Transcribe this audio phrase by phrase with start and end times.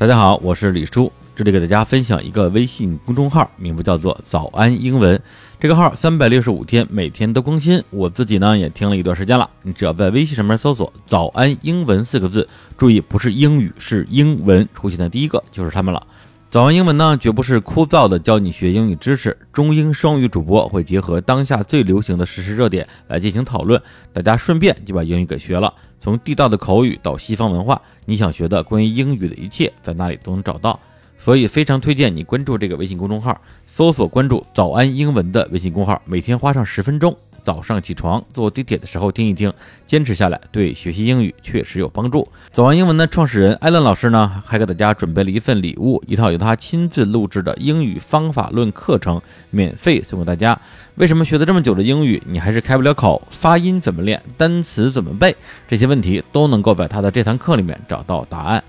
[0.00, 5.20] 大家好，我是李叔，这里给大家分享一个微信公众号，名字叫做“早安英文”。
[5.60, 9.50] 这个号三百六十五天每天都更新，我自己呢也听了一段时间了。
[9.62, 16.02] 你只要在微信上面搜索“早安英文”四个字，注意不是英语，是英文，出现的第一个就是他们了。
[16.48, 23.78] 早安英文呢，绝不是枯燥的教你学英语知识，中英双语主播会结合当下最流行的实时热点来进行讨论，
[24.14, 25.74] 大家顺便就把英语给学了。
[26.00, 30.80] 从地道的口语到西方文化，你想学的关于英语的一切，在那里都能找到。
[31.18, 37.14] 所以非常推荐你关注这个微信公众号，搜索关注“早安英文”的微信公号，每天花上十分钟。
[37.42, 39.52] 早上起床坐地铁的时候听一听，
[39.86, 42.28] 坚持下来对学习英语确实有帮助。
[42.50, 50.58] 早安英文的创始人艾伦老师呢，还给大家准备了一份礼物，一套由他亲自录制的英语方法论课程，免费送给大家。
[50.96, 53.22] 为什么学了这么久的英语，你还是开不了口？
[53.30, 54.22] 发音怎么练？
[54.36, 55.34] 单词怎么背？
[55.66, 58.62] 这些问题都能够在他的这堂课里面找到答案。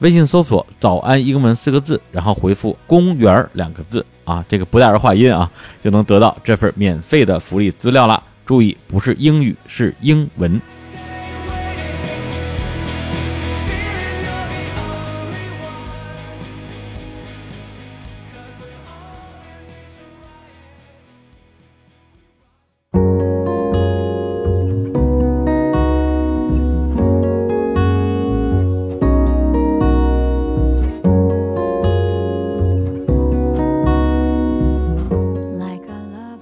[0.00, 5.50] 微信搜索“早安英文”四个字，然后回复“公园”两个字啊，这个不带儿化音啊，
[5.82, 8.22] 就能得到这份免费的福利资料了。
[8.46, 10.60] 注意，不是英语，是英文。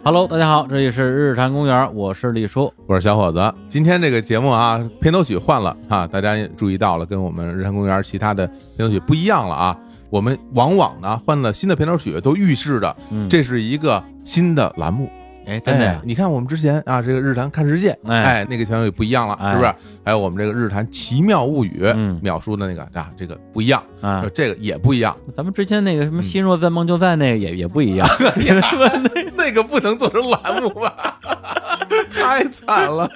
[0.08, 3.54] Hello，大家好，这里是日坛公园，我是李叔，我是小伙子。
[3.68, 9.76] 今天这个节目啊，片头曲换了啊，大家注意到了，跟我们日坛公园其他的片头曲不一样了啊。
[10.08, 12.96] 我们往往呢换了新的片头曲，都预示着
[13.28, 15.10] 这是一个新的栏目。
[15.48, 19.72] 哎，真的，你看我们之前啊，这个日坛看世界，哎，那个片头也不一样了，是不是？
[20.04, 21.82] 还有我们这个日坛奇妙物语，
[22.20, 25.16] 秒叔的那个啊，这个不一样啊，这个也不一样。
[25.34, 28.06] 咱们之前那个什么心若在梦就在那个也也不一样，
[29.36, 31.18] 那个不能做成栏目吧？
[32.12, 33.08] 太惨了。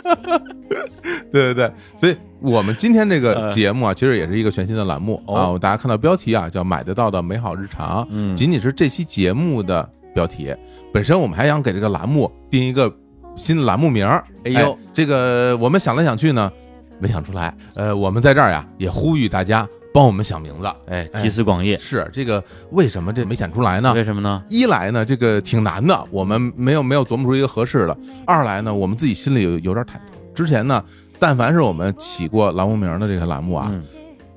[1.30, 5.58] 对对对，所以我们今天这个节目啊，其实也是一个全新的栏目啊。
[5.58, 10.54] 大家看到标题啊，叫“买得到的美好日常”，仅仅是这期节目的标题。
[10.92, 12.92] 本身我们还想给这个栏目定一个
[13.36, 14.24] 新栏目名儿。
[14.44, 16.50] 哎呦，这个我们想来想去呢，
[16.98, 17.54] 没想出来。
[17.74, 20.70] 呃，我们在这儿呀，也呼吁大家帮我们想名字。
[20.86, 21.76] 哎，集思广益。
[21.78, 23.92] 是这个，为什么这没想出来呢？
[23.94, 24.42] 为什么呢？
[24.48, 27.96] 一来呢，这个挺难的，我们没有没有琢磨出一个合适的；
[28.26, 30.34] 二来呢，我们自己心里有有点忐忑。
[30.34, 30.82] 之前呢，
[31.18, 33.72] 但凡是我们起过栏目名的这个栏目啊，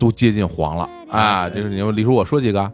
[0.05, 0.87] 都接近黄了。
[1.09, 2.61] 啊，就是你李叔，我说几个。
[2.61, 2.71] 啊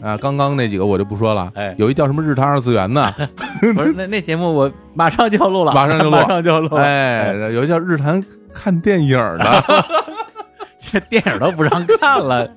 [0.00, 1.50] 啊，刚刚那几个我就不说了。
[1.56, 3.12] 哎，有一叫什么日坛二次元的，
[3.74, 6.76] 不是那那节目我马上就要录了，马上就录，马上就要录。
[6.76, 8.24] 哎，有一叫日坛
[8.54, 9.64] 看电影的，
[10.78, 12.48] 这电影都不让看了，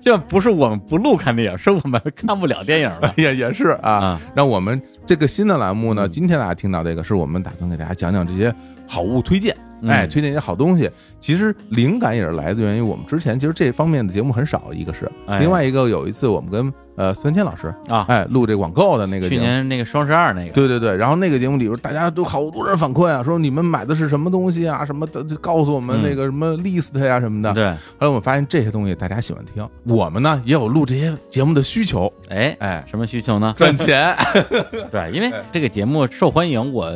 [0.00, 3.12] 这不是我们不录看电影，是我们看不了电影了。
[3.18, 8.54] 也也是啊，那我们这个新的栏目呢，今天大家听到这个，是我们打算给大家讲讲这些
[8.88, 9.54] 好物推荐。
[9.86, 10.90] 哎，推荐一些好东西。
[11.18, 20.96] 其实灵感也是来自源于我们之前其实这方面的节目很少，一个是，另外一个有一次我们跟呃孙谦老师啊，哎录这广告的那个，去年那个双十二那个，对对对。
[20.96, 27.52] 然后那个节目里边大家都好多人反馈啊，说你们买的是什么东西啊，什么的，告诉我们那个什么 list 呀什么的。
[27.52, 27.70] 对。
[27.70, 32.10] 后来我们发现这些东西大家喜欢听，我们呢也有录这些节目的需求。
[32.30, 33.54] 哎哎，什么需求呢？
[33.58, 34.14] 赚钱。
[34.90, 36.90] 对，因为这个节目受欢迎，我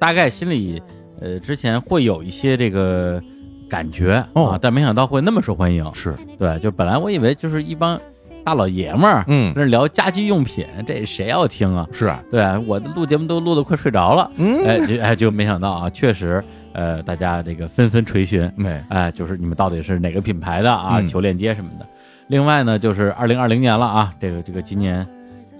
[0.00, 0.82] 大概心里。
[1.20, 3.22] 呃，之前会有一些这个
[3.68, 5.84] 感觉啊，但没想到会那么受欢迎。
[5.94, 8.00] 是对，就本来我以为就是一帮
[8.44, 11.86] 大老爷们儿，嗯，那聊家居用品，这谁要听啊？
[11.92, 16.42] 是啊，对啊，我的录节目都录的快睡着了，嗯，哎，就哎就没想到啊，确实，
[16.72, 21.02] 呃，大家这个纷纷垂询，没，哎，就是你们到底是哪个品牌的啊？
[21.02, 21.86] 求链接什么的。
[22.28, 25.06] 另外呢，就是二零二零年了啊，这个这个今年，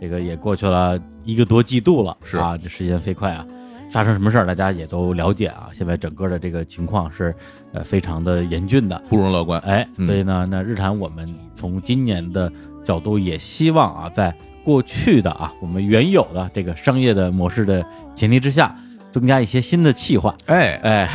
[0.00, 3.44] 这个也过去了一个多季度了，是啊，这时间飞快啊。
[3.90, 5.68] 发生什么事儿，大家也都了解啊。
[5.72, 7.34] 现在整个的这个情况是，
[7.72, 9.60] 呃，非常的严峻的，不容乐观。
[9.60, 12.52] 哎，所以呢，那日坛我们从今年的
[12.84, 14.34] 角度也希望啊，在
[14.64, 17.84] 过去的啊我们原有的这个商业的模式的
[18.14, 18.76] 前提之下，
[19.10, 20.36] 增加一些新的气话。
[20.46, 21.10] 哎哎，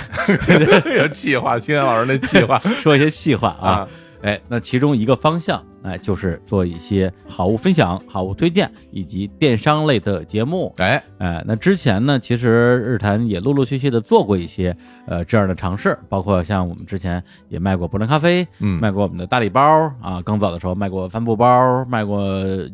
[0.98, 3.88] 有气话，青年老师那气话， 说一些气话啊。
[4.24, 10.74] 哎，那其中一个方向，哎，就是做一些好物分享、好物推荐以及电商类的节目。
[10.78, 14.76] 哎哎，那之前呢，其实日坛也陆陆续续的做过一些
[15.06, 19.62] 呃这样的尝试，包括像我们之前也卖过伯伦咖啡，嗯，卖过我们的大礼包
[20.02, 22.24] 啊，更早的时候卖过帆布包，卖过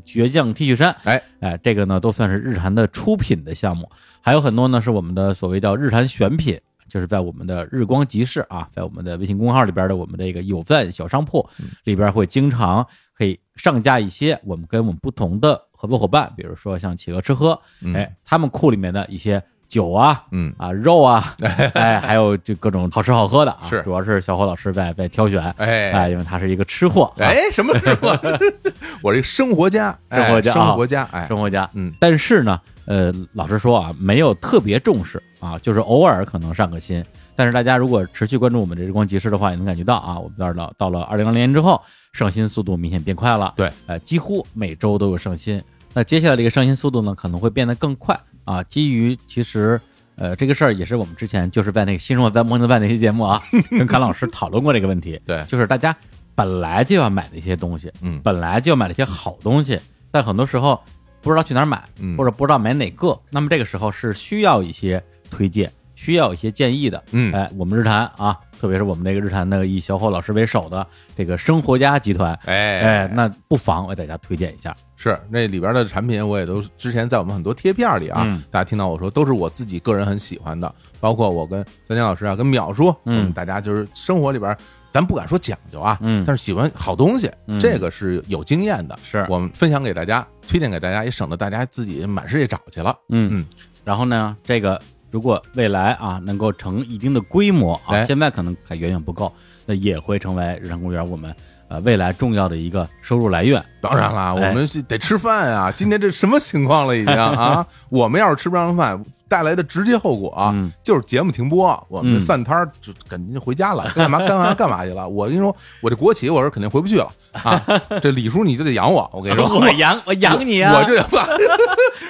[0.05, 0.95] 倔强 T 恤衫。
[1.05, 3.89] 哎哎，这个呢都算是日坛的出品的项目，
[4.21, 6.59] 还有很多呢是我们的所谓叫日坛选品。
[6.89, 11.47] 就是在我们的日光集市啊，在我们的微信公众号里边的我们这个有赞小商铺
[11.83, 17.59] 里边会经常可以上架一些我们跟我们不同的合作伙伴，比如说像企鹅吃喝，
[17.95, 19.41] 哎，他们库里面的一些。
[19.69, 21.36] 酒啊，嗯啊，肉啊，
[21.75, 28.19] 哎，还有这各种好吃好喝的啊，是，主要是小伙老师在在挑选，哎哎，因为他是一个吃货，哎，什么吃货？
[29.03, 32.59] 我这生活家，生活家，生活家，哎，生活家，嗯，但是呢，
[32.89, 37.06] 呃，老实说啊，没有特别重视啊，就是偶尔可能上个新，
[37.36, 41.80] 但是大家如果持续关注我们这日光集市的话，也能感觉到啊，我们到了到了二零二零年之后，
[42.13, 45.62] 上新速度明显变快了，对，呃，几乎每周都有上新，
[45.94, 49.80] 那接下来这个上新速度呢，可能会变得更快啊，基于其实。
[50.21, 55.18] 呃，这个事儿也是我们之前就是在那个《新生活在梦境外》那期节目啊， 跟侃老师讨论过这个问题。
[55.25, 55.95] 对，就是大家
[56.35, 59.80] 本来就要买的一些东西，嗯，本来就要买的一些好东西，
[60.12, 60.77] 但很多时候
[61.21, 61.83] 不知道去哪儿买，
[62.18, 67.04] 或者不知道买哪个，那么这个时候是需要一些推荐，需要一些建议的。
[67.12, 70.86] 嗯，哎，我们日坛啊，特别是我们这个日坛的以小伙老师为首的
[71.16, 74.75] 这个生活家集团，哎哎，那不妨为大家推荐一下。
[74.95, 84.56] 是那里边的产品，我也都之前在我们很多贴片里啊，大家听到我说，都是我自己个人很喜欢的，包括我跟三江老师啊，跟淼叔，嗯，大家就是生活里边，
[84.91, 89.25] 咱不敢说讲究啊，嗯，但是喜欢好东西，这个是有经验的，是。
[89.30, 93.30] 我们分享给大家，推荐给大家，也省得大家自己满世界找去了，嗯。
[93.33, 93.45] 嗯。
[93.83, 94.81] 然后呢，这个
[95.12, 99.31] 如果未来啊能够成一定的规模啊，现在可能还远远不够，
[99.65, 101.33] 那也会成为日常公园我们。
[101.69, 105.71] 呃，未来重要的一个收入来源，当然了，我们是得吃饭啊！
[105.77, 106.98] 今天这什么情况了？
[106.98, 110.51] 已经啊， 我们要是吃不上饭，带来的直接后果啊，
[110.83, 115.07] 就是节目停播，我们散摊儿就赶紧就回家了，干嘛干嘛干嘛去了？
[115.10, 117.62] 我跟你说，我这国企，我是肯定回不去了啊！
[118.01, 120.74] 这李叔你就得养我，我跟你说，我养我养你啊！
[120.75, 121.06] 我这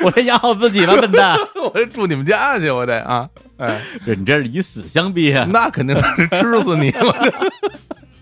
[0.05, 1.37] 我这养好自己了，笨蛋！
[1.61, 3.27] 我这住你们家去，我得啊！
[3.57, 5.45] 哎，你这是以死相逼啊！
[5.51, 6.89] 那肯定是吃死你！
[6.95, 7.33] 我这。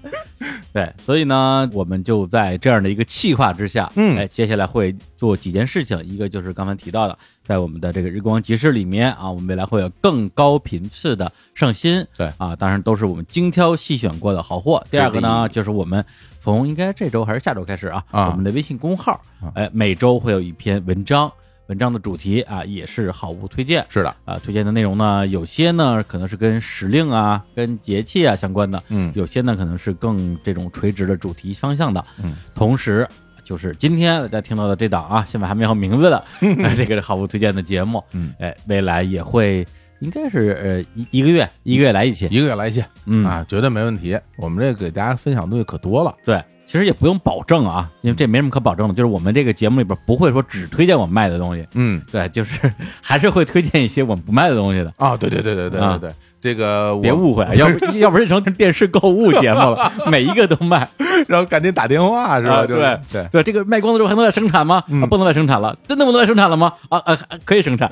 [0.73, 14.85] 对，所以呢，我们就在这样的一个气化之下，嗯，哎，接下来会做几件事情，一个就是刚才提到的，在我们的这个日光集市里面啊，我们未来会有更高频次的上新，对啊，当然都是我们精挑细选过的好货。
[14.91, 16.03] 第二个呢，就是我们
[16.39, 19.19] 从应该这周还是下周开始啊，我们的微信公号，
[19.55, 21.31] 哎，每周会有一篇文章。
[21.67, 23.85] 文章的主题啊，也是好物推荐。
[23.89, 24.15] 是的。
[24.25, 32.35] 啊，推荐的内容呢，有些呢可能是跟时令啊、跟节气啊相关的，嗯，有些呢可能是更这种垂直的主题方向的，嗯。
[32.55, 33.07] 同时，
[33.43, 36.23] 就是今天大家听到的这档啊，现在还没有名字的
[36.75, 39.65] 这个是好物推荐的节目，嗯，哎，未来也会
[39.99, 43.25] 应该是呃一一个月一个月来一期，一个月来一期，嗯。
[43.25, 44.17] 啊，绝对没问题。
[44.37, 46.41] 我们这给大家分享的东西可多了，对。
[46.67, 48.93] 其实也不用保证啊，因为这没什么可保证的。
[48.93, 52.71] 就是我们这个节目里边不会说只推荐我们卖的东西，嗯，对，就是
[53.01, 55.15] 还是会推荐一些我们不卖的东西的啊。
[55.15, 60.89] 对对对对对对对，这个别误会，要不要不然成电视购物节目了，每一个都卖，
[61.27, 62.65] 然后赶紧打电话是吧？
[62.65, 64.83] 对对对，这个卖光了之后还能再生产吗？
[65.09, 66.73] 不能再生产了，真的不能再生产了吗？
[66.89, 67.89] 啊啊，可以生产。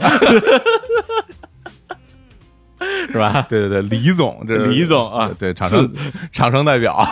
[3.10, 3.46] 是吧？
[3.50, 5.90] 对对对，李总，这是李总啊，对厂商
[6.34, 7.08] 厂商代表。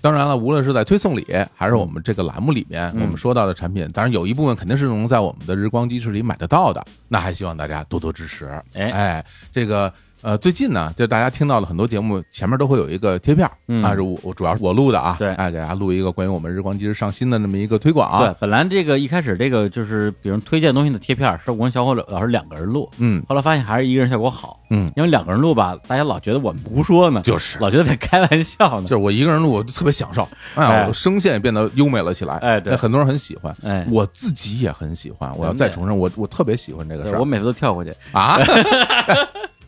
[0.00, 6.84] 当然了，无论是在推送里，还是我们这个栏目里面，我们说到的产品，当然有一部分肯定是能在我们的日光机市里买得到的。
[7.08, 8.46] 那还希望大家多多支持。
[8.74, 9.92] 哎哎，这个。
[10.22, 13.48] 呃，最近呢，就大家听到了很多节目前面都会有一个贴片
[13.82, 18.18] 啊，是我我主要是我录的啊，对，哎，给大家录一个关于我们日光机上新的那么一个推广啊。
[18.18, 38.36] 对，本来这个一开始这个就是比如推荐东西的贴片，是我跟小伙老师两个人录，嗯，后来发现还是一个人效果好，嗯，因为两个人录吧，大家老觉得我们胡说呢，就是老觉得在开玩笑呢， 就是我一个人录，我就特别享受，哎，我声线也变得优美了起来，哎，对，很多人很喜欢，哎，我自己也很喜欢，我要再重申，我我特别喜欢这个事儿，我每次都跳过去啊。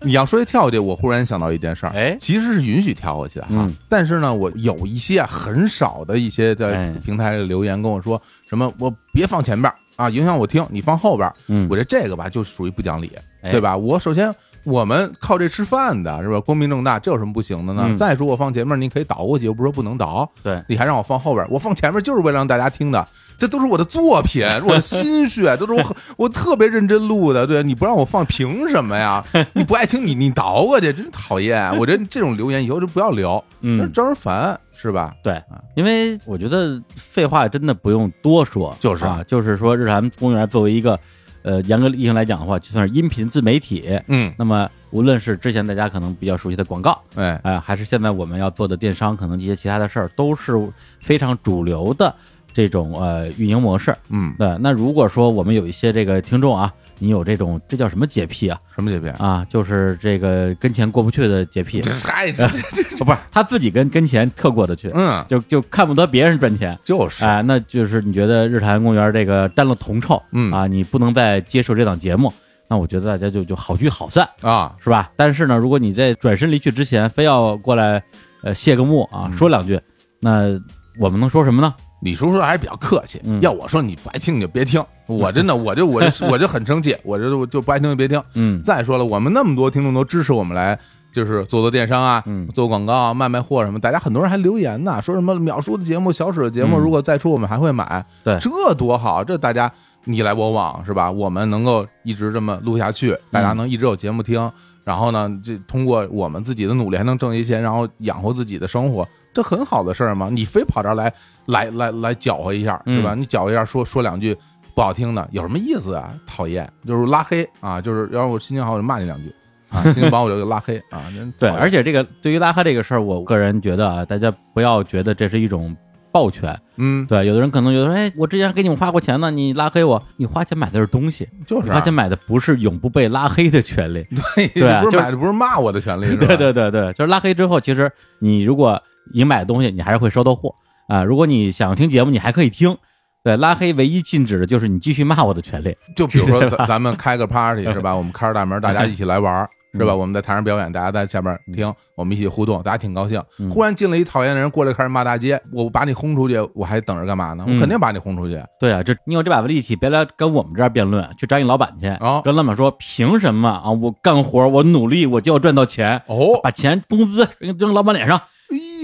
[0.05, 3.53] 你要说一跳过去，我忽然想到一件事儿，哎，其实是允许跳过去的哈，
[3.89, 13.77] 但是呢，我有一些很少的一些在平台里留言跟我说什么，我别放前边儿啊，影响我听，你放后边，嗯，我觉得这个吧就属于不讲理，对吧？
[13.77, 16.41] 我首先我们靠这吃饭的是吧？
[16.41, 17.95] 光明正大，这有什么不行的呢？
[17.97, 23.07] 再说我放前面，你可以倒过去，又不是说不能倒，对，你还让我放后边，我放前面就是为了让大家听的。
[23.39, 27.45] 这都是我的作品， 我的心血，都是我 我特别认真录的。
[27.45, 29.25] 对，你不让我放，凭什么呀？
[29.55, 31.77] 你不爱听，你你倒过去，真讨厌。
[31.77, 35.13] 我觉得这种留言以后就不要留，嗯，招人烦，是吧？
[35.25, 35.43] 对，
[35.75, 40.97] 因为我觉得废话真的不用多说，就是啊，就是说日坛公园作为一个
[41.43, 50.53] 呃严格意义上来讲的话，就算是音频自媒体，嗯，那么无论是之前大家可能比较熟悉的广告，哎哎，还是现在我们要做的电商，可能一些其他的事儿，都是
[51.01, 52.15] 非常主流的。
[52.55, 54.55] 这种呃运营模式，嗯，对。
[54.61, 56.71] 那如果说我们有一些这个听众啊，
[57.03, 58.57] 你有这种这叫什么洁癖啊？
[58.77, 59.09] 什么洁癖？
[59.19, 61.83] 啊，就是这个跟钱过不去的洁癖。
[62.05, 62.47] 嗨， 这
[63.05, 66.79] 不是他自己跟跟钱特过得去，嗯，就就看不得别人赚钱。
[66.85, 72.33] 就是，哎，那就是你觉得日坛公园这个沾了铜臭，嗯啊，你不能再接受这档节目，
[72.69, 75.11] 那我觉得大家就就好聚好散，啊，是吧？
[75.17, 78.01] 但是呢，如果你在转身离去之前非要过来
[78.43, 79.81] 呃谢个幕啊，嗯说两句，
[80.21, 80.61] 那
[81.01, 81.75] 我们能说什么呢？
[82.03, 88.21] 李叔叔还是比较客气，嗯要我说你不爱听你就别听，我真的我就我就我就很生气，我就就不爱听就别听。
[88.35, 90.79] 嗯再说了，我们那么多听众都支持我们来，
[91.15, 99.71] 就是做做电商啊，嗯做广告啊，卖卖货什么，大家很多人还留言呢，说什么秒叔的节目、小史的节目，嗯如果再出我们还会买，对这多好，这大家
[100.05, 101.09] 你来我往是吧？
[101.09, 104.51] 我们能够一直这么录下去，大家能一直有节目听，
[104.83, 110.29] 然后呢，这通过我们自己的努力还能挣一些钱，然后养活自己的生活，这很好的事儿嘛。
[110.31, 111.13] 你非跑这儿来
[111.47, 113.15] 来来来搅和一下是吧？
[113.15, 114.37] 你搅和一下说说两句
[114.75, 116.15] 不好听的，有什么意思啊？
[116.27, 119.35] 讨厌，就是拉黑啊，就是要是我心情好我就骂你两句
[119.69, 121.03] 啊，心情不好我就拉黑啊。
[121.15, 125.77] 真对，讨厌而且这个对于拉黑这个事儿，我个人觉得啊，大家不要觉得这是一种
[126.11, 126.59] 抱拳。
[126.77, 134.07] 嗯，对，有的人可能觉得说，哎，我之前还给你们花过钱呢，你拉黑我，你花钱买的是东西，就是啊花钱买的不是永不被拉黑的权利。
[134.35, 140.55] 对对啊就不是买的不是骂我的权利， 是吧对对对对，就是拉黑之后，其实你如果已经买的东西，你还是会收到货
[140.89, 141.03] 啊。
[141.03, 142.77] 如果你想听节目，你还可以听。
[143.25, 145.77] 对，拉黑唯一禁止的就是你继续骂我的权利。
[145.95, 147.95] 就比如说咱咱们开个 party 是吧？
[147.95, 149.93] 我们开着大门，大家一起来玩儿是吧？
[149.93, 153.49] 嗯我们在台上表演，大家在下边听，我们一起互动，大家挺高兴嗯。
[153.49, 157.45] 忽然进了一讨厌的人过来开始骂大街，我把你轰出去，我还等着干嘛呢？
[157.47, 158.43] 我嗯肯定把你轰出去。
[158.59, 163.71] 对啊，这你有这把子力气，别来跟我们这儿辩论，去找你老板去，哦跟老板说凭什么啊？
[163.71, 168.21] 我干活，我努力，我就要赚到钱，哦，把钱工资扔扔老板脸上。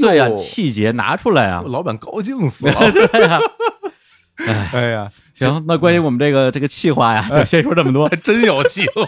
[0.00, 1.62] 对呀、气节拿出来啊！
[1.67, 2.75] 老板高兴死了。
[2.93, 3.40] 对 呀、
[4.73, 8.17] 哎呀，行，那关于我们这个这个气话呀，就先说这么多还。
[8.23, 9.05] 真有气话。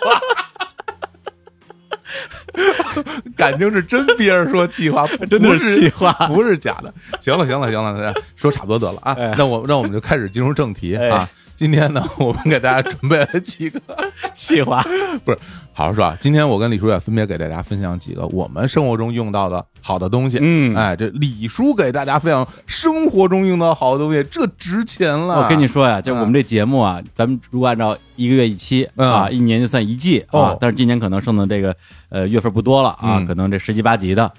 [3.37, 6.93] 感情是真憋着说气话，不真的是气话不是假的。
[7.21, 9.15] 行了，行了，行了，说差不多得了啊。
[9.39, 11.29] 那我那我们就开始进入正题哎啊。
[11.61, 13.79] 今天呢，我们给大家准备了几个，
[14.33, 14.83] 气话，
[15.27, 15.39] 不是
[15.75, 16.17] 好好说啊。
[16.19, 20.39] 今天我跟李叔也分别给大家分享几个我们生活中用到的好的东西。
[20.41, 25.43] 嗯哎，这李叔给大家分享生活中用到好的东西，这值钱了。
[25.43, 31.77] 我跟你说呀，就我们这节目啊，咱们如果按照一个月一期嗯啊，一年就算一季啊哦，但是今年可能剩的这个
[32.09, 34.33] 呃月份不多了啊嗯，可能这十集八集的，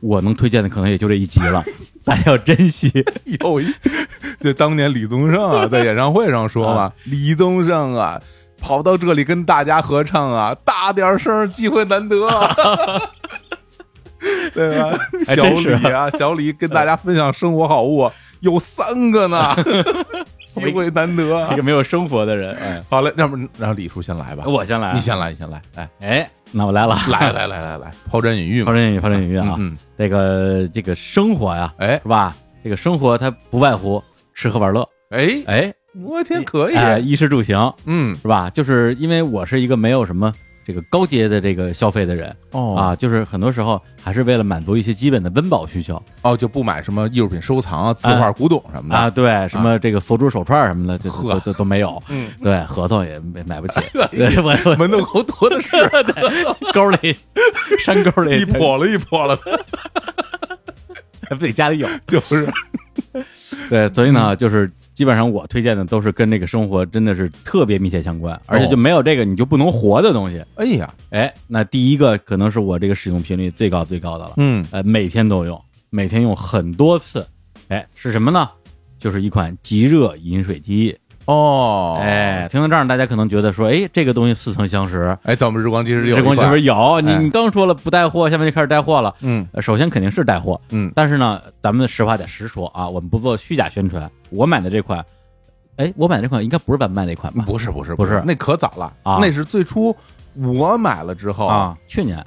[0.00, 1.64] 我能推荐的可能也就这一集了，
[2.04, 2.90] 大家要珍惜。
[3.40, 3.72] 有一，
[4.40, 8.20] 就当年李宗盛啊，在演唱会上说嘛，李宗盛啊，
[8.60, 12.54] 跑到这里跟大家合唱啊，大点声，机会难得、啊，
[14.52, 14.98] 对吧？
[15.24, 19.54] 小李啊，小李跟大家分享生活好物啊，有三个呢，
[20.46, 21.62] 机会难得、啊一个。
[21.62, 31.98] 没有生活的人，哎，好嘞，要不让李叔先来吧，我先来啊，你先来，你先来，哎，哎，那我来了，来来来来来，抛砖引玉，抛砖引玉，抛砖引玉啊，嗯，这个这个生活呀，哎。
[32.02, 32.34] 是吧？
[32.62, 34.02] 这个生活它不外乎
[34.34, 35.72] 吃喝玩乐，哎，哎，
[36.04, 38.50] 我天，可以，哎，衣食住行，嗯，是吧？
[38.50, 40.32] 就是因为我是一个没有什么
[40.70, 42.76] 这个高阶的这个消费的人哦。
[42.76, 46.00] 啊，就是很多时候还是为了满足一些基本的温饱需求。
[46.22, 48.96] 哦，就不买什么艺术品收藏啊、字画、古董什么的。
[48.96, 53.80] 啊，，对，什么这个佛珠手串什么的，这都都都没有，嗯，对，核桃也买不起，
[54.12, 55.70] 对我我门头沟多的是，
[56.72, 57.16] 沟里
[57.80, 59.36] 山沟里 一泼了一泼了，
[61.38, 62.48] 自己家里有，就是。
[63.68, 64.70] 对，所以呢，就是
[65.00, 70.44] 基本上我推荐的都是跟这个生活真的是特别密切相关，而且就没有这个你就不能活的东西。
[70.56, 77.26] 哎呀，哎，那第一个可能是我这个使用频率最高最高的了，嗯，呃，每天都用，每天用很多次。
[77.68, 78.46] 哎，是什么呢？
[78.98, 80.94] 就是一款即热饮水机。
[81.26, 85.16] 哦，哎，听到这儿，大家可能觉得说，哎，这个东西似曾相识。
[85.22, 87.18] 哎，在我们日光机是有日光机一款里边有，你哎。
[87.18, 89.14] 你刚说了不带货，下面就开始带货了。
[89.20, 94.10] 嗯呃首先肯定是带货，嗯，但是呢，咱们实话得实说啊，我们不做虚假宣传。
[94.30, 95.04] 我买的这款，
[95.76, 97.44] 哎，我买的这款应该不是咱们卖那款吧？
[97.46, 97.94] 不是不是。
[97.94, 98.22] 不是。
[98.24, 98.92] 那可早了。
[99.02, 99.18] 啊。
[99.20, 99.94] 那是最初
[100.34, 102.24] 我买了之后啊，，去年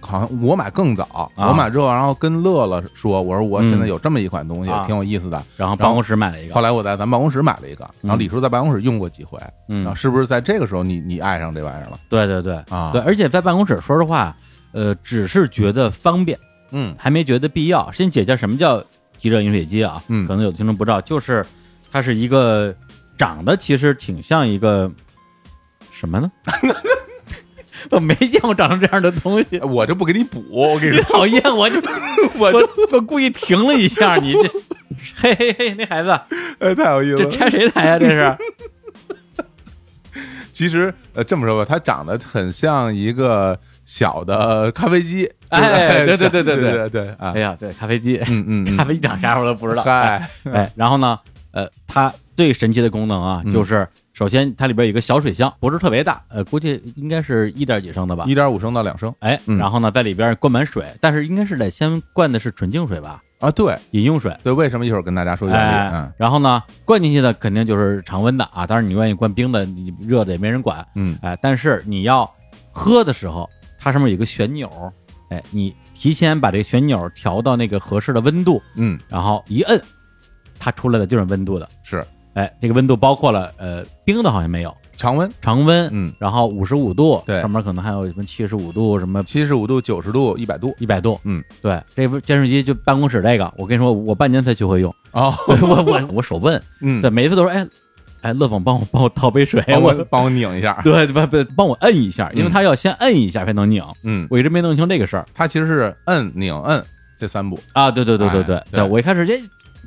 [0.00, 5.42] 好像我买更早，啊我买之后，然后跟乐乐说，我说我现在嗯有这么一款东西啊，挺有意思的。
[5.56, 9.38] 然后办公室买了一个，后来我在咱办公室买了一个，然后嗯李叔在办公室用过几回，
[9.68, 12.90] 嗯然后是不是在这个时候你你爱上这玩意儿了对对对啊？
[12.92, 14.36] 对，，而且在办公室，说实话，
[14.72, 16.38] 呃，只是觉得方便，
[16.70, 17.90] 嗯还没觉得必要。
[17.92, 18.82] 先解释什么叫
[19.18, 20.02] 即热饮水机啊？
[20.08, 21.44] 嗯可能有的听众不知道，就是
[21.90, 22.74] 它是一个
[23.16, 24.90] 长得其实挺像一个
[25.90, 26.30] 什么呢？
[27.92, 31.80] 我没见过长成这样的东西，我就不给你补，我给你你，讨厌我就
[32.38, 34.48] 我我我故意停了一下，你这
[35.16, 36.10] 嘿嘿嘿，那孩子
[36.58, 37.24] 哎，太有意思了。
[37.24, 38.36] 这拆谁台呀、这是
[40.52, 45.30] 其实呃这么说吧，它长得很像一个小的咖啡机。
[45.48, 47.32] 哎，对对对对对对对啊！
[47.34, 49.82] 哎呀，对，咖啡机，嗯嗯，咖啡机长啥我都不知道。
[49.84, 51.18] 哎，哎，然后呢，
[51.52, 53.86] 呃，它最神奇的功能啊，就是
[54.16, 59.14] 首先它里边有一个小水箱，不是特别大，呃，估计应该是一点几升的吧，一点五升到两升。
[59.18, 63.22] 哎，然后呢，在里边灌满水，但是应该是得先灌的是纯净水吧？
[63.40, 64.34] 啊，对，饮用水。
[64.42, 65.94] 对，为什么一会儿跟大家说原理？
[65.94, 70.82] 嗯，然后呢，灌进去的肯定就是常温的啊，当然你愿意灌冰的，你热的也没人管。
[70.94, 72.28] 嗯，哎，但是你要
[72.72, 73.46] 喝的时候，
[73.78, 74.70] 它上面有个旋钮，
[75.30, 75.76] 哎，你。
[75.98, 79.80] 提前把这个旋钮调到那个合适的温度，嗯，然后一摁，
[80.58, 97.66] 它出来的就是温度的，是，哎，这个温度包括了呃冰的好像没有，常温，常温，嗯，然后五十五度，对，上面可能还有什么七十五度，什么七十五度、九十度、一百度，一百度，嗯，对，这电视机就办公室这个，我跟你说，我半年才学会用，哦， 我我我手笨， 嗯，对，每一次都说，哎。
[98.22, 103.84] 哎，乐总，帮我帮我倒杯水，我帮我拧一下， 对，不不，帮我摁一下，因为他要先摁一下才能拧。
[104.02, 105.24] 嗯，我一直没弄清这个事儿。
[105.32, 106.82] 他其实是摁、拧、摁
[107.16, 107.88] 这三步啊。
[107.88, 109.38] 对对对对对对，我一开始这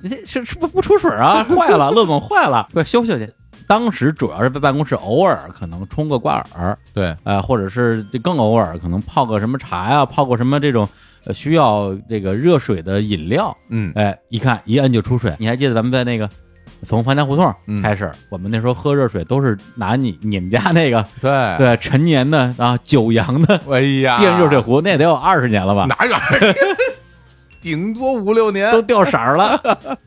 [0.03, 1.43] 这是是不不出水啊？
[1.43, 3.31] 坏了，乐总坏了，快修修去。
[3.67, 10.87] 当时主要是在办公室，偶尔可能冲个挂耳，对，呃，或者是更偶尔可能泡个什么茶呀，泡个什么这种
[11.33, 13.55] 需要这个热水的饮料。
[13.69, 15.35] 嗯，哎，一看一摁就出水。
[15.37, 16.29] 你还记得咱们在那个？
[16.87, 17.53] 从樊家胡同
[17.83, 25.85] 开始，我们那时候喝热水都是拿你你们家那个对对陈年的啊九阳的哎呀电热水壶，那得有二十年了吧？
[25.87, 26.13] 哪有？
[27.61, 29.59] 顶多五六年都掉色了。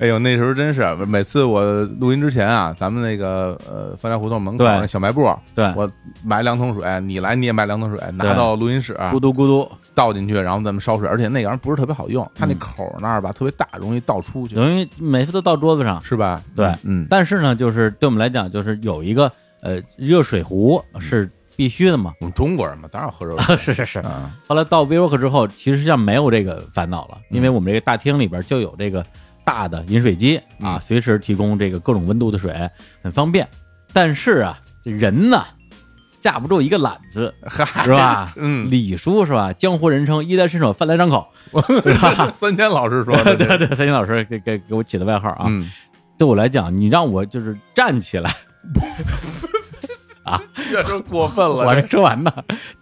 [0.00, 1.62] 哎呦，那时候真是每次我
[2.00, 5.86] 录音之前啊，咱们那个呃樊家胡同门口那小卖部，对我
[6.24, 16.42] 买两桶水，你来你也买两桶水，拿到录音室，咕嘟咕嘟倒进去，然后咱们烧水，而且那玩意儿不是特别好用，它那口那儿吧特别大，容易倒出去，容易每次都倒桌子上，是吧？
[16.56, 17.06] 对，嗯。
[17.10, 19.30] 但是呢，就是对我们来讲，就是有一个
[19.60, 21.30] 呃热水壶是
[21.60, 22.14] 必须的嘛。
[22.20, 23.54] 我们中国人嘛，当然喝热水。
[23.58, 24.02] 是是是。
[24.48, 29.04] 后来到 WeWork 之后，其实上没有这个烦恼了，因为我们这个大厅里边就有这个。
[29.42, 32.54] 大的饮水机啊，随时提供这个各种温度的水，
[33.02, 33.48] 很方便。
[33.92, 35.44] 但是啊，这人呢，
[36.20, 38.32] 架不住一个懒字，是吧？
[38.38, 39.52] 嗯，李叔是吧？
[39.54, 41.26] 江湖人称衣来伸手，饭来张口，
[41.82, 42.30] 是吧？
[42.32, 45.46] 三千老师说的， 对对，三千老师给给给我起的外号啊。
[45.48, 45.68] 嗯，
[46.16, 48.32] 对我来讲，你让我就是站起来。
[50.30, 52.32] 啊， 这说过分了， 我还没说完呢。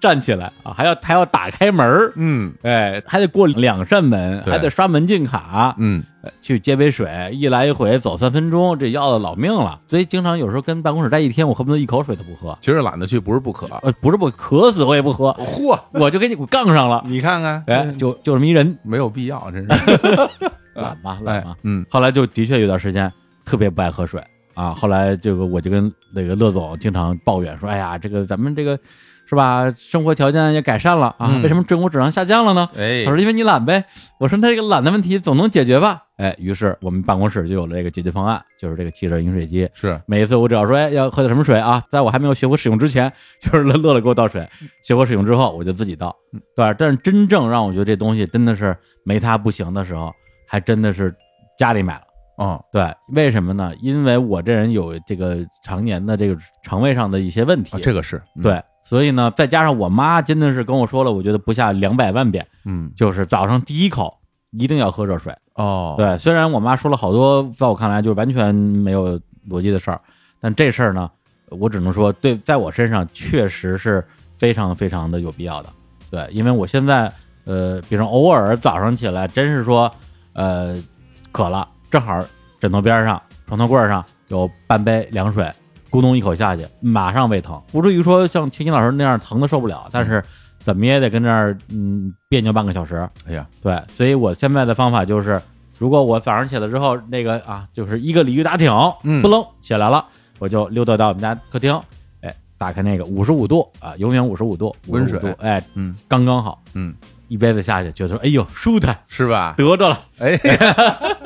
[0.00, 6.02] 站起来啊，还要还要打开门嗯，哎，还得过两扇门，还得刷门禁卡，嗯，
[6.40, 9.80] 去接杯水，一来一回走三分钟，这要了老命了。
[9.86, 12.56] 所以经常有时候跟办公室待一天，我恨不得一口水都不喝。
[12.60, 15.32] 其实懒得去，不是不渴，呃，不是不渴死我也不喝。
[15.38, 19.68] 嚯，我就给你杠上了，你看看，哎，就就这么一人，没有必要，真是
[20.74, 21.56] 懒吧懒吧。
[21.62, 23.12] 嗯，后来就的确有段时间
[23.44, 24.22] 特别不爱喝水。
[24.58, 28.76] 啊，后来这个我就跟那个乐总经常抱怨说：“哎呀，这个咱们这个
[29.24, 33.84] 是吧，生活条件也改善了啊，为什么生活质量下降了呢？”哎，他说：“因为你懒呗。”
[34.18, 39.70] 我说：“那这个懒的问题总能解决吧？”哎，于是我们办公室就有了这个解决方案，就是这个汽车饮水机。
[39.74, 44.42] 是每一次我只要说：“哎，要喝点什么水啊？”在我还没有学会使用之前，就是乐乐乐给我倒水；
[44.82, 46.12] 学会使用之后，我就自己倒，
[46.56, 46.74] 对吧？
[46.74, 50.12] 但是真正让我觉得这东西真的是没它不行的时候，
[50.48, 51.14] 还真的是
[51.56, 52.00] 家里买了。
[52.38, 53.72] 哦，对，为什么呢？
[53.80, 64.16] 因为我这人有这个常年的这个肠胃上的一些问题，这个是对，所以呢，再加上我妈真的是跟我说了，我觉得不下两百万遍，嗯，就是早上第一口
[64.52, 65.36] 一定要喝热水。
[65.54, 69.18] 哦，对，虽然我妈说了好多，在我看来就是完全没有
[69.50, 70.00] 逻辑的事儿，
[70.40, 71.10] 但这事儿呢，
[71.48, 75.70] 我只能说，对，在我身上确实是非常非常的有必要的。
[76.08, 77.12] 对，因为我现在，
[77.46, 79.92] 呃，比如偶尔早上起来，真是说，
[80.34, 80.80] 呃，
[81.32, 81.68] 渴了。
[81.90, 82.24] 正好
[82.60, 85.50] 枕头边上、床头柜上有半杯凉水，
[85.90, 90.22] 咕咚一口下去，马上胃疼，不至于说像青青老师那样疼的受不了，但是
[90.62, 93.08] 怎么也得跟这儿嗯别扭半个小时。
[93.26, 95.40] 哎呀，对，所以我现在的方法就是，
[95.78, 98.70] 如果我早上起来之后那个啊，就是一个鲤鱼打挺，
[99.02, 100.04] 嗯，不楞起来了，
[100.38, 101.80] 我就溜达到我们家客厅，
[102.20, 106.94] 哎，打开那个五十五度啊，永远五十五度温水，哎，嗯，刚刚好，嗯，
[107.28, 109.54] 一杯子下去，觉得说哎呦舒坦，是吧？
[109.56, 110.38] 得着了，哎。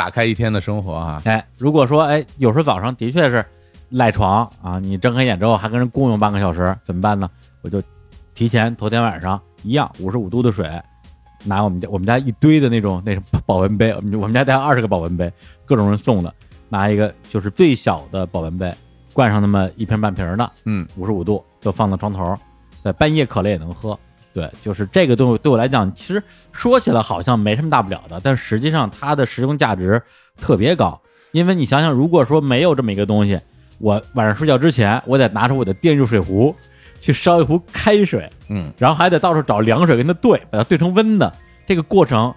[0.00, 1.20] 打开一天的生活啊！
[1.26, 3.44] 哎，如果说哎，有时候早上的确是
[3.90, 7.28] 赖床啊，你睁开眼之后还跟人共用半个小时，怎么办呢？
[7.60, 7.82] 我就
[8.32, 10.66] 提前头天晚上一样五十五度的水，
[11.44, 15.30] 拿我们家我们家一堆的那种那种保温杯，我 们我们家带二十个保温杯，
[15.66, 16.34] 各种人送的，
[16.70, 18.74] 拿一个就是最小的保温杯，
[19.12, 22.34] 灌上那么一瓶半瓶的，嗯，五十五度就放到床头，
[22.82, 23.98] 在半夜渴了也能喝。
[24.32, 30.00] 对，就是这个东西对我来讲，其实说起来好像没什么大不了的，但实际上它的实用价值
[30.40, 31.00] 特别高。
[31.32, 33.40] 因为你想想，如果说没有这么一个东西，
[33.78, 36.54] 我晚上睡觉之前，我得拿出我的电热水壶
[37.00, 41.32] 去烧一壶开水，嗯，然后还得到处找凉水跟它兑，把它兑成温的。
[41.66, 42.34] 这个过程，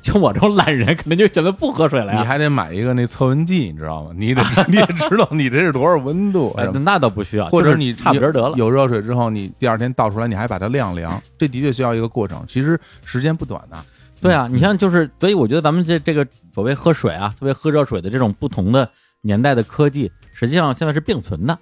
[0.00, 2.20] 就我这种懒人，肯定就选择不喝水了呀。
[2.20, 4.10] 你还得买一个那测温计，你知道吗？
[4.16, 8.54] 你得你也知道你这是多少温度， 哎，那倒不需要，或者你差不多得了。
[8.56, 13.76] 有热水之后，你第二天倒出来，你还把它晾凉，这的确需要一个过程，其实时间不短的。
[14.22, 18.88] 对啊，你像就是，所以我觉得咱们这这个所谓喝水啊，特别喝热水的这种不同的
[19.20, 21.58] 年代的科技，实际上现在是并存的。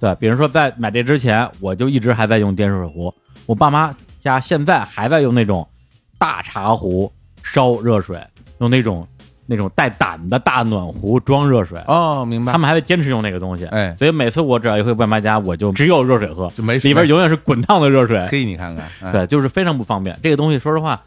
[0.00, 3.14] 对，比如说在买这之前，我就一直还在用电热水壶，
[3.46, 5.68] 我爸妈家现在还在用那种
[6.18, 7.12] 大茶壶。
[7.42, 8.18] 烧热水，
[8.58, 9.06] 用那种
[9.46, 12.52] 那种带胆的大暖壶装热水哦，明白。
[12.52, 18.24] 他们还会坚持用那个东西，哎，所以每次我只要一回外卖家，我就只有热水喝，就没里边永远是滚烫的热水。
[18.28, 20.16] 嘿，你看看，对，就是非常不方便。
[20.22, 21.02] 这个东西，说实话，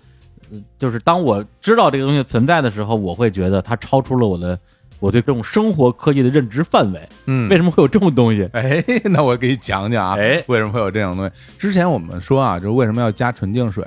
[0.77, 4.59] 就是当我知道这个东西存在的时候，我会觉得它超出了我的
[4.99, 6.99] 我对这种生活科技的认知范围。
[7.25, 8.47] 嗯，为什么会有这种东西？
[8.53, 11.31] 哎，那我给你讲讲啊，哎，为什么会有这种东西？
[11.57, 13.83] 之前我们说啊，就是为什么要加纯净水，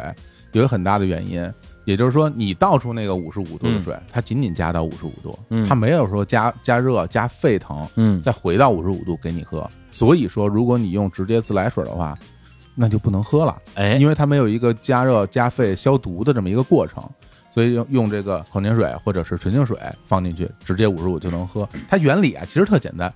[0.53, 1.49] 有一个很大的原因。
[1.88, 9.66] 也就是说，你倒出那个五十五度的水，它仅仅加到五十五度，它没有说加加热加沸腾，嗯，再回到五十五度给你喝。
[9.90, 12.14] 所以说，如果你用直接自来水的话，
[12.74, 17.03] 那就不能喝了，哎，因为它没有一个加热加沸消毒的这么一个过程。
[17.51, 21.66] 所以用用这个矿泉水或者是纯净水放进去，直接五十五就能喝。
[21.88, 23.11] 它原理啊，其实特简单，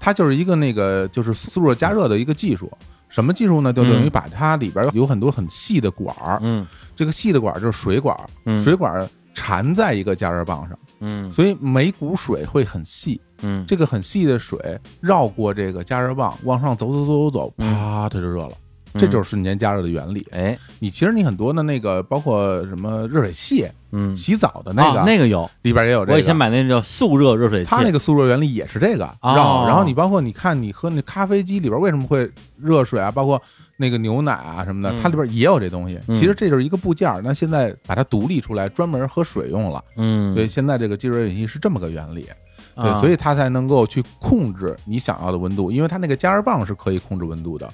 [0.00, 2.72] 它就是一个那个就是速热加热的一个技术。
[3.14, 3.72] 什么技术呢？
[3.72, 6.66] 就等于把它里边有很多很细的管儿，嗯。
[6.96, 8.16] 这个细的管儿就是水管，
[8.62, 18.52] 水管缠在一个加热棒上，嗯，所以每股水会很细，嗯，这个很细的水绕过这个加热棒往上走走走走走，啪，它就热了，
[18.94, 20.26] 这就是瞬间加热的原理。
[20.30, 26.12] 哎，你其实你很多的那个包括什么热水器，嗯，洗澡的那个那个有里边也有这个。
[26.14, 29.66] 我以前买那叫速热热水器，它那个速热原理也是这个绕。
[29.66, 33.10] 然后你包括你看你喝那咖啡机里边为什么会热水啊？
[33.10, 33.40] 包括。
[33.76, 35.98] 那个牛奶啊什么的，它里边也有这东西。
[36.14, 39.82] 其实这就是一个部件儿，那现在把它独立出来，专门喝水用了。
[39.96, 42.28] 嗯，所以现在这个即热水器是这么个原理，
[42.76, 47.68] 对，所以它才能够去控制你想要的温度，因为它那个加热棒是可以控制温度的。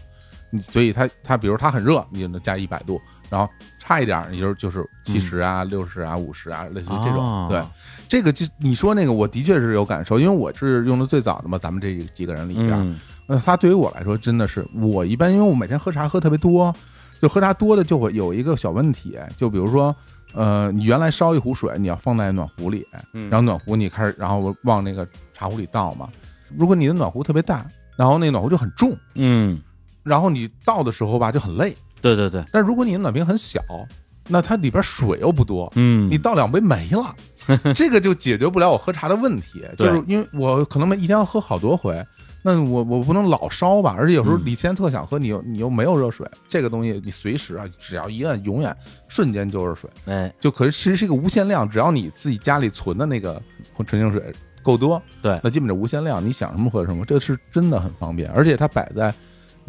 [0.50, 7.48] 你所以它它比如它很热，你就能加一百度，然后差一点，你就是就是七十啊、六十啊、五十啊，类似于这种。
[7.48, 7.62] 对，
[8.08, 12.96] 这个就你说那个，我的确是有感受，因为我是用的最早的嘛，咱们这几个人里边。
[13.26, 16.74] 那它对于我来说真的是，我一般因为我每天喝茶喝特别多，
[17.22, 19.94] 就喝茶多的就会有一个小问题，就比如说，
[20.34, 26.08] 呃，你原来烧一壶水，你要放在暖壶里，然后暖壶你开始，然后往那个茶壶里倒嘛。
[26.58, 27.64] 如果你的暖壶特别大，
[27.96, 29.60] 然后那暖壶就很重，嗯，
[30.02, 31.74] 然后你倒的时候吧就很累。
[32.00, 32.44] 对对对。
[32.52, 33.60] 但如果你的暖瓶很小，
[34.28, 37.14] 那它里边水又不多，嗯，你倒两杯没了，
[37.74, 42.04] 这个就解决不了我喝茶的问题，就是因为我可能每一天要喝好多回。
[42.42, 48.74] 那我我不能老烧吧，而且有时候你天特想喝，你又你又没有热水，这个东西你随时啊，只要一按，永远
[49.08, 53.42] 瞬间就热水，哎，就可是其实是一个无限量，只要你自己家里存的那个
[53.86, 54.32] 纯净水
[54.62, 59.12] 够多，对，那基本就无限量，你想什么喝什么，这是真的很方便，而且它摆在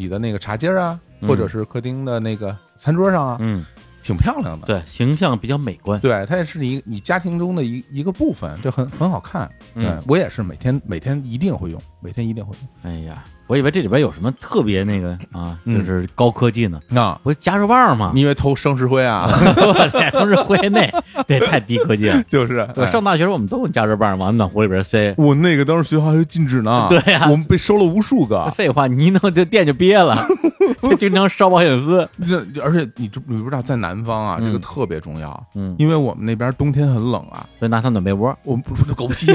[0.01, 3.63] 你的那个茶几啊，或者是客厅的那个餐桌上啊，嗯。
[4.03, 9.47] 挺漂亮的，对，形象比较美观，对，它也是你你家庭中的一一个部分，就很很好看。
[9.75, 12.91] 嗯，我也是每天每天一定会用，每天一定会用。
[12.91, 13.23] 哎呀。
[13.47, 16.79] 我以为这里边有什么特别那个啊，就是高科技呢？
[16.87, 18.13] 那不是加热棒吗？
[18.15, 19.27] 你以为偷生石灰啊？
[19.27, 20.89] 我天，生石灰那
[21.27, 22.23] 这太低科技了。
[22.29, 25.13] 就是我上大学时候我们都用加热棒往暖壶里边塞。
[25.17, 26.87] 我那个当时学校还禁止呢。
[26.89, 28.49] 对呀，我们被收了无数个。
[28.51, 30.25] 废话，你一弄这电就憋了，
[30.83, 32.07] 就经常烧保险丝。
[32.25, 35.45] 这而且你知你不知道，在南方啊，这个特别重要。
[35.55, 38.33] 嗯，因为我们那边冬天很冷啊，所以拿它暖被窝。
[38.43, 39.27] 我们不是狗屁，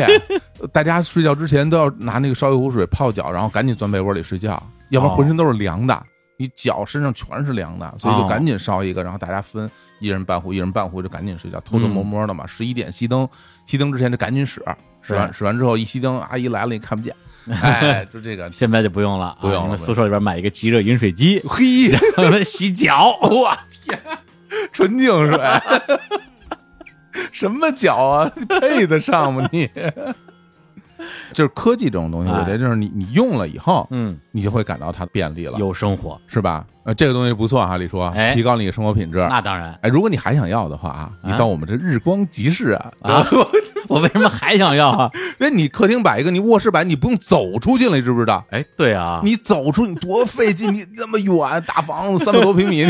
[0.72, 4.60] 大家睡觉之前都要拿那个烧一壶水泡脚，然后赶紧钻被窝里睡觉。
[4.90, 6.02] 要不然浑身都是凉的，
[6.36, 12.46] 你脚身上全是凉的，所以就赶紧烧一个，然后大家分一人半壶，一人半壶就赶紧睡觉，偷偷摸摸的嘛。
[12.46, 13.28] 十一点熄灯，
[13.68, 14.64] 熄灯之前就赶紧使，
[15.02, 17.14] 使完使完之后一熄灯，阿姨来了你看不见，
[17.50, 18.50] 哎，就这个。
[18.52, 19.76] 现在就不用了，不用了。
[19.76, 23.16] 宿舍里边买一个即热饮水机， 嘿，让他洗脚。
[23.22, 23.98] 我天，
[24.72, 25.40] 纯净水，
[27.32, 28.30] 什么脚啊？
[28.60, 29.68] 配得上吗你？
[31.32, 36.64] 就是科技这种东西，我觉得就是你你用了以后，嗯，你就会感到它便利了，有生活是吧？
[36.84, 38.00] 呃，这个东西不错哈，李叔，
[38.32, 39.18] 提高你的生活品质。
[39.28, 42.92] 那当然，哎，如果你还想要的话啊，你到我们这日光集市啊，
[43.88, 45.10] 我为什么还想要啊？
[45.40, 48.44] 因为你客厅摆一个，你卧室摆，你不用走出去了，你知不知道？
[48.50, 52.84] 哎，对啊，你走出你多费劲，你那么远，大房子三百多平米，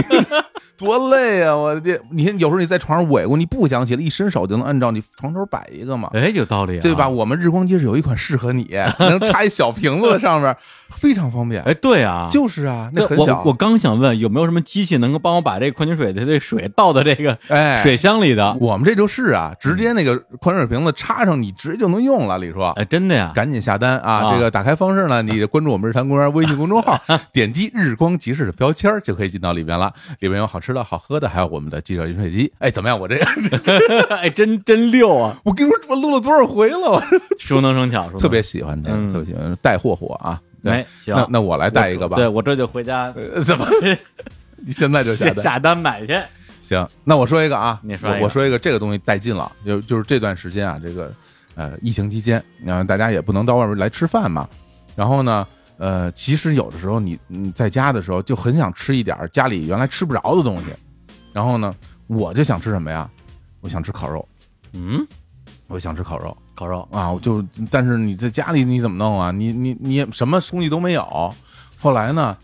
[0.76, 1.56] 多累啊！
[1.56, 7.08] 我这，你看有时候你在床上萎过，你不想起来，一伸手就能按照你床头摆一个嘛，哎，有道理，对吧？？
[7.08, 10.54] 我们日光机是有一款适合你， 能插一小瓶子在上面，
[10.90, 11.62] 非常方便。
[11.62, 13.38] 哎，对啊，就是啊，那很小。
[13.38, 18.54] 我我刚想问有没有什么机器能够帮我把这矿泉水的这水倒到这个哎，水箱里的？
[18.60, 22.36] 我们这就是啊，直接那个矿泉水瓶子插上，你直接就能用了。
[22.38, 24.12] 李叔，哎，真的呀，赶紧下单啊！
[24.16, 27.00] 啊这个打开方式呢，你关注我们日坛公园微信公众号，
[27.32, 29.92] 点击“日光集市”的标签就可以进到里边了。
[30.18, 32.52] 里边有好吃的好喝的，还有我们的记者饮水机。
[32.58, 32.98] 哎，怎么样？
[32.98, 33.16] 我这
[34.16, 36.78] 哎，真真溜啊，我跟你说，我录了多少回了？
[36.90, 37.02] 我
[37.38, 40.40] 熟能生巧，特别喜欢这个，嗯特别喜欢带货货啊！
[40.64, 42.16] 哎，行，那那我来带一个吧。
[42.16, 43.66] 对我这就回家呃，怎么？
[44.58, 45.44] 你现在就下单？
[45.44, 46.18] 下单买去。
[46.62, 51.12] 行，那我说一个啊，你说我我说一个，这个东西带劲了，就就是这段时间啊，这个
[51.54, 54.48] 呃疫情期间，然后大家也不能到外面来吃饭嘛，
[54.96, 55.46] 然后呢，
[55.78, 60.66] 呃，其实有的时候你你在家的时候就很想吃一点家里原来吃不着的东西，
[61.32, 61.74] 然后呢，
[62.06, 63.08] 我就想吃什么呀？
[63.60, 64.26] 我想吃烤肉，
[64.74, 65.06] 嗯，
[65.66, 66.36] 我想吃烤肉。
[66.54, 69.30] 烤肉，啊，我就但是你在家里你怎么弄啊？
[69.30, 71.34] 你你你什么东西都没有。
[71.78, 72.34] 后来呢，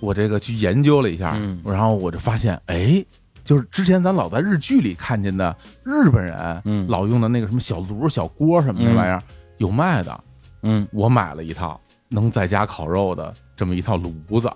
[0.00, 1.60] 我这个去研究了一下，嗯。
[1.66, 3.04] 然后我就发现，哎，
[3.44, 6.86] 就是之前咱老在日剧里看见的日本人，嗯。
[6.88, 9.22] 老用的那个什么小炉、小锅什么的嗯玩意儿，
[9.58, 10.24] 有卖的。
[10.62, 11.78] 嗯，我买了一套
[12.10, 14.52] 能在家烤肉的这么一套炉子，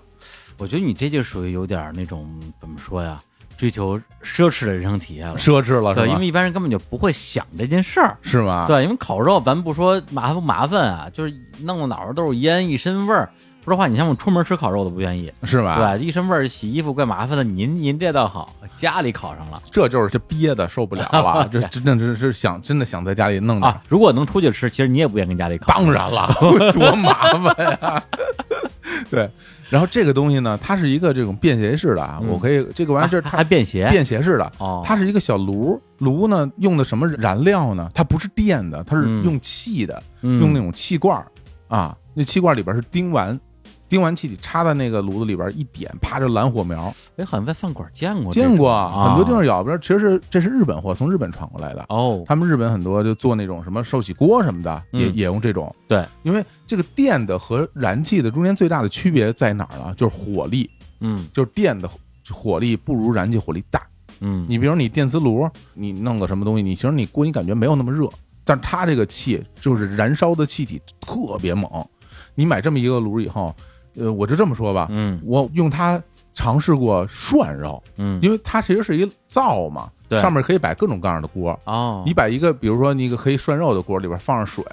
[0.57, 3.19] 我觉得你这就属于有点那种怎么说呀，
[3.57, 5.37] 追求奢侈的人生体验了。
[5.37, 6.13] 奢侈了是对，吧？
[6.13, 8.17] 因为一般人根本就不会想这件事儿。
[8.21, 8.65] 是吗？
[8.67, 13.31] 对，因为烤肉，咱不说麻不麻烦啊，就是弄得脑袋都是烟，一身味儿。
[13.65, 15.97] 说实话，你像我出门吃烤肉都不愿意，是吧？
[15.97, 17.43] 对，一身味儿，洗衣服怪麻烦的。
[17.43, 23.81] 您您这倒好，家里烤上了这就是这憋的受不了了， 这真的是是想真的想在家里弄点啊。
[23.89, 25.73] 如果能出去吃，其实你也不愿意跟家里烤。
[25.73, 26.31] 当然了，
[26.71, 28.03] 多麻烦呀！
[29.09, 29.29] 对，
[29.69, 37.89] 然后这个东西呢，它是一个这种便携式的啊，嗯我可以这个玩意儿是啊它还便携便携式的，哦，它是一个小炉，炉呢用的什么燃料呢？
[37.95, 41.25] 它不是电的，它是嗯用气的，嗯用那种气罐儿
[41.67, 43.37] 啊，那气罐里边是丁烷。
[43.87, 46.93] 丁烷气体插在那个炉子里边一点，啪就蓝火苗。
[47.17, 51.85] 哎，好像在饭馆见过，见过啊很多地方有，不是其实是这是日本货，从日本传过来的。
[51.89, 55.73] 哦，他们日本很多就做那种什么寿喜锅什么的，也嗯也用这种。
[55.87, 59.93] 对，因为这个电的和燃气的中间最大的区别在哪儿呢？
[59.95, 60.69] 就是火力，
[60.99, 61.89] 嗯就是电的
[62.29, 63.81] 火力不如燃气火力大。
[64.21, 68.09] 嗯，你比如你电磁炉，你弄个什么东西，你其实你锅你感觉没有那么热，
[68.43, 71.69] 但是它这个气就是燃烧的气体特别猛。
[72.33, 73.53] 你买这么一个炉以后，
[73.97, 76.01] 呃，我就这么说吧，嗯我用它
[76.33, 81.57] 尝试过涮肉，嗯，因为它其实是一灶嘛，对上面可以摆各种各样的锅。
[81.63, 84.63] 哦，你摆一个，比如说你一个可以涮肉的锅里边放上水，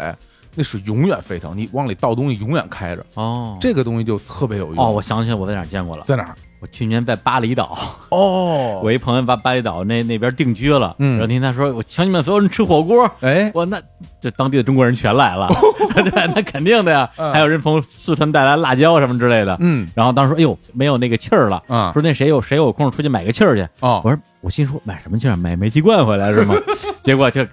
[0.54, 4.84] 那水永远沸腾，你往里倒东西永远开着，哦这个东西就特别有用。
[4.84, 6.34] 哦，我想起来我在哪儿见过了，在哪儿？
[6.62, 7.76] 我去年在巴厘岛，
[8.10, 11.14] 哦， 我一朋友把巴厘岛那那边定居了，嗯。
[11.18, 13.82] 然后听他说，我请你们所有人吃火锅，哎，我那
[14.20, 15.48] 这当地的中国人全来了，
[15.92, 17.32] 对，那肯定的呀，嗯。
[17.32, 19.88] 还有人从四川带来辣椒什么之类的，嗯。
[19.92, 26.54] 然后当时说，哎呦，没有那个气儿了，啊说那谁有谁有空出去买个气儿去，哦，我说我心说买什么气儿，买煤气罐回来是吗？
[27.02, 27.44] 结果就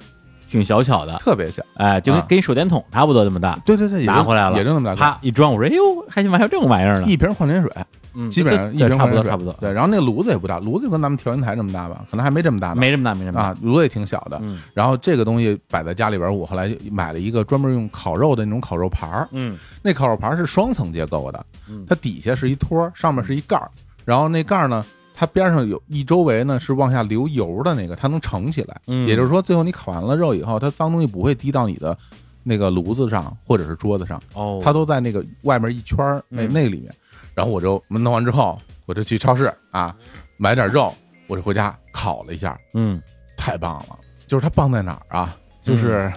[0.50, 1.62] 挺小巧的，特别小。
[1.76, 2.26] 哎，就跟啊。
[2.28, 4.98] 跟一手电筒差不多这么大，对对对，拿回来了，也就那么大个。
[4.98, 7.72] 啪一装，我说哎呦，还行吧，还有这种玩意儿呢，一瓶矿泉水，
[8.16, 9.22] 嗯，基本上一瓶矿泉水。
[9.22, 12.76] 不多差不多，对，然后那个炉子也不大，炉子就跟咱们调音台这么大吧，可能还没这么大呢。
[12.78, 13.48] 没这么大，没这么大。
[13.48, 14.40] 啊，，炉子也挺小的。
[14.42, 14.60] 嗯。
[14.74, 19.28] 然后这个东西摆在家里边，我后来买了一个专门用烤肉的那种烤肉盘儿。
[19.32, 19.58] 嗯。
[19.84, 21.86] 那烤肉盘儿是双层结构的，嗯。
[21.88, 23.70] 它底下是一托，上面是一盖儿，
[24.04, 24.84] 然后那盖儿呢，
[25.20, 28.80] 它边上有一周围呢是往下流油的那个，它能盛起来。
[28.88, 31.98] 嗯也就是说，最后你烤完了肉以后，它脏东西不会滴到你的
[32.42, 36.90] 那个炉子上或者是桌子上，哦，它都在那个外面一圈儿那嗯那里面。
[37.36, 39.94] 然后我就弄完之后，我就去超市啊
[40.38, 40.94] 买点肉，
[41.28, 43.02] 我就回家烤了一下，嗯
[43.36, 44.00] 太棒了！
[44.26, 45.36] 就是它棒在哪儿啊？
[45.62, 46.10] 就是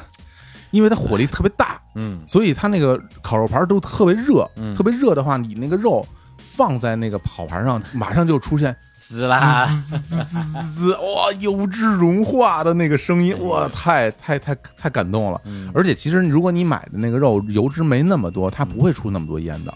[0.71, 6.07] 因为它火力特别大，嗯所以它那个烤肉盘都特别热，嗯特别热的话，你那个肉
[6.39, 8.77] 放在那个烤盘上，马上就出现
[9.09, 10.39] 滋啦，滋滋滋
[10.75, 15.41] 滋哇油脂融化的那个声音，哇，太太太太感动了。
[15.45, 19.75] 嗯而且其实如果你买的那个肉油脂没那么多，它不会出那么多烟的。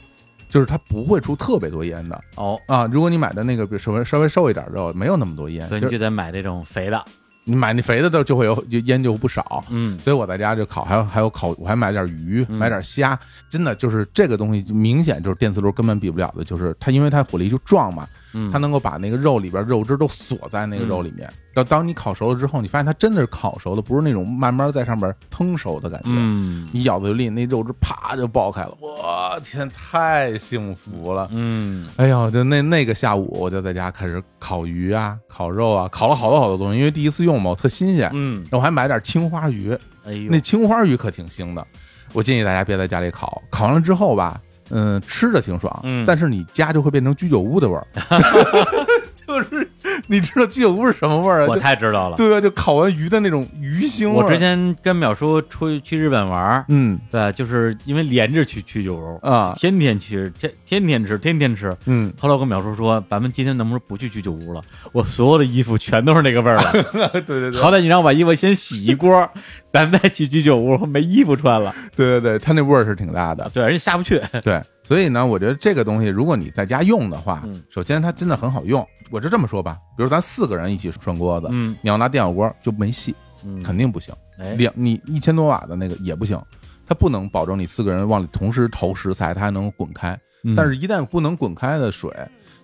[0.48, 2.86] 就是它不会出特别多烟的哦，啊！
[2.86, 7.04] 如果你买的那个，比如稍微稍微瘦一点肉，没有那么多烟，所以你就得买这种肥的，
[7.48, 9.64] 你买那肥的，都就会有就烟就不少。
[9.70, 9.96] 嗯。
[10.00, 12.58] 所以我在家就烤，还有还有烤，我还买点鱼，嗯。
[12.58, 21.32] 买点虾，真的就是这个东西，就明显就是电磁炉根本比不了的，就是它因为它火力就壮嘛，嗯，它能够把那个肉里边肉汁都锁在那个肉里面。
[21.56, 26.10] 到当你烤熟了之后，你发现它真的是烤熟的，不是那种慢慢在上面腾熟的感觉。
[26.10, 31.26] 嗯你咬嘴里那肉汁啪就爆开了，我天，太幸福了！
[31.32, 38.10] 嗯，哎呦，就那那个下午，我就在家开始烤鱼啊、烤肉啊，烤了好多好多东西，因为第一次用嘛，我特新鲜。
[38.12, 39.72] 嗯，我还买点青花鱼，
[40.04, 41.66] 哎呦，那青花鱼可挺腥的。
[42.12, 44.40] 我建议大家别在家里烤，烤完了之后吧，
[44.70, 47.86] 嗯，吃着挺爽，嗯但是你家就会变成居酒屋的味儿，
[49.26, 49.68] 就是
[50.08, 51.46] 你知道居酒屋是什么味儿啊？
[51.48, 52.16] 我太知道了。
[52.16, 54.24] 对啊，就烤完鱼的那种鱼腥味儿。
[54.24, 61.74] 我之前跟淼叔出去去日本玩儿，嗯对，就是因为连着去去酒屋，啊天天去，天天天吃，天天吃。
[61.86, 64.62] 嗯，后来我跟淼叔说，咱们今天能不能不去居酒屋了？
[64.92, 66.72] 我所有的衣服全都是那个味儿了。
[67.12, 69.28] 对对对好歹你让我把衣服先洗一锅，
[69.72, 71.74] 咱再去居酒屋，没衣服穿了。
[71.94, 73.48] 对对对，他那味儿是挺大的。
[73.52, 74.20] 对，而且下不去。
[74.42, 78.86] 对， 所以呢，我觉得这个东西，如果你在家用的话，嗯首先它真的很好用。
[79.10, 84.14] 我就这么说吧，比如咱四个人一起涮锅子，嗯你要拿电火锅就没戏，嗯，肯定不行。
[84.38, 86.40] 哎，两你一千多瓦的那个也不行，
[86.86, 90.18] 它不能保证你四个人往里同时投食材，它还能滚开。
[90.44, 92.08] 嗯但是，一旦不能滚开的水，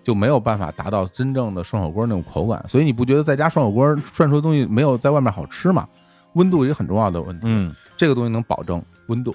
[0.05, 2.65] 就没有办法达到真正的涮火锅那种口感。
[2.69, 5.89] 所以，你不觉得在家涮火锅涮出的东西没有在外面好吃吗？
[6.35, 7.47] 温度也很重要的问题。
[7.49, 9.35] 嗯这个东西能保证温度，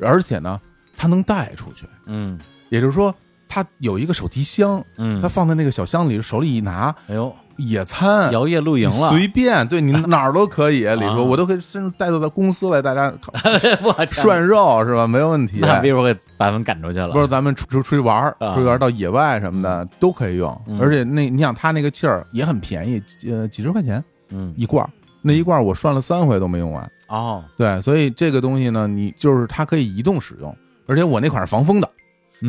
[0.00, 0.60] 而且呢，
[0.98, 2.38] 它能带出去，嗯。
[2.68, 3.14] 也就是说，
[3.48, 8.30] 它有一个手提箱，嗯，它放在那个小箱里，手里一拿，哎呦，野餐。
[8.30, 10.84] 摇曳露营了，随便，对你 哪儿都可以。
[10.84, 13.10] 李叔，我都可以甚至带到到公司来，大家
[14.12, 15.06] 涮肉是吧？
[15.06, 15.60] 没有问题。
[15.62, 20.78] 那比如给把他们赶出去了，不是咱们出出出去玩出去玩到野外什么的都可以用，嗯。
[20.78, 24.52] 而且那你想它那个气儿也很便宜，呃，几十块钱嗯。
[24.58, 24.90] 一罐儿，
[25.22, 26.92] 那一罐儿我涮了三回都没用完。
[27.06, 30.54] 哦，对，所以这个东西呢，你就是它可以移动使用，
[30.88, 31.88] 而且我那款是防风的，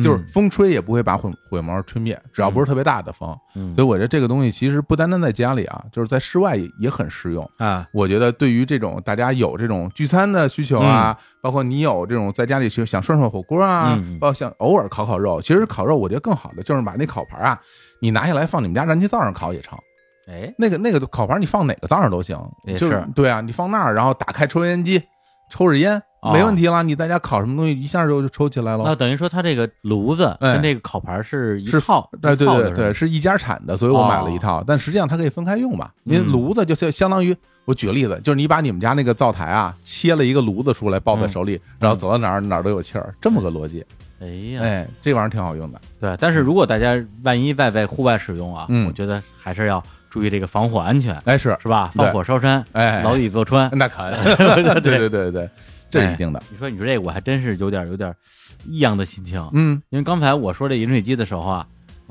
[0.02, 3.36] 就是风吹也不会把火火苗吹灭，只要不是特别大的风。
[3.54, 3.74] 嗯。
[3.74, 7.48] 所以我觉得这个东西其实不单单在家里啊，就是在室外也也很实用。
[7.58, 7.86] 啊。
[7.92, 17.60] 我觉得对于这种大家有这种聚餐的需求啊，包括你有这种在家里去想涮涮火锅啊，包括想偶尔烤烤肉，其实烤肉我觉得更好的就是把那烤盘啊，
[18.00, 19.78] 你拿下来放你们家燃气灶上烤也成。
[20.28, 20.54] 哎。
[20.56, 22.38] 那个那个烤盘你放哪个灶上都行，
[22.78, 23.04] 就是。
[23.14, 25.02] 对啊，你放那儿，然后打开抽烟机，
[25.50, 26.82] 抽着烟哦没问题了。
[26.82, 28.84] 你在家烤什么东西，一下就就抽起来了。
[28.84, 34.62] 那等于说它这个炉子哎跟这个烤盘是一套，哎，对对对，是一家产的，所以我买了一套。
[34.66, 43.84] 但实际上它可以分开用嘛，因为嗯炉子就相相当于我举个例子，就是你把你们家那个灶台啊切了一个炉子出来，抱在手里，然后走到哪儿哪儿都有气儿，这么个逻辑。
[44.20, 45.80] 哎呀，哎，这玩意儿挺好用的。
[45.98, 51.90] 对，但是如果大家万一在在户外使用啊，嗯我觉得还是要注意这个防火安全，哎，是，是吧？
[51.94, 53.70] 对放火烧山，哎，牢底坐穿。
[53.72, 55.50] 那可对对对对对，
[55.90, 56.42] 这是一定的。
[56.50, 58.14] 你说你说这个，我还真是有点有点
[58.64, 61.66] 异样的心情，嗯，因为刚才我说这饮水机的时候啊，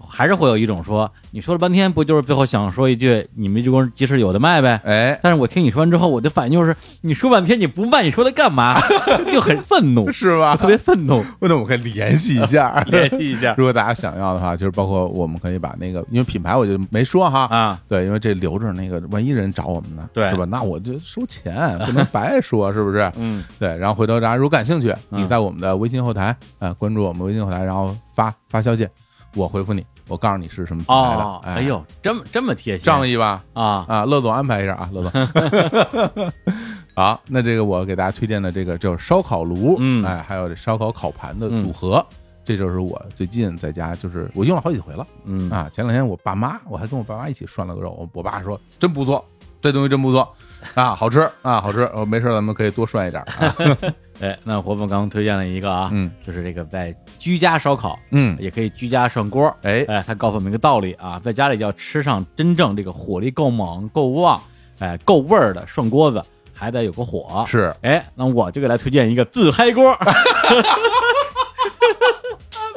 [0.07, 4.79] 还是会有一种说，你说了半天，不就是最后想说一句你们这工即使有的卖呗？
[4.83, 8.79] 哎，但是我听你说完之后，我的反应就是，你说半天你不卖，你说它干嘛？
[9.31, 10.55] 就很愤怒，是吧？
[10.55, 11.23] 特别愤怒。
[11.41, 20.45] 那我们可以联系一下， 联系一下 如果大家想要的话，就是包括我们可以把那个，因为品牌我就没说哈，啊，对，因为这留着那个，万一人找我们呢，对是吧？
[20.45, 23.11] 那我就收钱，不能白说，是不是？
[23.17, 28.87] 嗯，对，然后回头大家如果感兴趣，嗯你在我们的微信后台啊、关注我们微信后台，然后发发消息，
[29.35, 31.23] 我回复你，我告诉你是什么品牌的。
[31.23, 33.43] 哦，哎哎，呦，这么这么贴心，仗义吧？
[33.53, 36.31] 啊，啊，乐总安排一下啊，乐总。
[36.95, 42.05] 好，那这个我给大家推荐的这个就是烧烤炉，嗯哎，还有这烧烤烤盘的组合，
[42.43, 45.69] 这就是我最近在家就是我用了好几回了嗯啊。
[45.71, 49.23] 前两天我爸妈，我还跟我爸妈一起涮了个肉，我我爸说真不错，
[49.61, 50.27] 这东西真不错
[50.73, 51.89] 啊，好吃啊，好吃。
[51.93, 53.55] 我没事咱们可以多涮一点啊。
[54.21, 59.55] 哎，那活凤刚推荐了一个啊，嗯就是这个在居家烧烤，嗯，也可以居家涮锅。
[59.63, 64.41] 哎，哎，他告诉我们一个道理啊，在家里要吃上真正这个火力够猛、够旺、
[64.79, 66.21] 哎够味儿的涮锅子，
[66.53, 67.45] 还得有个火。
[67.47, 69.97] 是哎，那我就给大家推荐一个自嗨锅，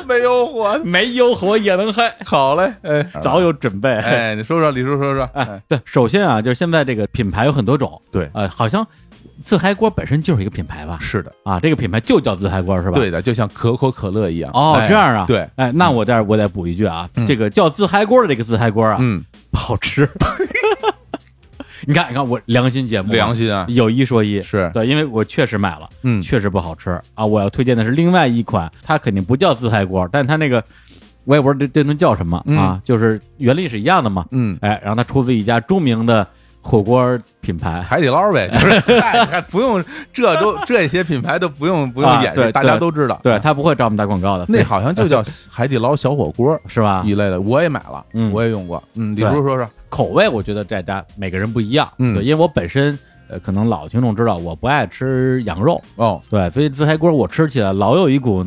[0.08, 3.90] 没有火，没有火也能嗨，好嘞，哎，早有准备。
[3.90, 8.86] 哎，你说说，李叔说说，哎，对，首先啊，就是现在这个品牌有很多种，对，呃，好像
[9.42, 10.98] 自嗨锅本身就是一个品牌吧？
[11.00, 12.94] 是的，啊，这个品牌就叫自嗨锅是吧？
[12.94, 14.50] 对的，就像可口可乐一样。
[14.54, 17.26] 哦，哎这样啊，对，哎，那我这儿我得补一句啊，嗯。
[17.26, 20.08] 这个叫自嗨锅的这个自嗨锅啊，嗯，不好吃。
[21.86, 24.70] 你看，你看，我良心节目啊，良心啊，有一说一，是。
[24.72, 26.90] 对，因为我确实买了，嗯，确实不好吃。
[27.14, 27.24] 啊。
[27.24, 30.62] 我要推荐的是另外一款，它肯定不叫自嗨锅，但它那个
[31.24, 34.26] 我也不知道这这顿叫什么啊，就是原理是一样的嘛。
[34.30, 36.26] 嗯，哎，然后它出自一家著名的
[36.62, 43.20] 火锅品牌，海底捞呗，就是 嗨还不用这都这些品牌都不用不用啊演示，大家都知道。
[43.22, 47.02] 对，他不会找我们打广告的，那好像就叫海底捞小火锅是吧？
[47.04, 48.82] 一类的，我也买了，嗯我也用过。
[48.94, 52.96] 嗯，李对叔说说，口味我觉得大家每个人不一样，嗯对，因为我本身
[53.32, 58.44] 呃可能老听众知道我不爱吃羊肉，哦，对，所以自嗨锅我吃起来老有一股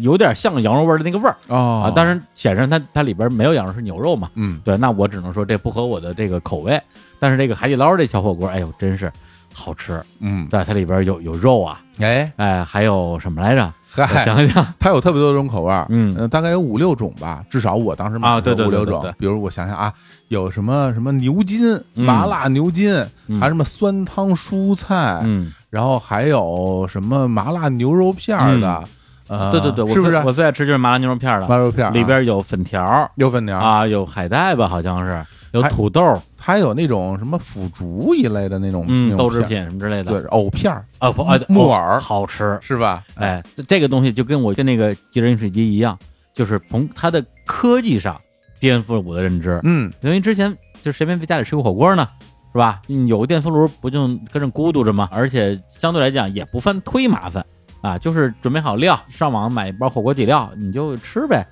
[0.00, 1.90] 有点像羊肉味的那个味儿哦啊。
[1.90, 4.30] 当然，显然它它里边没有羊肉，是牛肉嘛。
[4.36, 6.80] 嗯对，那我只能说这不合我的这个口味。
[7.18, 9.12] 但是这个海底捞这小火锅，哎呦，真是
[9.52, 10.02] 好吃。
[10.20, 13.72] 嗯，对，它里边有有肉啊，哎，哎，还有什么来着？
[13.96, 16.14] 我，想想，它有特别多种口味儿，嗯。
[16.18, 19.02] 呃大概有五六种吧，至少我当时买的啊对对五六种。
[19.18, 19.92] 比如我想想啊，
[20.28, 22.04] 有什么什么牛筋、嗯。
[22.04, 22.94] 麻辣牛筋，
[23.26, 23.38] 嗯。
[23.38, 28.82] 还有什么酸汤蔬菜，嗯，然后还有什么麻辣牛肉片儿的，
[29.28, 30.12] 呃，对对对，我是不是？
[30.12, 31.90] 最我最爱吃就是麻辣牛肉片的，麻辣肉片啊。
[31.90, 35.22] 里边有粉条有粉条，啊，有海带吧，好像是
[35.52, 38.86] 有土豆，还有那种什么腐竹一类的那种，
[39.16, 40.10] 豆制，品什么之类的。
[40.10, 43.04] 对，藕片儿啊不啊木耳哦好吃，是吧？
[43.14, 45.98] 哎，这这个东西就跟我跟那个即热饮水机一样，
[46.34, 48.20] 就是从它的科技上
[48.58, 49.60] 颠覆了我的认知。
[49.64, 52.08] 嗯，因为之前就谁没在家里吃过火锅呢，
[52.52, 52.80] 是吧？
[52.86, 55.08] 你有个电磁炉不就跟着咕嘟着吗？
[55.12, 57.44] 而且相对来讲也不犯忒麻烦
[57.82, 61.46] 啊，就是准备好料，上网买一包火锅底料你就吃呗。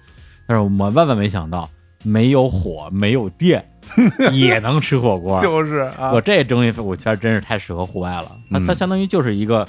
[0.46, 1.68] 但是我万万没想到，
[2.03, 3.64] 没有火，没有电，
[4.32, 5.41] 也能吃火锅。
[5.41, 9.66] 就是啊我，这东西我觉得真是太适合户外了，那它嗯相当于就是一个，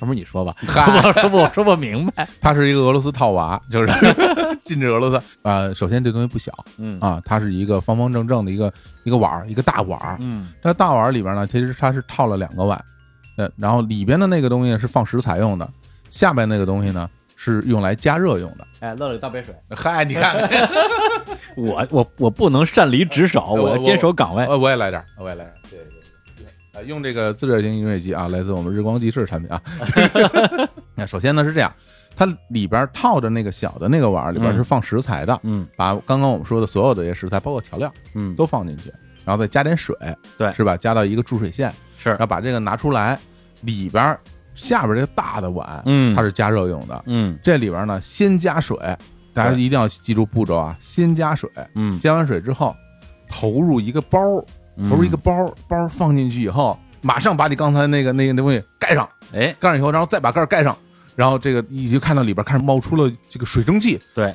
[0.00, 2.28] 要不你说吧，嗨 我说不我说不明白。
[2.40, 3.92] 它是一个俄罗斯套娃，就是
[4.62, 5.24] 禁止俄罗斯。
[5.42, 8.72] 呃，首先这东西不小嗯啊，它是一个方方正正的一个
[9.04, 10.16] 一个碗儿，一个大碗儿。
[10.20, 12.82] 嗯这大碗里边呢，其实它是套了两个碗，
[13.36, 15.68] 呃，然后里边的那个东西是放食材用的，
[16.08, 17.08] 下边那个东西呢
[17.42, 18.66] 是用来加热用的。
[18.80, 19.54] 哎，乐乐倒杯水。
[19.70, 20.36] 嗨，你看，
[21.56, 24.44] 我我我不能擅离职守，我我要坚守岗位。
[24.44, 29.62] 呃，我也来点，我也来点，对对对，呃，用这个自热型饮水机啊，来自我们日光集市产品啊。
[30.94, 31.72] 那 首先呢是这样，
[32.14, 38.92] 它里边套着那个小的那个碗儿里边嗯是放食材的，嗯把刚刚我们说的所有的这些食材，包括调料嗯，都放进去，
[39.24, 39.96] 然后再加点水，
[40.36, 40.76] 对是吧？
[40.76, 43.18] 加到一个注水线，是然后把这个拿出来，
[43.62, 44.20] 里边儿
[44.54, 46.14] 下边这个大的碗，嗯。
[46.14, 47.38] 它是加热用的，嗯。
[47.42, 48.76] 这里边呢先加水，
[49.32, 52.74] 大家一定要记住步骤啊，先加水，嗯，加完水之后
[53.28, 54.44] 投入一个包儿，
[54.88, 60.76] 投入一个包儿，包儿放进去以后，马上把你刚才那个那个那东西盖上，哎，盖上以后，然后再把盖儿盖上，
[61.14, 64.34] 然后这个你就看到里边开始冒出了这个水蒸气，对，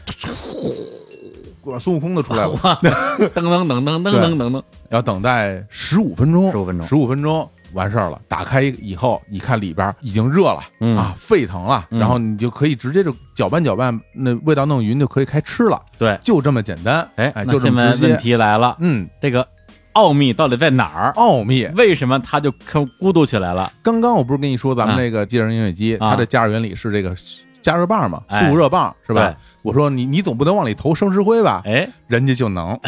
[1.79, 6.87] 孙悟空都出来了，噔噔噔噔噔噔噔噔，要等待十五分钟，十五分钟。
[6.87, 8.19] 十五分钟完事儿了。
[8.27, 17.07] 打开以后，你看里边已经热了、嗯啊，沸腾了，嗯然后你就可以直接就搅拌搅拌，那味道弄匀就可以开吃了，对，就这么简单。
[17.17, 18.15] 哎，就这么直接。
[18.17, 19.45] 题来了，嗯，这个
[19.93, 21.11] 奥秘到底在哪儿？
[21.15, 21.65] 奥秘。
[21.75, 23.71] 为什么它就看咕嘟起来了？
[23.83, 27.13] 刚刚我不是跟你说咱们啊那个即热饮水机，啊它的加热原理是这个
[27.61, 29.35] 加热棒嘛，哎速热棒是吧对？
[29.63, 31.61] 我说你你总不能往里投生石灰吧？
[31.65, 32.79] 哎，人家就能，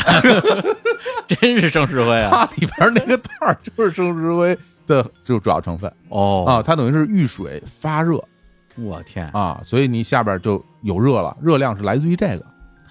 [1.27, 2.29] 真是生石灰啊！
[2.31, 4.57] 它里边那个袋儿就是生石灰
[4.87, 5.91] 的就主要成分。
[6.09, 6.45] 哦。
[6.47, 8.23] 啊，，它等于是遇水发热。
[8.79, 12.45] 我天，啊，所以你下边就有热了，热量是来自于这个，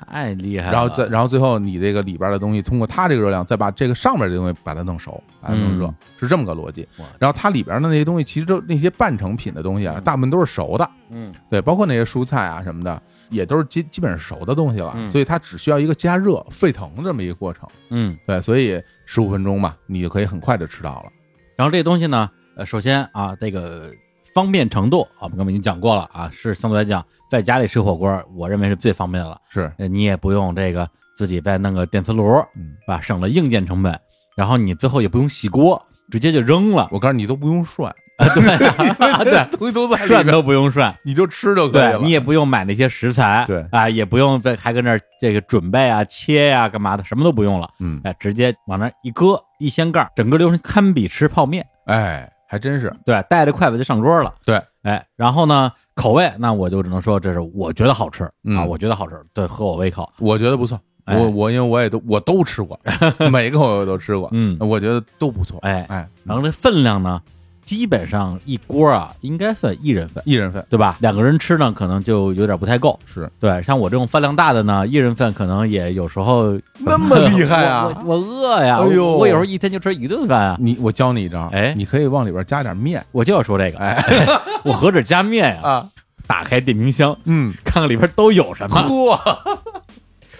[0.05, 0.73] 太厉害了！
[0.73, 6.89] 然后再然后最后你这个里边的东西通过它这个热量，再把这个上面这东西把它弄熟，把它弄热嗯，是这么个逻辑。
[6.99, 7.07] 哇。
[7.21, 11.33] 然后它里边的那些东西，其实都那些半成品的东西啊，大部分都是熟的，嗯。
[11.49, 15.09] 对，包括那些蔬菜啊什么的，也都是基基本上熟的东西了，嗯。
[15.09, 21.13] 所以它只需要一个加热沸腾这么一个过程，嗯，对，所以十五分钟嘛，你就可以很快的吃到了。
[21.57, 23.91] 然后这东西呢，呃，首先啊，这个
[24.35, 29.41] 方便程度啊，我们刚才已经讲过了啊，是相对来讲，在家里吃火锅，我认为是最方便的了。
[29.49, 32.25] 是，呃你也不用这个自己再弄个电磁炉，
[32.57, 33.01] 嗯，是吧？
[33.01, 33.99] 省了硬件成本，
[34.37, 36.89] 然后你最后也不用洗锅，直接就扔了。
[36.93, 41.99] 我告诉，你都不用涮，啊，对啊，对，东西都在里边，涮都不用涮，你就吃就可以了。
[41.99, 51.67] 对你也不用买那些食材，对啊，也不用在还跟那儿这个准备啊、切呀、干嘛的，什么都不用了，嗯，哎，直接往那儿一搁，一掀盖儿，整个流程堪比吃泡面。
[51.87, 54.35] 哎，还真是，对，带着筷子就上桌了。
[54.45, 60.11] 对，哎，然后呢，口味那我就只能说这是我觉得好吃、嗯啊，我觉得好吃，对，合我胃口。
[60.19, 60.81] 我觉得不错。
[61.05, 62.77] 哎我我因为我也都我都吃过，
[63.31, 65.61] 每个我都吃过，嗯，我觉得都不错。
[65.61, 67.21] 哎，哎，然后这分量呢，
[67.67, 70.64] 基本上一锅啊，应该算一人份，一人份。
[70.71, 70.97] 对吧？
[71.01, 72.99] 两个人吃呢，可能就有点不太够。
[73.12, 73.29] 是。
[73.41, 77.93] 对，像我这种饭量大的呢，一人份可能也有时候 那么厉害啊？
[78.07, 79.05] 我我我饿呀，哎呦。
[79.05, 80.57] 我我有时候一天就吃一顿饭啊。
[80.61, 81.75] 你我教你一招，哎。
[81.77, 84.01] 你可以往里边加点面，我就要说这个，哎。
[84.64, 85.61] 我何止加面呀？
[85.62, 85.89] 啊，
[86.29, 89.19] 打开电冰箱，嗯，看看里边都有什么，嚯。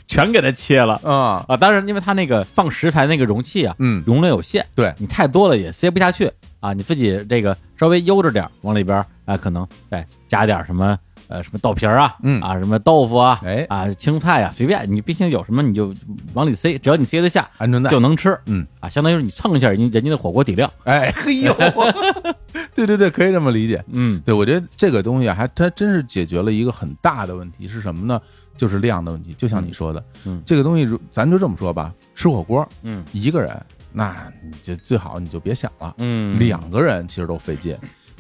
[0.07, 1.01] 全给它切了。
[1.03, 1.57] 啊，啊！
[1.57, 6.31] 当然，因为它那个放食材那个容器啊，嗯，容量有限，对，你太多了也塞不下去，
[6.61, 10.99] 啊，你自己这个稍微悠着点，往里边儿啊，可能哎加点什么
[11.29, 15.95] 呃什么豆皮儿啊，嗯啊什么豆腐啊，哎啊青菜啊，随便你冰箱有什么你就
[16.35, 18.37] 往里塞，只要你塞得下鹌鹑蛋就能吃。
[18.47, 20.71] 嗯，啊，相当于是你蹭一下人家人家的火锅底料。
[20.85, 21.55] 哎，嘿呦，
[22.75, 23.83] 对对对，可以这么理解。
[23.93, 28.21] 嗯对，我觉得这个东西啊，还它真是解决了一个很大的问题，是什么呢？
[28.57, 29.35] 就是量的问题。
[29.35, 33.55] 就像你说的，嗯这个东西咱就这么说吧，吃火锅嗯一个人，
[33.99, 37.75] 那你就最好你就别想了，嗯，两个人其实都费劲，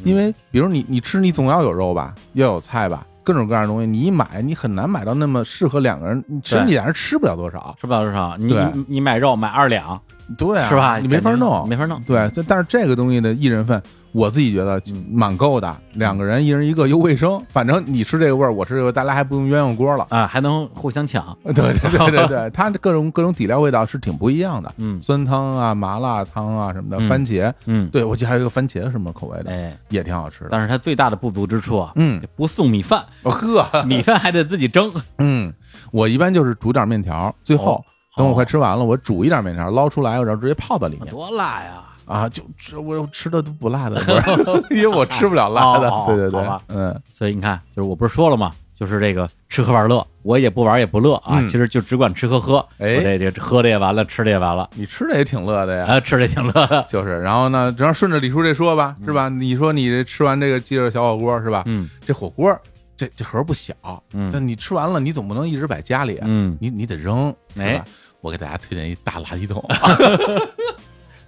[0.04, 7.76] 因为比如你你吃你总要有肉吧，要有菜吧，各种各样的东西，你一买你很难买到那么适合两个人，你甚至对俩人吃不了多少。
[7.78, 8.34] 吃不了多少。
[8.38, 10.00] 你对你你买肉买二两
[10.38, 10.98] 对啊，是吧？
[10.98, 12.00] 你没法弄，没法弄。
[12.04, 13.82] 对，这但是这个东西的一人份，
[14.16, 20.06] 我自己觉得蛮够的，两个人一人一个又卫生，反正你吃这个味儿，我吃这个，大家还不用鸳鸯锅了。
[20.08, 21.36] 啊，还能互相抢。
[21.44, 24.98] 对对对对对， 它各种各种底料味道是挺不一样的，嗯。
[25.02, 27.08] 酸汤啊、麻辣汤啊什么的，嗯。
[27.10, 30.48] 番茄，嗯，对我记得还有一个番茄什么口味的，哎，也挺好吃的。
[30.50, 34.90] 但是它最大的不足之处啊，嗯，不送米饭，哦呵，米饭还得自己蒸。
[35.18, 35.52] 嗯，
[35.92, 37.84] 我一般就是煮点面条，最后哦。
[38.16, 41.10] 等我快吃完了，我煮一点面条捞出来，然后直接泡到里面。
[41.10, 41.82] 多辣呀！
[42.06, 44.00] 啊，就吃我吃的都不辣的，
[44.70, 46.98] 因为我吃不了辣的对对对，嗯。
[47.12, 48.52] 所以你看，就是我不是说了吗？
[48.74, 52.58] 就是这个吃喝玩乐，我也不玩也不乐啊，嗯其实就只管吃喝喝。
[52.78, 56.84] 哎这这喝的也完了，吃的也完了，你吃的也挺乐的呀， 啊，吃的也挺乐的。
[56.88, 59.30] 就是，然后呢，然后顺着李叔这说吧，是吧？
[59.30, 61.62] 你说你这吃完这个鸡肉小火锅是吧？
[61.66, 62.54] 嗯这火锅
[62.98, 63.74] 这这盒不小，
[64.12, 67.82] 嗯但你吃完了，你总不能一直摆家里啊，嗯，你你得扔，是哎？
[68.20, 69.64] 我给大家推荐一大垃圾桶，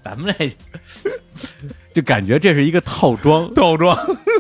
[0.05, 0.51] 咱们这
[1.92, 3.96] 就感觉这是一个套装，套装，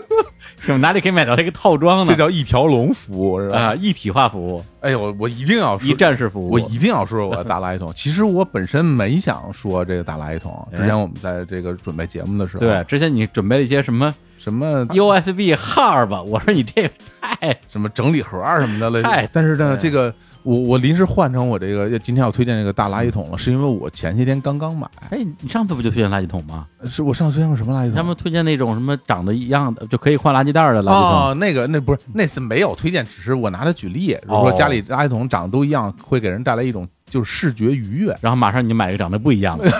[0.58, 2.12] 是吧哪里可以买到这个套装呢？
[2.12, 3.58] 这叫一条龙服务，是吧？
[3.58, 6.50] 啊，一体化服务，哎呦，我我一定要说一站式服务。
[6.50, 7.92] 我一定要说说我的大垃圾桶。
[7.94, 16.90] 其实我本身没想说这个大垃圾桶，之前我们在这个准备节目的时候，对，之前你准备了一些什么什么 USB 号吧我说你这个
[17.20, 19.28] 太什么整理盒儿什么的了太。
[19.32, 20.14] 但是呢，对这个
[20.48, 24.88] 我我临时换成我这个今天要推荐这个大垃圾桶了，是因为我前些天刚刚买。
[25.10, 26.66] 哎，你上次不就推荐垃圾桶吗？
[26.86, 27.94] 是我上次推荐过什么垃圾桶？
[27.96, 31.02] 他们推荐那种什么长得一样的就可以换垃圾袋儿的垃圾桶。
[31.02, 34.16] 哦，那个那不是那次没有推荐，只是我拿它举例。
[34.22, 39.70] 如果说家里垃圾桶长得都一样，会给人带来一种就是视觉愉悦，然后马上你就买一个长得不一样的，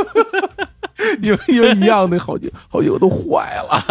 [1.20, 3.84] 因为因为一样的好几好几个都坏了，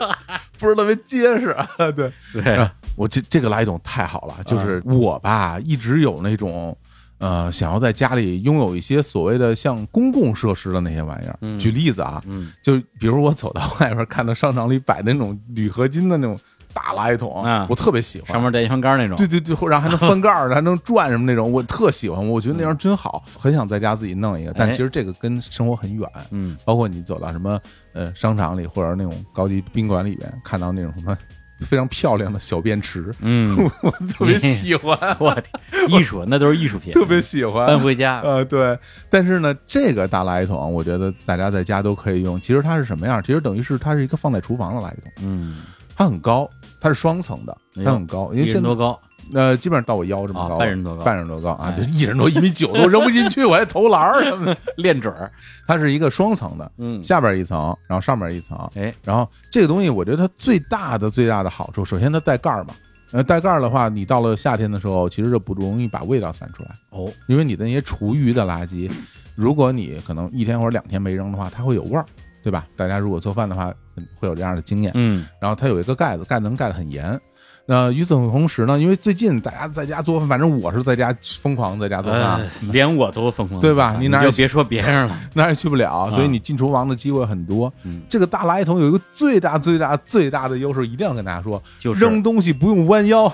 [0.58, 1.54] 不是特别结实。
[1.94, 2.12] 对，
[2.42, 6.76] 对，我这这个垃圾桶太好了，就是我吧，一直有那种
[7.18, 11.38] 呃，想要在家里拥有一些所谓的像公共设施的那些玩意儿。
[11.40, 16.38] 嗯举例子啊，嗯就比如我走到外边看到商场里摆的那种铝合金的那种
[16.76, 18.28] 大垃圾桶，啊我特别喜欢。
[18.32, 19.16] 上面带一翻杆那种。
[19.16, 22.28] 对对对，然后还能翻盖儿， 还能转什么那种，我特喜欢。
[22.28, 24.52] 我觉得那样真好，很想在家自己弄一个。
[24.52, 27.58] 但哎其实这个跟生活很远，嗯，包括你走到什么
[27.94, 31.16] 呃商场里或者那种高级宾馆里边，看到那种什么
[31.66, 35.34] 非常漂亮的小便池，嗯， 我特别喜欢，我
[35.70, 37.66] 天，艺术那都是艺术品，特别喜欢。
[37.66, 38.20] 搬回家。
[38.20, 42.38] 呃，对，但是呢，这个大垃圾桶，我觉得大家在家都可以用。
[42.38, 43.22] 其实它是什么样？
[43.22, 45.62] 其实等于是它是一个放在厨房的垃圾桶，嗯，
[45.96, 46.46] 它很高，
[46.80, 48.98] 它是双层的，它很高，因为现在多高？
[49.34, 54.56] 呃，基本上到我腰这么啊高，半人多高半人多高啊，哎就一人多一米九都扔不进去，我还投篮儿什么的。
[54.78, 55.30] 练准儿。
[55.66, 62.74] 它是一个双层的，嗯，下边一层，然后上面一层，哎，然后这个东西，我觉得它最大的最大的好处，首先它带盖儿嘛。
[63.12, 68.90] 呃，带盖儿的话，你到了夏天的时候，其实就不容易把味道散出来，哦，因为你的那些厨余的垃圾，
[69.34, 72.04] 如果你可能一天或者两天没扔的话，它会有味儿，
[72.46, 72.64] 对吧？
[72.76, 73.74] 大家如果做饭的话，
[74.14, 74.92] 会有这样的经验。
[74.94, 77.20] 嗯，然后它有一个盖子，盖子能盖得很严。
[77.66, 85.18] 那与此同时呢，因为最近大家在家做饭，反正我是在家疯狂在家做饭，呃连我都疯狂，对吧你你哪就别说别人了。
[85.34, 87.72] 哪儿也去不了，所以你进厨房的机会很多。
[87.82, 93.24] 嗯，这个大垃圾桶有一个最大最大最大的优势，一定要跟大家说，就是扔东西不用弯腰，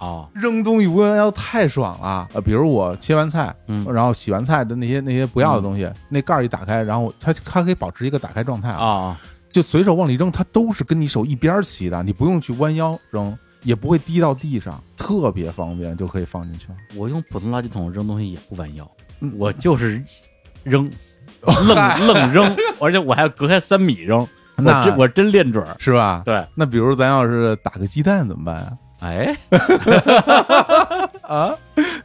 [0.00, 2.26] 哦，扔东西不用弯腰太爽了。
[2.32, 9.20] 呃，比如我切完菜，嗯然后洗完菜的那些那些不要的东西，那盖儿一打开，然后它它可以保持一个打开状态啊，啊，
[9.52, 13.36] 就随手往里扔，它都是跟你手一边齐的，你不用去弯腰扔。
[13.62, 16.74] 也不会滴到地上，特别方便，就可以放进去了。
[16.96, 18.90] 我用普通垃圾桶扔东西也不弯腰
[19.20, 20.02] 嗯，我就是
[20.64, 20.90] 扔，
[21.44, 24.20] 愣愣扔，而且我还要隔开三米扔，
[24.56, 25.76] 我那真我真练准儿。
[25.78, 26.22] 是吧？
[26.24, 28.72] 对，那比如咱要是打个鸡蛋怎么办啊？
[29.00, 29.34] 哎，
[31.26, 31.54] 啊，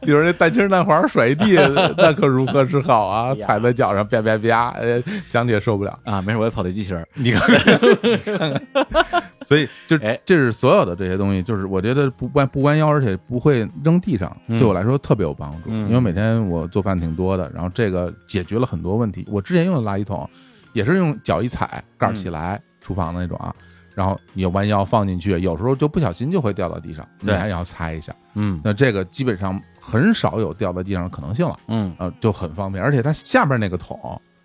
[0.00, 1.54] 比如那蛋清蛋黄甩一地，
[1.98, 3.34] 那可如何是好啊？
[3.36, 5.98] 踩在脚上啪啪啪，呃，想起也受不了。
[6.04, 7.08] 啊，没事，我也跑腿机器人儿。
[7.14, 8.62] 你看，
[9.44, 15.68] 所以就哎这是所有的这些东西，就是我觉得不弯不弯腰，而且不会扔地上，嗯对我来说特别有帮助。
[15.68, 19.26] 嗯因为每天我做饭挺多的，然后这个解决了很多问题。
[19.30, 20.28] 我之前用的垃圾桶。
[20.72, 23.48] 也是用脚一踩盖儿起来，厨房的那种啊，
[23.96, 28.14] 然后你弯腰放进去，有时候就不小心就会掉到地上，你对还要擦一下。
[28.34, 32.84] 嗯那这个基本上很少有掉到地上的可能性了，嗯呃，就很方便。
[32.84, 33.98] 而且它下边那个桶，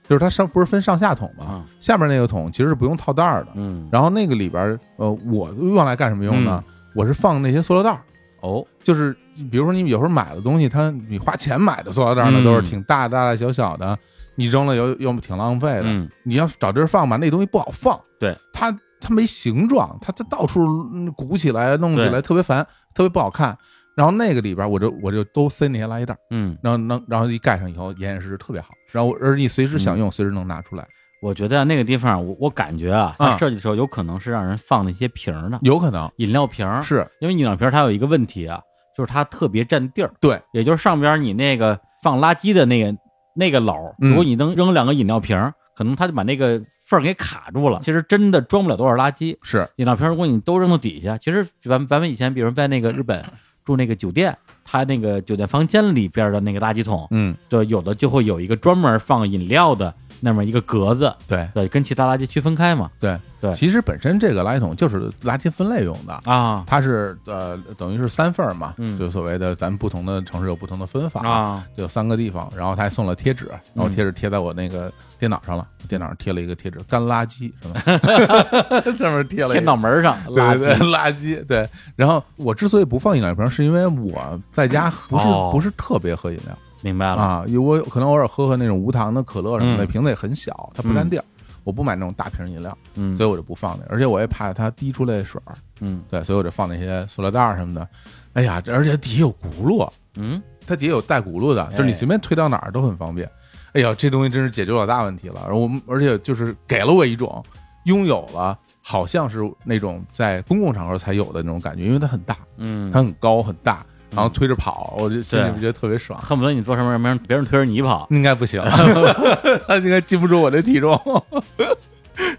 [0.08, 1.44] 就是它上不是分上下桶吗？
[1.46, 6.64] 啊下边那个桶其实是不用套袋儿的，嗯，然后那个里边儿，呃，我用来干什么用呢？
[6.96, 8.00] 我是放那些塑料袋儿。
[8.42, 9.14] 哦，就是
[9.52, 13.96] 比如说你有时候买的东西，它你花钱买的塑料袋呢，嗯都是挺大大大小小的，
[14.36, 15.84] 你扔了又又挺浪费的。
[15.86, 23.58] 嗯你要找地儿放吧，那东西不好放，对它它没形状，它它到处嗯鼓起来弄起来特别烦，特别不好看。
[23.98, 30.88] 然后那个里边我就我就都塞那些垃圾袋，嗯，然后能然后一盖上以后严严实实特别好，然后而你随时想用，随时能拿出来，
[31.22, 37.06] 我觉得那个地方，我我感觉啊，设计的时候有可能是让人放那些瓶儿的有可能饮料瓶儿，是。
[37.20, 38.62] 因为饮料瓶儿它有一个问题啊，
[38.96, 42.98] 就是它特别占地儿，对，也就是上边你那个放垃圾的那个
[43.36, 46.62] 那个篓如果你能扔两个饮料瓶儿，可能它就把那个
[46.92, 47.80] 缝儿给卡住了。
[47.82, 49.38] 其实真的装不了多少垃圾。
[49.42, 53.24] 是饮料瓶如果你都扔到底下，其实咱咱们以前比如在那个日本
[53.64, 62.92] 住那个酒店，它那个酒店房间里边的那个垃圾桶，嗯对，有的就会有一个专门放饮料的那么一个格子，对对，跟其他垃圾区分开嘛。
[63.00, 63.54] 对对。
[63.56, 66.64] 其实本身这个垃圾桶就是垃圾分类用的，啊。
[66.68, 68.98] 它是呃等于是三份儿嘛，嗯。
[68.98, 78.92] 就所谓的咱们不同的城市有不同的分法，啊，就有三个地方，然后他还送了贴纸，然后嗯贴纸贴在我那个电脑上了，电脑上贴了一个贴纸，干垃圾是吧？
[78.98, 80.78] 上面贴了一个贴脑门上垃圾。
[80.78, 81.68] 垃圾对。
[81.96, 85.50] 然后我之所以不放饮料瓶，是因为我在家不是、哦。
[85.52, 86.58] 不是特别喝饮料。
[86.84, 89.88] 明白了，啊，有我可能偶尔喝喝那种无糖的可乐什么的，嗯。
[89.88, 91.24] 瓶子也很小，它不占地儿。
[91.64, 96.02] 我不买那种大瓶饮料，嗯，所以我就不放那，而且我也怕它滴出来水儿，嗯。
[96.10, 97.88] 对，所以我就放那些塑料袋儿什么的。
[98.34, 103.30] 哎呀，这而且底下有轱辘，嗯，它底下有带轱辘的，就是你哎随便推到哪儿都很方便。
[103.74, 105.42] 哎呀，这东西真是解决老大问题了。
[105.44, 107.44] 然后我们而且就是给了我一种
[107.86, 116.20] 拥有了，好像是那种在公共场合才有的那种感觉，因为它很大，嗯，它很高很大，然后推着跑，我就心里对觉得特别爽。
[116.22, 118.08] 恨不得你坐上面，别人别人推着你跑。
[118.12, 118.62] 应该不行，
[119.68, 121.00] 他应该禁不住我的体重，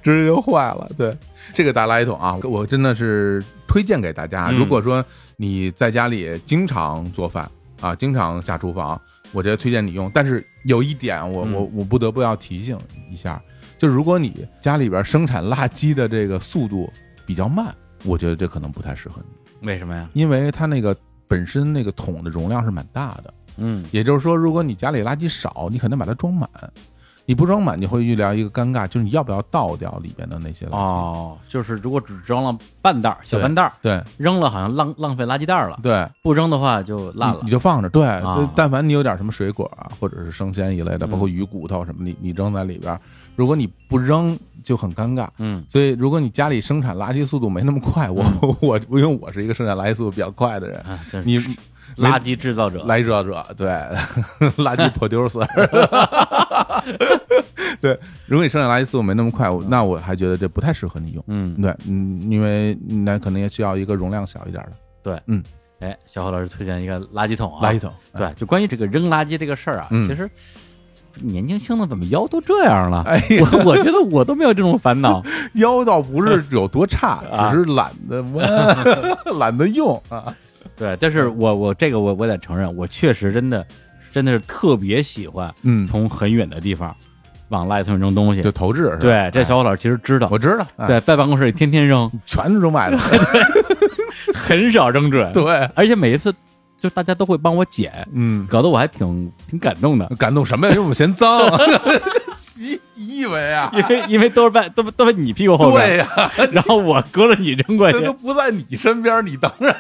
[0.03, 0.89] 直接就坏了。
[0.97, 1.17] 对，
[1.55, 4.49] 这个大垃圾桶啊，我真的是推荐给大家。
[4.51, 5.05] 嗯如果说
[5.37, 7.51] 你在家里经常做饭
[7.81, 9.01] 啊，经常下厨房，
[9.33, 10.11] 我觉得推荐你用。
[10.13, 12.79] 但是有一点我，我嗯我不得不要提醒
[13.11, 13.43] 一下，
[13.79, 16.93] 就是如果你家里边生产垃圾的这个速度
[17.25, 19.23] 比较慢，我觉得这可能不太适合
[19.61, 20.09] 你，为什么呀？
[20.13, 20.95] 因为它那个
[21.33, 23.33] 本身那个桶的容量是蛮大的。
[23.57, 26.47] 嗯也就是说，如果你家里垃圾少，你肯定把它装满；
[27.25, 30.75] 你不装满，你会遇到一个尴尬，就是你要不要倒掉里边的那些垃圾？
[30.77, 35.79] 哦，就是如果只装了半袋儿小半袋儿，对扔了好像浪浪费垃圾袋儿了。
[35.83, 37.51] 对，不扔的话就烂了你你。
[37.51, 37.89] 就放着。
[37.89, 38.21] 对，
[38.55, 42.99] 但凡你有点什么水果啊，或者是生鲜一类的，嗯包括鱼骨头什么，你你扔在里边，
[43.37, 45.29] 如果你不扔，就很尴尬。
[45.39, 45.65] 嗯。
[45.69, 48.57] 所以，如果你家里生产垃圾速度没那么快，我嗯。
[48.61, 51.39] 我因为我是一个生产垃圾速度比较快的人，啊，真是你
[51.97, 52.85] 垃圾制造者。
[52.85, 53.69] 垃圾制造者，对，
[54.65, 55.47] 垃圾 producer，
[57.81, 61.25] 对，如果你生产垃圾速度没那么快，我那我还觉得这不太适合你用。
[61.27, 64.73] 嗯，对，嗯，因为那可能也需要一个容量小一点的。
[65.03, 65.43] 对，嗯。
[65.81, 67.93] 哎，小何老师推荐一个垃圾桶啊，垃圾桶。
[68.15, 70.09] 对，就关于这个扔垃圾这个事儿啊，嗯。
[70.09, 70.31] 其实
[71.21, 73.03] 年轻轻的怎么腰都这样了？
[73.07, 75.23] 哎，我我觉得我都没有这种烦恼。
[75.55, 78.49] 腰倒不是有多差， 啊只是懒得弯，
[79.39, 80.35] 懒得用啊。
[80.77, 83.65] 对，但是我我这个我我得承认，我确实真的
[84.11, 86.95] 真的是特别喜欢嗯，从很远的地方
[87.49, 88.51] 往垃圾桶里扔东西就。
[88.51, 88.97] 投掷是吧？
[89.01, 92.97] 对，这哎小伙老师其实知道，我知道，哎，对，在办公室里天天扔，全是扔外头。
[94.35, 96.35] 很少扔准，对，而且每一次
[96.83, 100.73] 就大家都会帮我捡，嗯，搞得我还挺挺感动的，感动什么呀？
[100.73, 101.41] 因为我们嫌脏。
[102.59, 103.71] 你你以为啊？
[103.73, 106.09] 因为因为都是在都都在你屁股后边，对呀，
[106.51, 109.77] 然后我隔着你扔过去这都，不在你身边，你当然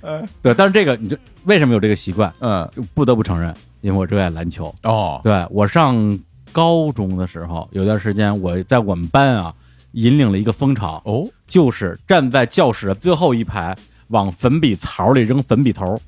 [0.40, 2.32] 对，但是这个你就为什么有这个习惯？
[2.40, 4.74] 嗯就不得不承认，因为我热爱篮球。
[4.84, 6.18] 哦对我上
[6.50, 9.52] 高中的时候，有段时间我在我们班啊
[9.92, 13.76] 引领了一个风潮，哦就是站在教室的最后一排
[14.08, 15.98] 往粉笔槽里扔粉笔头。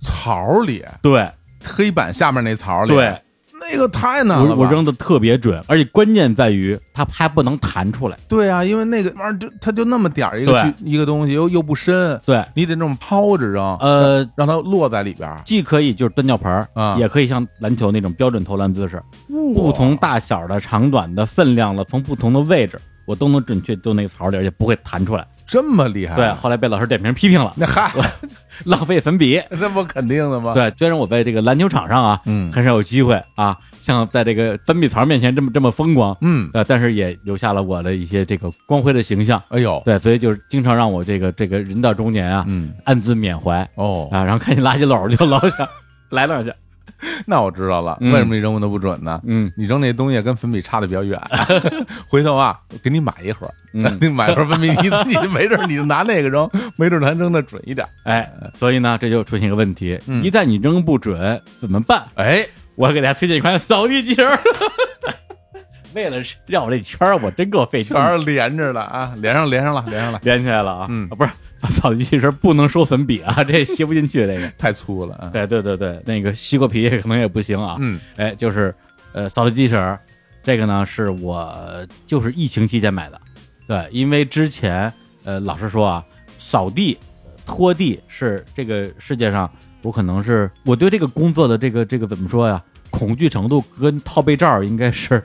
[0.00, 1.30] 槽里对
[1.64, 3.16] 黑板下面那槽里，对，
[3.52, 8.18] 那个太难了我我扔的特别准，而且关键在于它还不能弹出来。
[8.26, 15.40] 对啊，因为那个玩意儿就它就那么点儿一个一个东西，又又不深，对，你得这么抛着扔，呃，让它落在里边儿。
[15.44, 19.00] 既可以就是端尿盆儿啊也可以像篮球那种标准投篮姿势，
[19.54, 22.76] 不同大小的、长短的、分量的，从不同的位置，
[23.12, 25.26] 我都能准确丢那个槽里，而且不会弹出来。
[25.46, 27.52] 这么厉害，对，后来被老师点名批评了。
[27.58, 27.92] 那嗨，
[28.64, 29.38] 浪费粉笔。
[29.60, 39.42] 那不肯定的吗？，对，虽然我在这个篮球场上啊，嗯很少有机会啊，像在这个粉笔槽面前这么这么风光，嗯，呃，但是也留下了我的一些这个光辉的形象。
[39.50, 45.68] 哎呦，对，所以就是经常让我这个这个人到中年啊，嗯，暗自缅怀哦，啊，然后看见垃圾篓就老想
[46.08, 46.50] 来两下。
[47.26, 49.20] 那我知道了，嗯为什么你扔的不准呢？
[49.26, 51.20] 嗯你扔那东西跟粉笔差的比较远，
[52.08, 57.86] 回头啊，给你买一盒，嗯 你买盒粉笔，你自己没准你就拿那个扔，没准还扔的准一点。
[58.04, 62.02] 哎，所以呢，这就出现一个问题，嗯一旦你扔不准怎么办？
[62.16, 62.46] 哎，
[62.76, 64.38] 我给大家推荐一款扫地机器人儿。
[65.94, 68.18] 为了绕这圈儿，我真够费劲全。
[68.18, 70.86] 是连着的啊，连上连上了，连上了，连起来了啊！
[70.88, 71.30] 嗯啊不是
[71.70, 74.48] 扫地机器人不能收粉笔啊，这吸不进去这个。
[74.58, 75.30] 太粗了啊。
[75.32, 77.76] 对对对对，那个西瓜皮可能也不行啊。
[77.80, 78.74] 嗯哎，就是
[79.12, 79.98] 呃，扫地机器人，
[80.42, 83.20] 这个呢是我就是疫情期间买的。
[83.66, 84.92] 对，因为之前
[85.24, 86.04] 呃，老实说啊，
[86.38, 89.50] 扫地、呃拖地是这个世界上
[89.82, 95.22] 我可能是我对这个工作的这个这个怎么说呀，恐惧程度跟套被罩应该是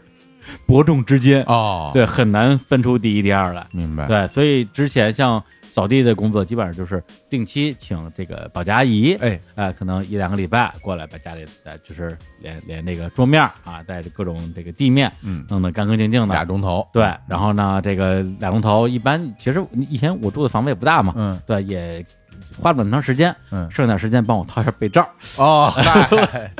[0.65, 1.43] 伯仲之间。
[1.43, 3.67] 哦，，对，很难分出第一、第二来。
[3.71, 4.07] 明白。
[4.07, 5.41] 对，所以之前像
[5.77, 16.33] 扫地的工作，基本上就是定期请这个保洁阿姨，哎，哎，可能一两个礼拜过来把家里呃，就是连连这个桌面啊，带着各种这个地面嗯，弄得干干净净的。
[16.33, 16.87] 俩钟头。
[16.91, 22.03] 对，然后呢，这个俩钟头一般，其实以前我住的房子也不大嘛，嗯对，也
[22.59, 25.07] 花不了那么长时间，嗯，剩点时间帮我套一下被罩。
[25.37, 26.51] 哦，嗨，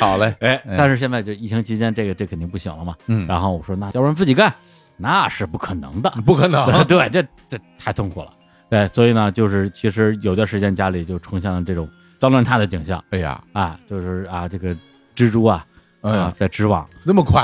[0.00, 0.34] 好嘞。
[0.40, 2.96] 哎哎，但是现在就疫情期间，这个这肯定不行了嘛。
[3.08, 4.54] 嗯，然后我说，那要不然自己干，
[5.02, 6.10] 那是不可能的。
[6.24, 6.64] 不可能。
[6.86, 8.30] 对，这这太痛苦了。
[8.70, 11.86] 对，所以呢，就是其实有段时间家里就呈现了这种
[12.18, 14.74] 脏乱差的景象哎呀，啊，就是啊，这个
[15.14, 15.66] 蜘蛛啊
[16.00, 17.42] 啊哎呀，在织网，那么快，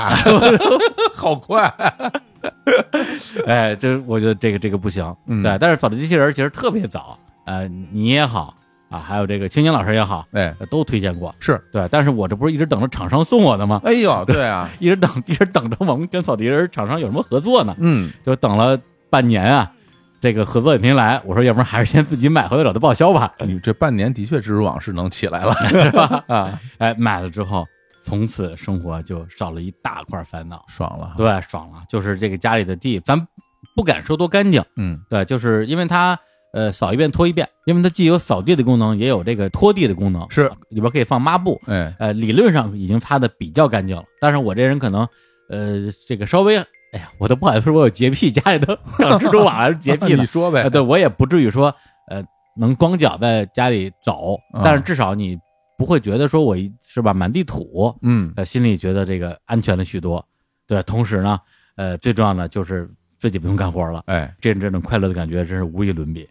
[1.13, 1.71] 好快。
[3.45, 5.15] 哎，这我觉得这个这个不行。
[5.27, 8.55] 嗯对，但是扫地机器人其实特别早，呃，你也好
[8.89, 11.33] 啊，还有这个青年老师也好，哎，呃都推荐过。
[11.39, 11.61] 是。
[11.71, 13.81] 对，但是我这不是一直等着厂商送我的吗？
[13.85, 17.75] 哎呦，对啊，一直等，一直等着我们跟扫地人厂商有什么合作呢？
[17.79, 18.79] 嗯，就等了
[19.09, 19.71] 半年啊，
[20.19, 21.21] 这个合作也没来。
[21.25, 23.31] 我说，要不然还是先自己买回来找他报销吧。
[23.39, 26.23] 你这半年的确蜘蛛网是能起来了 是吧？
[26.27, 27.65] 啊，哎，买了之后，
[28.01, 30.63] 从此生活就少了一大块烦恼。
[30.67, 33.27] 爽了。，对，爽了，就是这个家里的地，咱
[33.75, 36.17] 不敢说多干净，嗯，对，就是因为它
[36.53, 44.03] 呃扫一遍拖一遍，因为它既有扫地的功能，也有这个拖地的功能，是，里边可以放抹布，哎，呃，理论上已经擦的比较干净了。
[44.19, 45.07] 但是我这人可能
[45.49, 50.25] 呃这个稍微，哎呀，我都不好意思说我有洁癖，家里都 长蜘蛛网还是洁癖 你。
[50.25, 50.69] 说呗呃，。
[50.69, 51.73] 对我也不至于说
[52.09, 52.23] 呃
[52.57, 55.37] 能光脚在家里走，嗯但是至少你
[55.77, 60.25] 不会觉得说我是吧满地土，嗯，呃，心里觉得这个安全了许多。
[60.67, 61.39] 对，同时呢，
[61.75, 66.27] 呃，最重要的就是自己不用干活了，哎，这这种快乐的感觉真是无与伦比。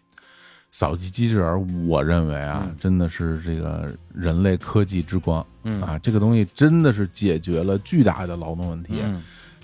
[0.71, 5.81] 扫地机器人，我认为啊嗯，真的是这个人类科技之光嗯。
[5.81, 5.99] 啊！
[6.01, 8.95] 这个东西真的是解决了巨大的劳动问题。
[9.03, 9.21] 嗯。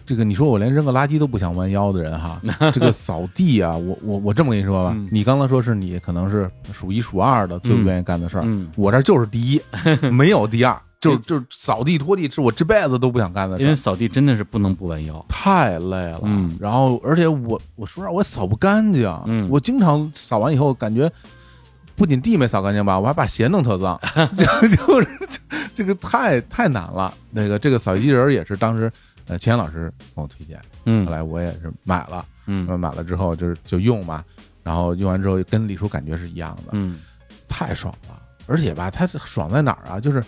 [0.07, 2.39] 这个你说我连扔个垃圾都不想弯腰的人哈，
[2.71, 9.59] 这个扫地啊，我我我这么跟你说吧嗯，你刚才说是你可能是数一数二的最不愿意干的事儿，嗯，我这就是第一，
[10.13, 13.63] 没有第二，就是就是扫地拖地是我这辈子都不想干的事。
[13.63, 15.25] 因为扫地真的是不能不弯腰。
[15.29, 21.11] 太累了，嗯然后而且我我说实话，我扫不干净，嗯我经常扫完以后感觉
[21.95, 23.99] 不仅地没扫干净吧，我还把鞋弄特脏，
[24.35, 24.45] 就
[24.75, 25.39] 就是就
[25.73, 27.13] 这个太太难了。
[27.31, 28.91] 那个这个扫地机器人也是当时
[29.27, 34.23] 呃钱老师帮我推荐，嗯后来我也是买了，嗯买了之后就是就用嘛，
[34.63, 36.99] 然后用完之后跟李叔感觉是一样的，嗯
[37.47, 38.21] 太爽了。
[38.47, 39.99] 而且吧，它是爽在哪儿啊？
[39.99, 40.23] 就是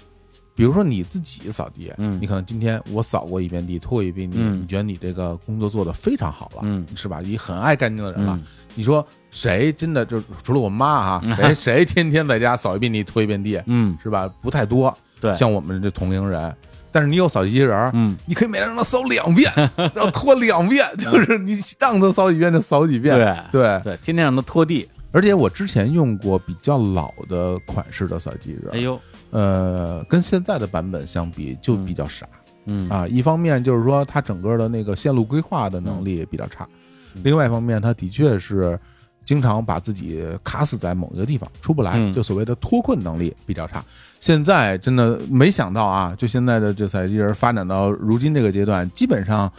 [0.58, 7.20] 比如说你自己扫地，嗯你可能今天我扫过一遍地，拖过一遍地，嗯你觉得你这个工作做得非常好了，嗯是吧？
[7.24, 8.36] 你很爱干净的人了。
[8.36, 8.44] 嗯
[8.74, 14.28] 你说谁真的就除了我妈哈，谁谁天天在家扫一遍地，拖一遍地，嗯，是吧？
[14.42, 16.56] 不太多，对，像我们这同龄人。
[16.92, 23.16] 但是你有扫地机器人，嗯你可以每天让他扫两遍，然后拖两遍，就是你让他扫几遍就扫几遍。
[23.16, 24.88] 对对，对，天天让他拖地。
[25.18, 29.02] 而且我之前用过比较老的款式的扫地机器人，哎呦，
[29.32, 32.28] 呃，跟现在的版本相比就比较傻。
[32.66, 36.70] 嗯啊，一方面就是说它整个的那个线路规划的能力比较差，
[37.16, 38.80] 嗯另外一方面它的确是
[39.26, 43.84] 经常把自己卡死在某一个地方出不来，嗯就所谓的脱困能力比较差。
[44.20, 49.52] 现在真的没想到啊，就现在的这扫地机器人发展到如今这个阶段，基本上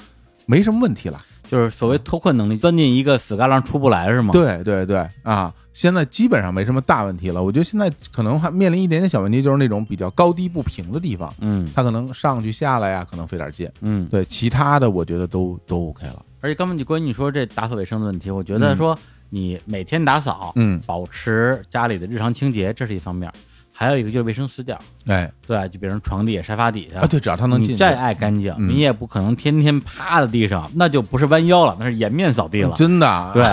[0.47, 1.21] 没什么问题了。
[1.49, 7.43] 就是所谓脱困能力，钻进一个死旮旯出不来是吗？，对对对啊，现在基本上没什么大问题了。
[7.43, 13.69] 我觉得现在可能还面临一点点小问题，就是那种比较高低不平的地方，嗯它可能上去下来呀，可能费点劲。
[13.81, 16.23] 嗯，对，其他的我觉得都都 OK 了。
[16.41, 18.97] 而且刚才你关于你说这打扫卫生的问题，我觉得说
[19.31, 23.33] 你每天打扫，嗯，保持家里的日常清洁，这是一方面。
[23.81, 24.77] 还有一个就是卫生死角，
[25.07, 33.45] 哎，对，就比如床底下、沙发底下啊，对，只要他能进，你再爱干净，你也不可能天天趴在地上，那就不是弯腰了，那是颜面扫地了，真的，对。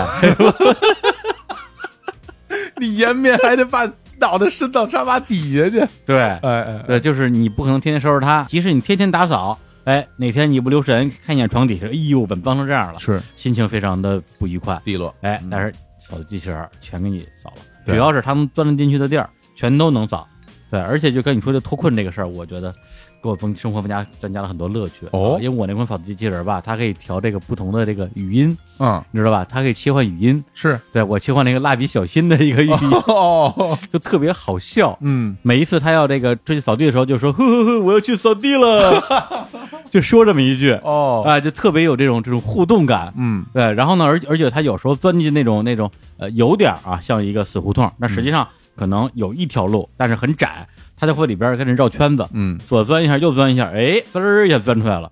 [2.78, 12.98] 你颜面还得把脑袋伸到沙发底下去，对，哎哎，对，就是你不可能天天收拾它，即使你天天打扫，哎，哪天你不留神看见床底下，哎呦，怎么脏成这样了？
[12.98, 20.28] 是，心情非常的不愉快，低落，哎，但是扫地机器人全给你扫了，只要是他们钻得进去的地儿，全都能扫。
[20.68, 22.74] 对，而且就跟你说的脱困这个事儿，我觉得
[23.22, 25.38] 给我增生活增加增加了很多乐趣哦。
[25.40, 29.44] 因为我那款扫地机器人吧，它可以调这个不同的这个语音，嗯，你知道吧？
[29.48, 34.98] 它可以切换语音，是对我切换了一个蜡笔小新的一个语音， 哦， 就特别好笑。
[35.02, 39.48] 嗯，每一次他要这个出去扫地的时候，就说：“呵呵呵，我要去扫地了。”
[39.88, 43.14] 就说这么一句哦，啊，就特别有这种这种互动感。
[43.16, 43.72] 嗯，对。
[43.74, 45.88] 然后呢，而而且他有时候钻进那种那种
[46.18, 48.46] 呃有点啊像一个死胡同，那实际上
[48.76, 50.68] 可能有一条路，但是很窄。
[50.98, 55.10] 他就会里边跟着绕圈子，嗯，左钻一下，右钻一下，哎，滋儿也钻出来了。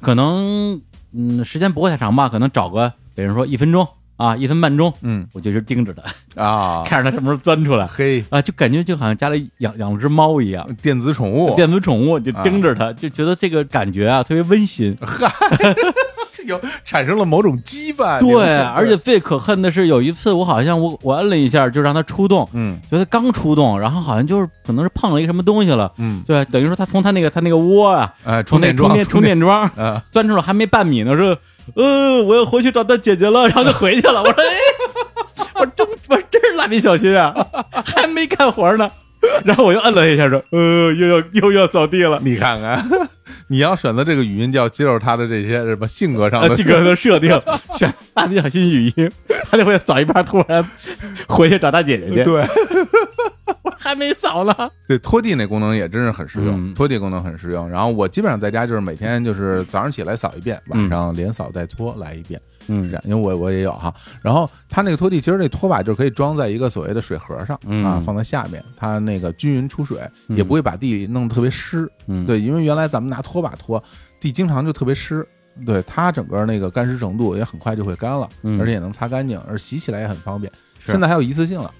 [0.00, 0.80] 可能
[1.12, 3.86] 嗯，时间不会太长吧，可能找个，比如说一分钟
[4.16, 7.86] 啊，一分半钟，嗯，我就一直盯着他啊， 看着他什么时候钻出来。
[7.86, 14.96] 嘿啊，就感觉就好像家里养养了只猫一样，电子宠物，电子宠物，就盯着它，就觉得这个感觉啊特别温馨。
[15.02, 15.30] 嗨。
[16.46, 31.36] 有产生了某种羁绊，对，而且最可恨的是，有一次我好像我我摁了一下，就让它出动，嗯，觉得刚出动，然后好像就是可能是碰了一个什么东西了，嗯，对，等于说它从它那个它那个窝啊，呃，充电充电充电桩，嗯，钻出来还没半米呢，说，
[31.74, 34.22] 呃，我要回去找他姐姐了，然后就回去了。
[34.24, 37.34] 我说，哎，我真我真是蜡笔小新啊，
[37.84, 38.90] 还没干活呢。
[39.44, 42.84] 然后我又摁了一下，说：“呃，又要又要扫地了。”你看看，
[43.48, 47.30] 你要选择这个语音，就要接受他的这些什么性格上的性格的设定，
[47.72, 49.10] 选蜡笔小新语音，
[49.50, 50.64] 他就会扫一半，突然
[51.26, 52.24] 回去找大姐姐去。
[52.24, 52.97] 对，我
[53.78, 54.54] 还没扫呢。
[54.86, 57.68] 对，拖地那功能也真是很实用，嗯拖地功能很实用。
[57.68, 62.40] 然后我基本上在家就是每天就是早上起来扫一遍，晚上连扫带拖来一遍。
[62.70, 69.98] 嗯，因为我我也有哈，然后它那个拖地，其实那拖把就可以装在一个所谓的水盒上啊，放在下面，它那个均匀出水，
[70.28, 71.90] 也不会把地弄得特别湿。
[72.08, 73.82] 嗯，对，因为原来咱们拿拖把拖
[74.20, 75.26] 地，经常就特别湿，
[75.64, 78.28] 对它整个那个干湿程度也很快就会干了，
[78.60, 80.52] 而且也能擦干净，而洗起来也很方便。
[80.78, 81.72] 现在还有一次性了，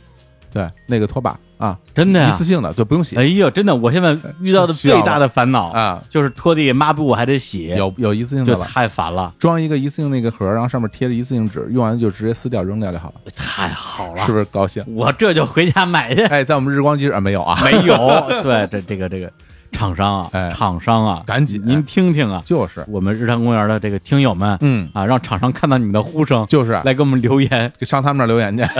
[0.52, 3.16] 对，那个拖把啊，真的一次性的，对，不用洗。
[3.16, 9.34] 哎呦，真的，我现在遇到的最大的烦恼啊，就是拖地抹布还得洗，有有一次性的了，太烦了。
[9.38, 13.30] 装一个一次性那个盒，然后上面贴着一次性纸，用完就直接撕掉扔掉就好了。
[13.34, 14.84] 太好了，是不是高兴？
[14.86, 16.22] 我这就回家买去。
[16.26, 17.96] 哎，在我们日光机啊，没有啊，没有。
[18.42, 19.30] 对，这这个这个
[19.72, 28.64] 厂商啊，哎，厂商啊，赶紧您听听啊，就是我们日坛公园的这个听友们，嗯啊，让厂商看到你们的呼声，就是来给我们留言， 上他们那留言去。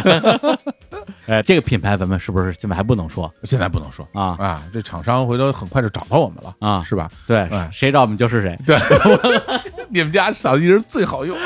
[1.26, 3.30] 哎，这个品牌咱们是不是现在还不能说？
[3.44, 4.62] 现在不能说啊啊！
[4.72, 7.10] 这厂商回头很快就找到我们了啊，是吧？
[7.26, 8.58] 对，谁找我们就是谁。
[8.64, 8.78] 对，
[9.90, 11.36] 你们家扫地人最好用，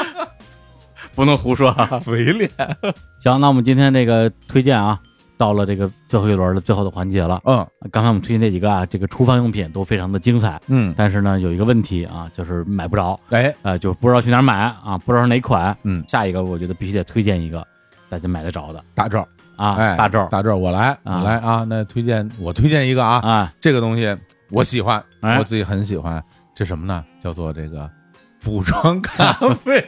[1.17, 2.49] 不能胡说，嘴脸。
[3.19, 5.01] 行，那我们今天这个推荐啊，
[5.43, 7.41] 到了这个最后一轮的最后的环节了。
[7.47, 10.61] 嗯，刚才我们推荐这几个啊，这个厨房用品都非常的精彩。
[10.69, 13.19] 嗯，但是呢，有一个问题啊，就是买不着。
[13.31, 15.77] 哎，呃，就不知道去哪儿买啊，不知道是哪款。
[15.83, 17.67] 嗯，下一个我觉得必须得推荐一个
[18.09, 19.27] 大家买得着的大罩
[19.57, 21.67] 啊，哎，大罩，大罩，我来，我来啊！
[21.69, 24.17] 那推荐我推荐一个啊啊，这个东西
[24.49, 26.23] 我喜欢，哎我自己很喜欢。
[26.55, 27.05] 这什么呢？
[27.21, 27.91] 叫做这个
[28.41, 29.33] 补妆咖
[29.65, 29.85] 啡。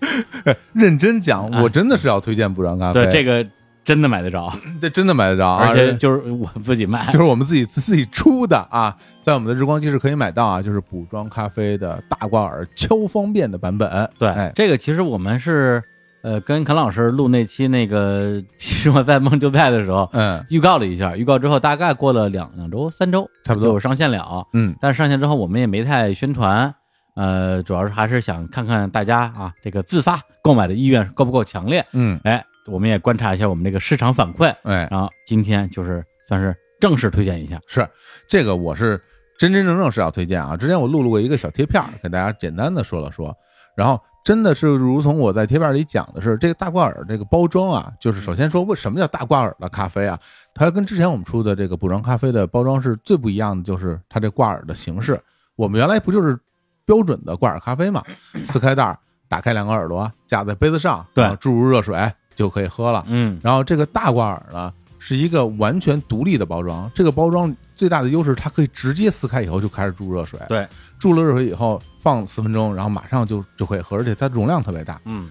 [0.72, 3.04] 认真讲，我真的是要推荐补妆咖啡。
[3.04, 3.46] 对，这个
[3.90, 14.08] 真的买得着，这真的买得着，而且就是我自己卖，就是我们自己 自己出的啊，在我们的日光机是可以买到啊，就是补装咖啡的大挂耳超方便的版本。
[14.16, 15.82] 对，哎，这个其实我们是
[16.22, 24.46] 呃跟肯老师录那期那个《其实我在梦就在》的时候，嗯，预告了一下，预告之后大概过了两两周、三周，差不多就上线了。
[24.52, 26.72] 嗯，但是上线之后我们也没太宣传。
[27.16, 31.84] 呃，主要是还是想看看大家啊，这个自发购买的意愿够不够强烈。
[31.92, 34.46] 嗯，哎，我们也观察一下我们这个市场反馈。
[34.62, 37.60] 哎，然后今天就是算是正式推荐一下。
[37.66, 37.86] 是
[38.28, 39.02] 这个，我是
[39.38, 40.56] 真真正正是要推荐啊。
[40.56, 43.36] 之前我录了过一个小贴片，给大家简单的说了说。
[43.76, 50.18] 然后真的是如同我在贴片里讲的是，这个大挂耳这个包装啊，就是首先说为什么叫大挂耳的咖啡啊？
[50.54, 55.18] 它跟之前我们出的这个补装咖啡的包装是最不一样的，就是它这挂耳的形式。
[55.56, 56.38] 我们原来不就是
[56.84, 58.02] 标准的挂耳咖啡嘛，
[58.44, 58.98] 撕开袋儿，
[59.28, 61.96] 打开两个耳朵，架在杯子上，对，注入热水
[62.34, 63.04] 就可以喝了。
[63.08, 66.90] 嗯，然后这个大挂耳呢，是一个完全独立的包装。
[66.94, 70.38] 这个包装最大的优势，它可以直接撕开以后就开始注热水。
[70.48, 70.66] 对，
[70.98, 75.00] 注了热水以后放四分钟，然后马上就就会喝，而且它容量特别大。
[75.04, 75.30] 嗯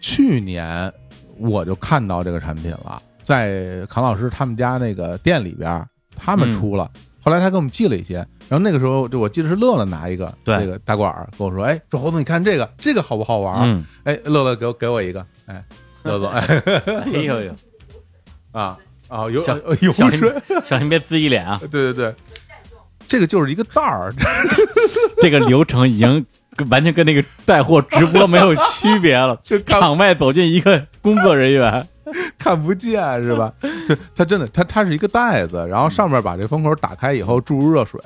[0.00, 0.90] 去年
[1.38, 5.86] 我就看到这个产品了，在康老师他们家那个店里边，
[6.16, 6.90] 他们出了。
[7.22, 8.14] 后来他给我们寄了一些，
[8.48, 15.62] 然后那个时候就我记得是乐乐拿一个对这个大罐儿跟我说：“哎，说猴子，你看这个这个好不好玩？”嗯，哎，乐乐给我给我一个，哎，
[16.02, 16.40] 乐总，哎
[16.86, 17.54] 哎呦呦，
[18.52, 18.76] 啊
[19.08, 19.42] 啊，有
[19.80, 20.34] 有小心水，
[20.64, 21.58] 小心别滋一脸啊！
[21.70, 22.14] 对对对，
[23.06, 24.12] 这个就是一个袋儿，
[25.20, 26.24] 这个流程已经
[26.56, 29.38] 跟完全跟那个带货直播没有区别了。
[29.42, 31.86] 就场外走进一个工作人员，
[32.38, 33.52] 看不见是吧？
[33.88, 38.00] 就它真的，它它是一个袋子，然后上面把这封口打开以后注入热水，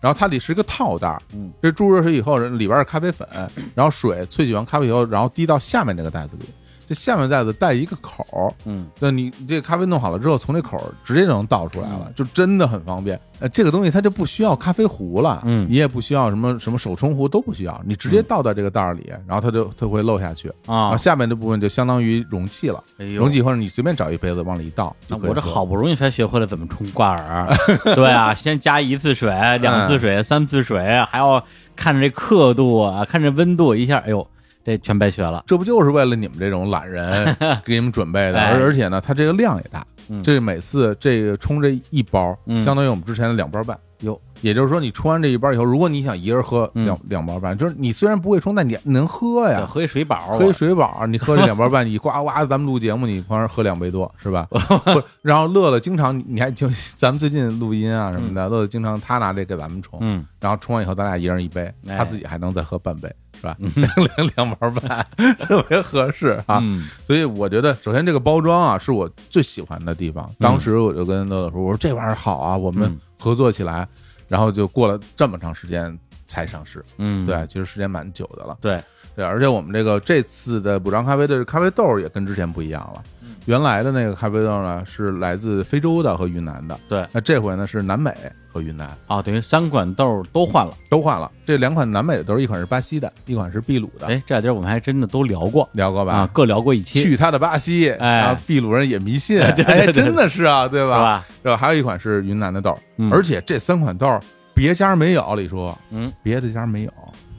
[0.00, 3.26] 然后它里是一个套袋儿，嗯，这注入热水以后里边是咖啡粉，
[3.74, 6.44] 然后水萃取完咖啡以后，然后滴到下面这个袋子里，
[6.90, 13.16] 这下面袋子带一个口儿，嗯，那你你这个咖啡弄好了之后，从这口儿直接就能倒出来了嗯，就真的很方便。
[13.38, 22.82] 呃，这个东西它就不需要咖啡壶了，嗯你也不需要什么什么手冲壶都不需要，你直接倒到这个袋儿里，然后它就它会漏下去，然啊后，下面这部分就相当于容器了。
[22.98, 27.48] 哎呦容器或者你随便找一杯子往里一倒，那可以喝我这好不容易才学会了怎么冲挂耳，
[27.94, 31.40] 对啊，先加一次水、两次水、三次水，还要
[31.76, 34.26] 看着这刻度啊，看着温度，一下，哎呦，
[34.64, 35.42] 这全白学了。
[35.46, 38.38] 这不就是为了你们这种懒人 给你们准备的？
[38.38, 43.78] 哎而而且呢，它这个量也大，嗯这每次这个冲这一包，嗯相当于我们之前的两包半。
[44.00, 49.66] 哟，也就是说，你冲完这一包以后，如果你想一人喝嗯两、两包半，就是你虽然不会冲，但你能喝呀。
[49.68, 54.46] 喝一水饱，喝一水饱，你喝这两包半，你呱呱，咱们录节目，你光是喝两杯多是吧？
[55.22, 63.56] 然后乐乐经常，你还就咱们最近录音啊什么的，乐乐经常他拿这给咱们冲，嗯，然后冲完以后咱俩一人一杯，哎他自己还能再喝半杯，是吧？
[63.76, 65.06] 两两两包半，
[65.38, 66.58] 特别合适啊。
[66.62, 70.28] 嗯所以我觉得，首先这个包装啊，是我最喜欢的地方。
[70.38, 73.86] 当时我就跟乐乐说：“我说这玩意儿好啊，我们嗯合作起来。”
[74.30, 78.56] 然后就过了这么长时间才上市，嗯，对，其实时间蛮久的了。
[78.60, 78.80] 对，
[79.16, 83.02] 对，而且我们这个这次的补张咖啡的咖啡豆也跟之前不一样了。
[83.40, 87.06] 嗯原来的那个咖啡豆呢是来自非洲的和云南的，对。
[87.10, 88.12] 那这回呢是南美
[88.52, 88.88] 和云南。
[89.06, 90.74] 啊，等于三款豆都换了。
[90.90, 91.30] 都换了。
[91.46, 95.68] 这两款南美的豆，一款是巴西的，一款是秘鲁的，哎，这俩地儿我们还真的都聊过。
[95.72, 96.12] 聊过吧？
[96.12, 98.38] 啊，各聊过一期，去他的巴西，哎。
[98.46, 100.94] 秘鲁人也迷信， 对对哎，真的是啊，对吧？
[100.96, 101.24] 是吧？
[101.42, 101.56] 是吧？
[101.56, 103.10] 还有一款是云南的豆，嗯。
[103.10, 104.20] 而且这三款豆
[104.54, 106.92] 别家没有，李叔，嗯，别的家没有，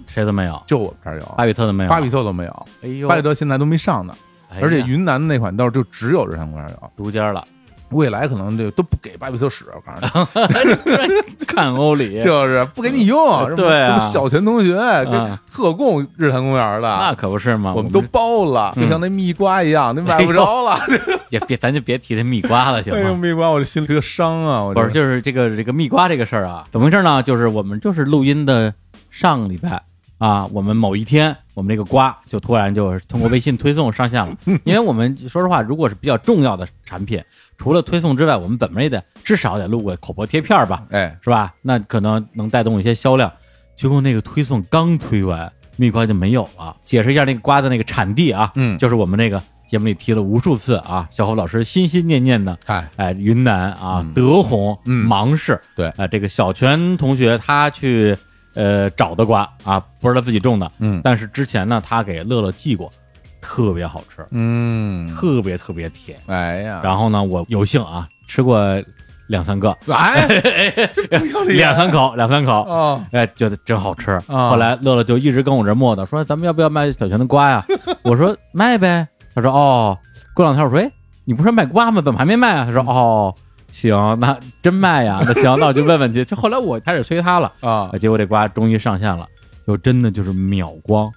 [0.08, 4.14] 谁都没有，就我们这儿有，巴比特都没有，巴比特都没有，哎呦，巴比特现在都没上呢。
[4.62, 7.44] 而且云南的那款豆就只有日坛公园有，独家了，
[7.92, 10.42] 未来可能就都不给巴比特使，我告诉
[11.38, 14.76] 你， 看欧里，就是不给你用， 什么对啊小泉同学
[15.54, 17.14] 特供日坛公园的那。
[17.14, 20.80] 可不是嘛，我们都包了，嗯就像那蜜瓜一样，那买不着了。
[21.30, 23.14] 也别，咱就别提这蜜瓜了， 行吗？
[23.14, 24.64] 蜜瓜，我这心里个伤啊！
[24.64, 27.24] 我不是，就是这个这个蜜瓜这个事儿啊，怎么回事呢？
[27.24, 28.74] 就是我们就是录音的
[29.10, 29.82] 上个礼拜
[30.22, 34.38] 啊，我们某一天，我们那个瓜就突然就是通过微信推送上线了。
[34.64, 37.20] 因为我们说实话，如果是比较重要的产品，
[37.58, 41.52] 除了推送之外，我们怎么也得至少得录个口播贴片吧，哎，是吧？
[41.64, 43.32] 那可能能带动一些销量。
[43.76, 46.78] 结果那个推送刚推完，蜜瓜就没有了。
[46.86, 58.16] 解释一下那个瓜的那个产地啊，嗯就是我们那个节目里提了无数次啊，小侯老师心心念念的，哎，哎，云南啊，嗯德宏，嗯芒市，对啊、这个小泉同学他去
[58.56, 62.92] 呃找的瓜啊，不是他自己种的，嗯但是之前呢，他给乐乐寄过，
[63.42, 66.18] 特别好吃，嗯，特别特别甜。
[66.28, 68.60] 哎呀，然后呢，我有幸啊吃过
[69.28, 70.28] 两三个，哎，
[71.48, 74.12] 两三口，两三口，啊，哎，觉得真好吃。
[74.28, 77.66] 啊后来乐乐就一直跟我这磨叨，说咱们要不要卖小泉的瓜呀？
[78.04, 79.08] 我说卖呗。
[79.34, 79.98] 他说哦。
[80.34, 80.90] 过两天我说，哎，
[81.26, 82.02] 你不是卖瓜吗？
[82.02, 82.66] 怎么还没卖啊？
[82.66, 83.34] 他说哦，
[83.72, 85.20] 行，那真卖呀？
[85.26, 86.24] 那行，那我就问问去。
[86.24, 89.26] 就后来我开始催他了，啊，结果这瓜终于上线了，
[89.66, 91.12] 就真的就是秒光。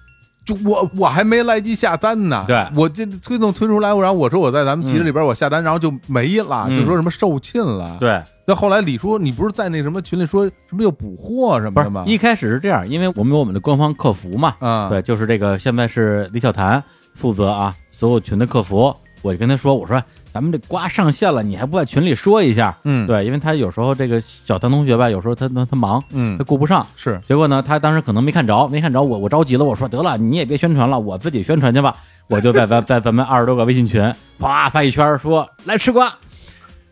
[0.45, 12.03] 就我我还没来及下单呢，对我这推送推出来，然后我说我在咱们集市里边我下单，然后就没了，嗯就说什么售罄了。，对，那后来李叔，你不是在那什么群里说什么又补货什么的吗？
[12.05, 16.81] 一开始是这样，因为我们有我们的官方客服嘛，啊，对，就是这个现在是李小谭
[17.15, 19.99] 负责啊所有群的客服，我就跟他说，我说
[20.35, 22.77] 咱们这瓜上线了，你还不在群里说一下？
[22.83, 26.85] 嗯，，对，因为他有时候这个小唐同学吧，有时候他他他忙，嗯他，顾不上。
[26.97, 31.95] 是，结果呢，他当时可能没看着，没看着我，我着急了，我说得了，你也别宣传了，我自己宣传去吧。
[32.27, 36.13] 我就在咱在咱们二十多个微信群，啪发一圈，说来吃瓜。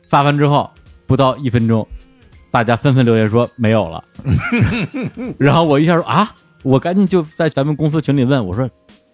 [0.07, 0.71] 发完之后
[1.05, 1.85] 不到一分钟，
[2.49, 4.01] 大家纷纷留言说没有了。
[5.37, 6.33] 然后我一下说啊，
[6.63, 8.69] 我赶紧就在咱们公司群里问我说，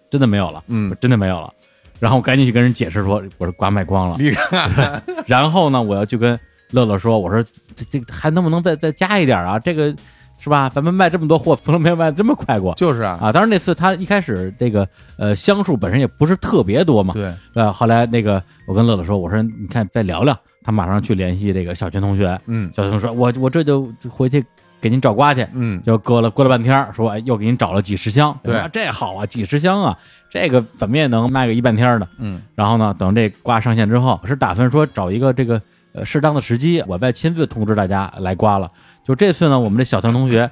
[0.08, 1.52] 真的没有了，嗯真的没有了。
[2.00, 4.16] 然后我赶紧去跟人解释说，我说瓜卖光了。
[4.18, 6.38] 你看， 然后呢，我要去跟
[6.70, 7.44] 乐乐说，我说
[7.76, 9.58] 这这还能不能再再加一点啊？
[9.58, 9.94] 这个
[10.38, 10.70] 是吧？
[10.70, 13.30] 咱们卖这么多货，从来没有卖这么快过就是啊，啊！
[13.30, 14.88] 当然那次他一开始这个
[15.18, 24.42] 呃箱数本身也不是特别多嘛，对，呃，后来那个我跟乐乐说，我说你看再聊聊，他马上去联系这个小泉同学，嗯小泉说，我我这就回去
[24.80, 25.46] 给您找瓜去。
[25.52, 29.98] 嗯，就搁了搁了半天，说哎又给您找了几十箱，对这好啊，几十箱啊，
[30.30, 32.08] 这个怎么也能卖个一半天儿的。
[32.18, 35.60] 嗯然后呢，等这瓜上线之后，是打算说找一个这个
[35.92, 38.70] 呃适当的时机，我再亲自通知大家来瓜了。
[39.04, 40.50] 就这次呢，我们这小唐同学，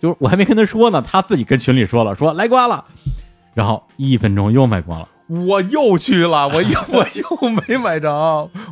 [0.00, 2.84] 就是我还没跟他说呢，他自己跟群里说了，说来瓜了，
[3.54, 5.08] 然后一分钟又卖光了。
[5.28, 8.10] 我又去了， 我又 我又没买着，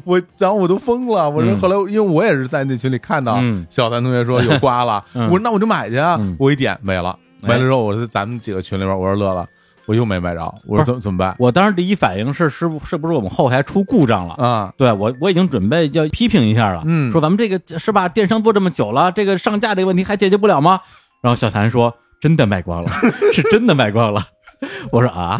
[0.04, 1.28] 我然后我都疯了。
[1.28, 6.34] 我说嗯后来，因为我也是在那群里看到嗯小谭同学说有瓜了，嗯 我说那我就买去啊嗯。
[6.38, 7.10] 我一点没了，
[7.42, 9.46] 哎没了之后，我说咱们几个群里边，我说乐乐，
[9.86, 14.34] 我又没买着，我说怎么怎么办我当时第一反应是，是不是不是我们后台出故障了？
[14.34, 14.72] 啊？
[14.78, 20.80] 对我我已经准备要批评一下了，嗯说咱们这个是吧，电商做这么久了，这个上架这个问题还解决不了吗？
[21.22, 22.90] 然后小谭说真的卖光了，
[23.34, 24.22] 是真的卖光了。
[24.90, 25.38] 我说啊，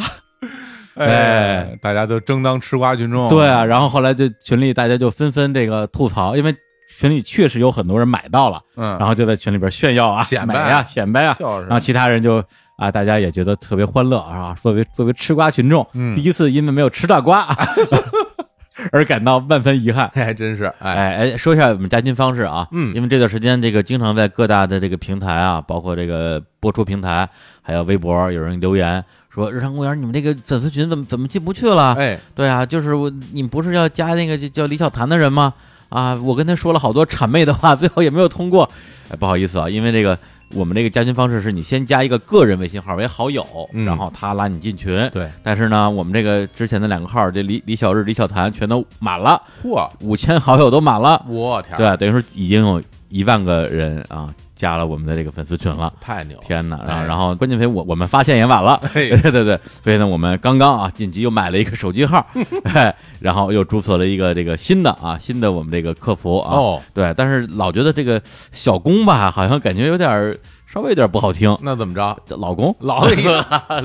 [0.97, 6.55] 哎，大家都争当吃瓜群众，对啊，然后后来就群里大家就纷纷这个吐槽，因为
[6.99, 10.55] 群里确实有很多人买到了，嗯，然后就在群里边炫耀啊，显摆。
[10.55, 12.43] 啊，显摆啊，就是然后其他人就
[12.77, 14.57] 啊，大家也觉得特别欢乐啊。
[14.61, 16.15] 作为作为吃瓜群众，嗯。
[16.15, 17.47] 第一次因为没有吃到瓜
[18.93, 20.11] 而感到万分遗憾。
[20.15, 22.95] 还 真是，哎，哎哎，说一下我们加群方式啊，嗯。
[22.95, 27.29] 因为这段时间这个经常在各大的这个平台啊，包括这个播出平台，
[27.63, 29.05] 还有微博，有人留言
[29.37, 31.93] 说日常公园你们这个粉丝群怎么怎么进不去了？
[31.93, 35.53] 哎，对啊，就是我，你们不是要加那个就叫李小谭的人吗？
[35.91, 38.67] 啊，我跟他说了好多谄媚的话， 最后也没有通过。
[39.11, 40.19] 哎，不好意思啊，因为这个
[40.55, 45.07] 我们这个加群方式是你先加一个个人微信号为好友，嗯然后他拉你进群。
[45.11, 51.23] 对，但是呢，我们这个之前的两个号，这李李小日、李小谭全都满了，嚯，五千好友都满了。
[51.29, 55.93] 我天，对，等于说已经有一万个人啊加了我们的这个粉丝群了。
[56.01, 56.81] 太牛了，天哪！
[56.85, 57.07] 然后，哎。
[57.07, 59.11] 然后关键为我我们发现也晚了， 嘿。
[59.21, 62.27] 对对对，所以呢，我们刚刚啊紧急又买了一个手机号，
[62.65, 70.37] 哎，然后又注册了一个这个新的啊新的我们这个客服啊，哦，对，但是老觉得这个小工吧，好像感觉有点儿
[70.67, 72.17] 稍微有点不好听，那怎么着？
[72.27, 72.75] 叫老公？
[72.81, 73.23] 老李。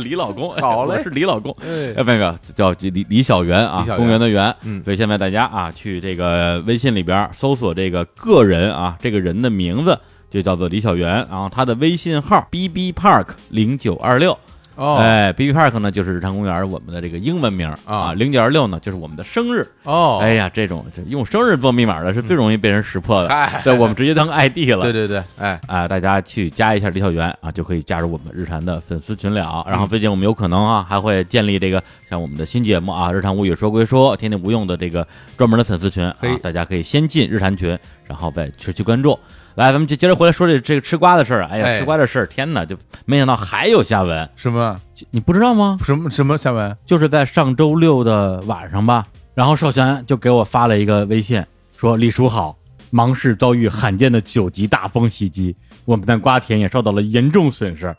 [0.04, 1.02] 李老公，好嘞。
[1.04, 1.94] 是李老公，哎。
[1.96, 4.84] 呃，那个叫李李小媛啊公园的园，嗯。
[4.84, 9.98] 所以现在大家啊去这个微信里边搜索这个个人啊，这个人的名字
[10.32, 14.36] 就叫做李小媛，然后他的微信号 b b park 零九二六。
[14.78, 19.68] 哦，哎，B B Park 呢就是日常公园我们的这个英文名啊啊，零九二六呢就是我们的生日。
[19.84, 24.82] 哦，哎呀，这种这用生日做密码的是最容易被人识破的，嗨对，我们直接当 ID 了。
[24.84, 29.64] 对对对，哎，啊、大家去加一下李小媛啊，就可以加入我们日坛的粉丝群聊。
[29.70, 35.06] 然后嗯最近我们有可能啊，还会建立这个像我们的新节目啊，《日常无语说归说》，天天无用的这个
[35.38, 39.20] 专门的粉丝群啊，大家可以先进日坛群，然后再持续关注。
[39.56, 41.46] 来，咱们就接着回来说这这个吃瓜的事儿。
[41.46, 44.80] 哎呀，哎吃瓜的事儿，天哪，就没想到还有下文，什么
[45.10, 45.78] 你不知道吗？
[45.84, 46.76] 什么什么下文？
[46.86, 51.44] 就是在上周六的晚上吧，然后少泉就给我发了一个微信，
[51.76, 52.56] 说李叔好，
[52.92, 57.94] 芒市遭遇罕见的九级大风袭击，我们的瓜田也受到了严重损失，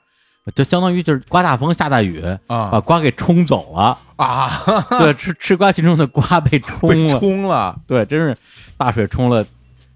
[0.54, 3.98] 就相当于就是刮大风下大雨啊把瓜给冲走了。
[4.16, 4.50] 啊，
[4.98, 8.36] 对，吃吃瓜群众的瓜被冲被了，冲了，对，真是
[8.76, 9.44] 大水冲了。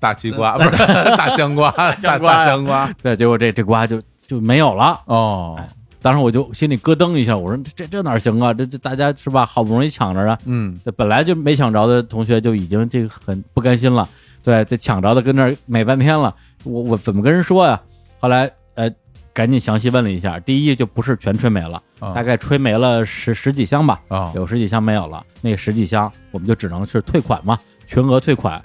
[0.07, 0.70] 大西瓜 不是
[1.16, 1.68] 大香瓜，
[2.00, 5.00] 大瓜大香瓜，对，结果这这瓜就就没有了。
[5.07, 5.59] 哦，
[6.00, 8.54] 当时我就心里咯噔一下，我说这这这哪行啊？
[8.54, 9.44] 这这大家是吧？
[9.44, 14.09] 好不容易抢着啊，嗯，这本来就没抢着的同学就已经这个很不甘心了，
[14.44, 16.32] 对，这抢着的跟那儿美半天了，
[16.62, 17.80] 我我怎么跟人说呀？
[18.20, 18.88] 后来呃，
[19.34, 28.62] 赶紧详细问了一下，第一就不是全吹没了，啊大概吹没了十十几箱吧，啊，有十几箱没有了，那十几箱我们就只能是退款嘛，全额退款。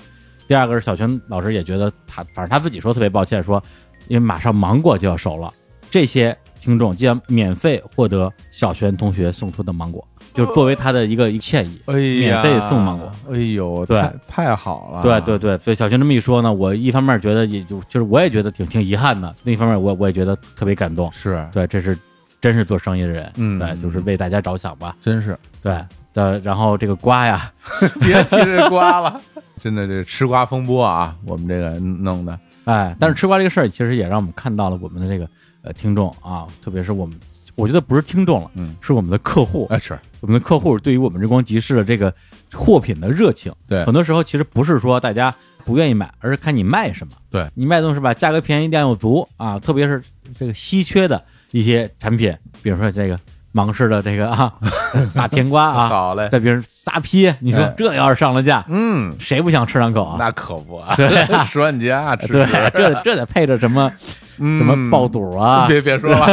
[0.52, 3.64] 第二个是小泉老师也觉得他，反正他自己说特别抱歉，说
[4.10, 5.50] 因为马上芒果就要熟了，
[5.90, 11.80] 这些听众将免费获得小泉同学送出的芒果，就作为他的一个一歉意。
[11.86, 11.94] 哎
[12.28, 21.10] 呀，免费送芒果，哎呦，对太太好了，对对对，所以小泉这么一说呢，我一方面觉得也就就是我也觉得挺挺遗憾的，另一方面我我也觉得特别感动。
[21.14, 21.98] 是，对，这是
[22.42, 25.82] 真是做生意的人，嗯对，就是为大家着想吧，真是，对。
[26.14, 27.52] 的，然后这个瓜呀，
[28.02, 29.22] 别提这瓜了，
[29.62, 35.30] 真的这吃瓜风波啊，我们这个弄的，哎，但是吃瓜这个事儿，其实也让我们看到了我们的这个
[35.64, 37.18] 呃听众啊，特别是我们，
[37.56, 42.14] 我觉得不是听众了，嗯，是我们的客户，哎是，我们的客户对于我们日光集市的这个
[42.54, 43.84] 货品的热情，对。
[43.86, 45.34] 很多时候其实不是说大家
[45.64, 47.14] 不愿意买，而是看你卖什么。
[47.30, 47.50] 对。
[47.56, 50.02] 你卖东西吧，价格便宜，量又足啊，特别是
[50.38, 53.20] 这个稀缺的一些产品，比如说这个
[53.52, 54.54] 芒市的这个啊
[55.14, 57.74] 大甜瓜啊，好嘞，在边上撒批，你说哎。
[57.78, 60.16] 这要是上了架，嗯，谁不想吃两口啊？
[60.20, 61.08] 那可不啊，对。
[61.24, 62.28] 啊十万加吃。
[62.28, 63.92] 对，这这得配着什么
[64.38, 65.66] 什什么爆肚啊？
[65.68, 66.28] 别别说了，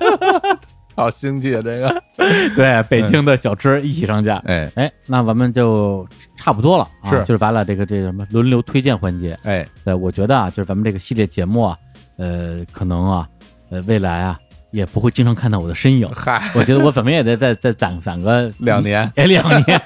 [0.96, 2.02] 好腥气啊，这个，
[2.54, 4.40] 对，北京的小吃一起上架。
[4.46, 4.70] 哎。
[4.76, 7.18] 哎，那咱们就差不多了啊，是。
[7.24, 9.36] 就是咱俩这个这个什么轮流推荐环节。
[9.44, 11.76] 哎，对，我觉得啊，就是咱们这个系列节目啊，
[12.16, 13.28] 呃，可能啊，
[13.70, 14.38] 呃，未来啊，
[14.74, 16.08] 也不会经常看到我的身影。
[16.12, 19.80] 嗨，我觉得我怎么也得再再攒攒个两年， 哎，两年，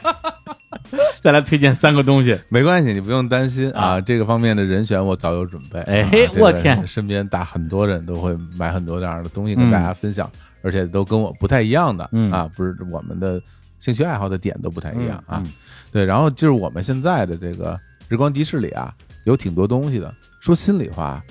[1.23, 2.39] 再来推荐三个东西。
[2.49, 5.79] 没关系，你不用担心啊，啊这个方面的人选我早有准备。
[5.83, 10.31] 哎啊嘿这个我天身边大很多人都会买很多这样的东西跟嗯大家分享，
[10.63, 13.39] 而且都跟我不太一样的嗯啊，不是我们的
[13.79, 15.43] 兴趣爱好的点都不太一样啊。
[15.45, 15.53] 嗯
[15.93, 17.79] 对，然后就是我们现在的这个
[18.09, 18.91] 日光集市里啊，
[19.25, 20.15] 有挺多东西的。
[20.41, 21.23] 说心里话，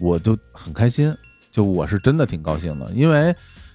[0.00, 1.14] 我就很开心，
[1.54, 3.32] 就我是真的挺高兴的，因为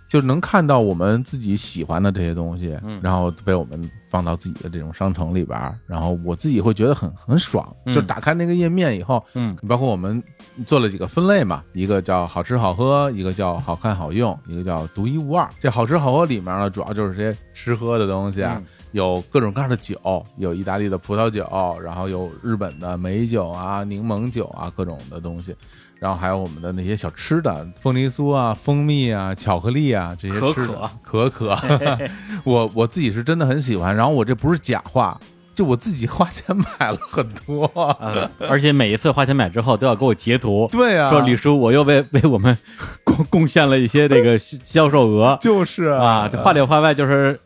[0.10, 7.74] 就能看到我们自己喜欢的这些东西，嗯然后被我们放到自己的这种商城里边儿，然后我自己会觉得很很爽。
[7.86, 10.22] 嗯就打开那个页面以后，嗯包括我们
[10.66, 15.50] 做了几个分类嘛，一个叫好吃好喝，一个叫好看好用，一个叫独一无二。
[15.62, 19.96] 这好吃好喝里面呢，主要就是这些吃喝的东西啊，嗯有各种各样的酒，
[20.38, 21.48] 有意大利的葡萄酒，
[21.82, 25.56] 然后有日本的美酒啊、柠檬酒啊，各种的东西。
[26.00, 30.90] 然后还有我们的那些小吃的，凤梨酥啊、蜂蜜啊、巧克力啊这些可吃的。
[31.04, 31.58] 可可，
[32.46, 33.94] 我我自己是真的很喜欢。
[33.96, 35.20] 然后我这不是假话，
[35.54, 37.66] 就我自己花钱买了很多。
[37.76, 42.58] 啊，而且每一次花钱买之后都要给我截图，对啊，说李叔我又为为我们
[43.04, 45.38] 贡贡献了一些这个销销售额。
[45.42, 47.38] 就是啊，这话里话外就是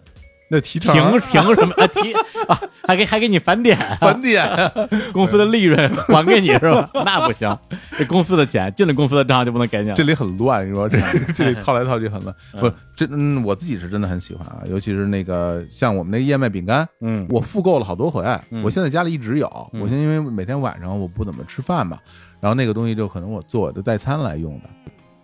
[0.53, 2.13] 那提成凭凭什么啊提
[2.47, 4.47] 啊还给还给你返点啊，返点，
[5.11, 6.89] 公司的利润还给你是吧？
[6.93, 7.57] 那不行，
[7.97, 10.03] 这公司的钱进了公司的账就不能给你了这。
[10.03, 10.99] 里很乱，你说这
[11.34, 12.35] 这里套来套去很乱。
[12.53, 19.47] 嗯不，这嗯，我自己是真的很喜欢啊，尤其是那个像我们那个燕麦饼干，嗯我复购了好多回，嗯我现在家里一直有。
[19.73, 21.97] 嗯我现在因为每天晚上我不怎么吃饭嘛，
[22.39, 24.69] 然后那个东西就可能我做我的代餐来用的，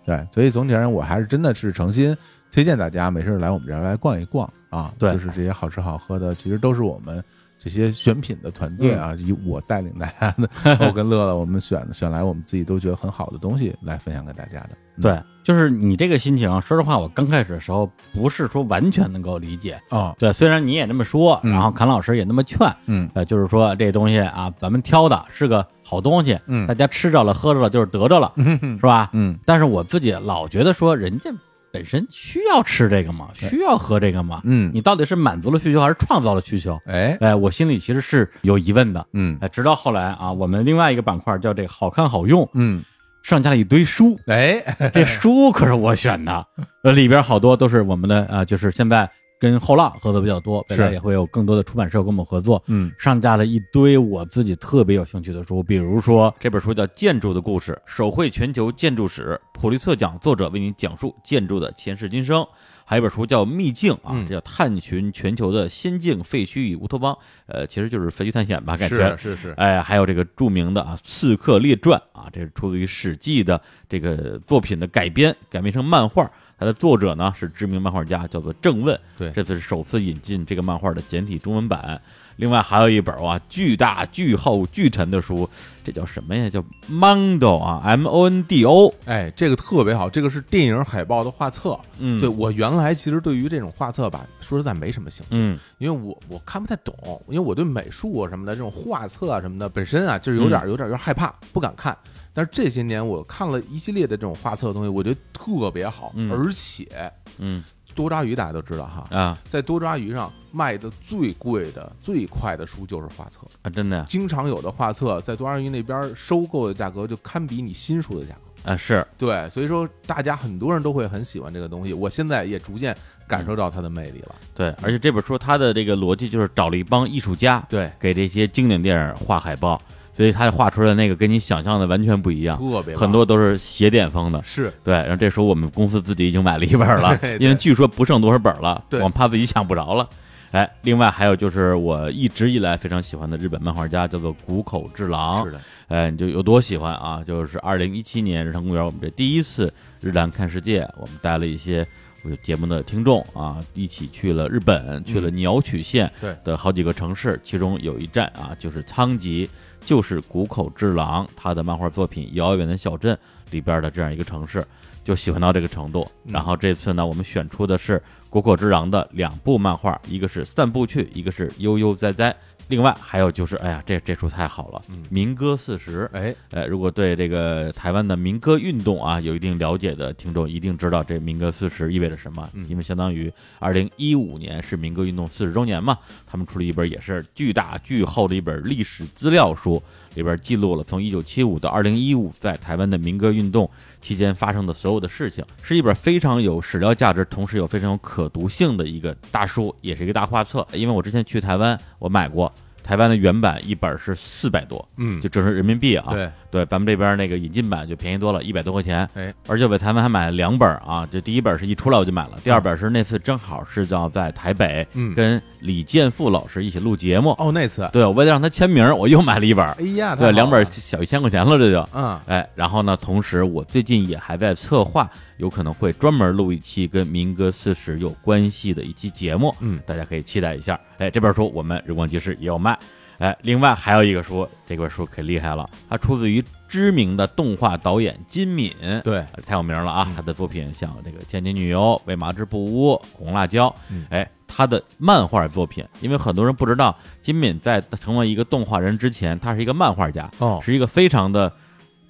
[0.06, 2.16] 对，所以总体而言，我还是真的是诚心
[2.52, 7.24] 推荐大家没事来我们这儿来逛一逛啊，对就是这些好吃好喝的，其实都是我们。
[7.62, 10.50] 这些选品的团队啊，以我带领大家的，
[10.88, 14.70] 我跟乐乐，我们选选来我们自己都觉得很好的东西来分享给大家的。
[14.72, 19.78] 嗯对，就是你这个心情，说实话，我刚开始的时候不是说完全能够理解。
[19.90, 29.10] 哦，对，虽然你也那么说，嗯然后侃老师也那么劝，嗯呃，就是说这东西啊，咱们挑的是个好东西，嗯大家吃着了喝着了就是得着了，是吧？
[29.12, 31.30] 嗯但是我自己老觉得说，人家
[31.72, 33.30] 本身需要吃这个吗？
[33.34, 34.42] 需要喝这个吗？
[34.44, 36.80] 嗯，你到底是满足了需求还是创造了需求？
[36.86, 39.06] 哎，哎，我心里其实是有疑问的。
[39.14, 42.84] 嗯哎，直到后来啊，我们另外一个板块叫这个好看好用，嗯，
[43.24, 44.64] 上架了一堆书，哎，
[44.94, 46.46] 这书可是我选的，
[46.84, 49.10] 呃，里边好多都是我们的啊、就是现在
[49.40, 62.46] 跟后浪合作比较多，未来也会有更多的出版社跟我们合作，嗯上架了一堆我自己特别有兴趣的书，比如说这本书叫《建筑的故事》，手绘全球建筑史，普利策奖作者为您讲述建筑的前世今生。
[62.84, 76.30] 还有一本书叫《秘境》啊，嗯这叫探寻全球的仙境、废墟与乌托邦，呃，其实就是废墟探险吧，感觉是是是，哎，还有这个著名的啊《刺客列传》啊，这是出自于《史记》的这个作品的改编，改编成漫画。
[76.60, 79.00] 它的作者呢是知名漫画家，叫做郑问。
[79.18, 82.00] 对这次是首次引进这个漫画的简体中文版。
[82.36, 85.50] 另外还有一本哇，巨大、巨厚、巨沉的书，
[85.84, 86.50] 这叫什么呀？
[86.50, 88.94] 叫 Mondo 啊，M O N D O。
[89.04, 91.78] 哎，这个特别好，这个是电影海报的画册。
[91.98, 96.96] 嗯，对我原来其实对于这种画册吧，说实在没什么兴趣，嗯因为我我看不太懂，
[97.28, 101.98] 因为我对美术啊什么的这种画册啊什么的本身啊就是有点有点有点害怕，不敢看。
[102.40, 107.62] 但是这些年我看了一系列的这种画册的东西，我觉得特别好，嗯而且嗯
[107.94, 113.42] 多抓鱼大家都知道哈，啊在多抓鱼上卖的最贵的、最快的书就是画册。
[113.62, 118.72] 啊，真的呀经常有的画册在多抓鱼那边收购的价格就堪比你新书的价格。
[118.72, 121.92] 啊是对，所以说大家很多人都会很喜欢这个东西。
[121.94, 122.96] 我现在也逐渐
[123.28, 124.36] 感受到它的魅力了。
[124.56, 129.82] 对，而且这本书它的这个逻辑就是找了一帮艺术家，对，给这些经典电影画海报，
[130.20, 134.44] 所以他画出来的那个跟你想象的完全不一样，特别很多都是斜点风的。
[134.44, 140.10] 是对，然后这时候我们公司自己已经买了一本了 因为据说不剩多少本了，对我们怕自己抢不着了。
[140.52, 147.24] 哎，另外还有就是我一直以来非常喜欢的日本漫画家叫做谷口治郎是，的，哎，你就有多喜欢啊？
[147.26, 151.88] 就是二零一七年日坛公园我们这第一次日坛看世界，我们带了一些
[152.24, 159.50] 我节目的听众啊，一起去了日本，去了鸟取县对的好几个城市，其中有一站啊就是仓吉，
[159.82, 163.16] 就是谷口治郎他的漫画作品《遥远的小镇》
[163.52, 164.66] 里边的这样一个城市，
[165.04, 166.08] 就喜欢到这个程度。
[166.26, 172.32] 然后这次呢，我们选出的是谷口治郎的两部漫画，一个是《散步去》，一个是《悠悠哉哉》。
[172.70, 175.04] 另外还有就是，哎呀，这这出太好了，嗯。
[175.10, 176.10] 民歌四十》。
[176.18, 182.66] 哎，呃，如果对这个台湾的民歌运动啊有一定了解的听众，一定知道这民歌四十意味着什么，嗯。
[182.70, 185.98] 因为相当于二零一五年是民歌运动四十周年嘛，
[186.28, 189.82] 他们出了一本也是巨大巨厚的一本历史资料书，
[190.14, 193.68] 里边记录了从一九七五到二零一五在台湾的民歌运动
[194.02, 200.66] 期间发生的所有的事情，是一本非常有史料价值，同时有非常有可读性的一个大书，也是一个大画册。
[200.74, 202.52] 因为我之前去台湾，我买过。
[202.82, 209.08] 台湾的原版一本是四百多，嗯，就折成人民币啊，对，对，咱们这边那个引进版就便宜多了，一百多块钱。
[209.14, 221.88] 哎，而且我在台湾还买了两本啊，这第一本是一出来我就买了，第二本是那次正好是叫在台北嗯跟李健富老师一起录节目，哦，那次，对我为了让他签名，我又买了一本，哎呀，对，两本了小一千块钱了，这就。
[221.94, 230.80] 嗯，哎，然后呢，同时我最近也还在策划，有可能会专门录一期跟民歌四十有关系的一期节目，嗯大家可以期待一下。
[230.98, 232.78] 哎，这本书我们日光集市也有卖。
[233.20, 238.72] 哎，另外还有一个书，这本书可厉害了，它出自于知名的动画导演金敏，
[239.04, 240.06] 对，呃太有名了啊！
[240.08, 240.16] 嗯。
[240.16, 251.52] 他的作品像这个《千金女优》《为麻之不污》《红辣椒》嗯，哎，他的漫画作品，因为很多人不知道，金敏在成为一个动画人之前，他是一个漫画家，哦，是一个非常的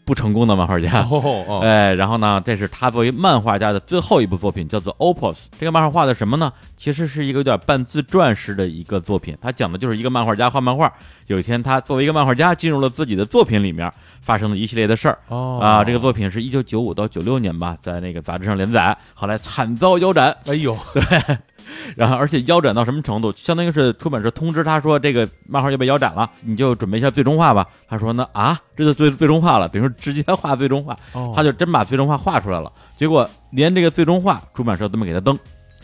[0.10, 1.08] 不成功的漫画家。
[1.12, 5.34] 哦哦，哎，然后呢，这是他作为漫画家的最后一部作品，叫做《Opus》。
[5.60, 6.52] 这个漫画画的什么呢？
[6.76, 9.38] 其实是一个有点半自传式的一个作品。
[9.40, 10.92] 他讲的就是一个漫画家画漫画，
[11.28, 15.20] 有一天他作为一个漫画家进入了自己的作品里面，发生的一系列的事儿。
[15.28, 20.76] 哦啊，这个作品是一九九五到九六年吧，在那个杂志上连载，后来惨遭腰斩，哎呦，
[21.96, 27.68] 然后而且腰斩到什么程度，相当于是出版社通知他说这个漫画要被腰斩了，你就准备一下最终化吧。
[27.88, 32.72] 他说那啊，这就最最终化了，等于说直接画最终化，哦他就真把最终化画出来了。
[32.96, 35.38] 结果连这个最终化出版社都没给他登，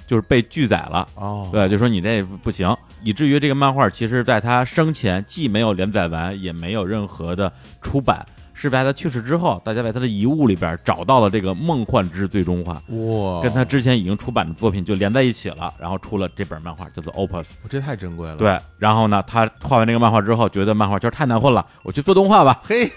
[0.08, 1.08] 就是被拒载了。
[1.16, 7.52] 哦，对，就说你这不行，以至于这个漫画其实在他生前既没有连载完，也没有任何的
[7.82, 8.26] 出版，
[8.58, 17.44] 是在他去世之后，大家在他的遗物里边找到了这个《梦幻之最终话》，哇，跟他之前已经出版的作品就连在一起了，然后出了这本漫画叫做《Opus》。
[17.70, 22.62] 这太珍贵了，，对，然后呢，他画完这个漫画之后，觉得漫画圈太难混了，我去做动画吧。
[22.64, 22.90] 嘿，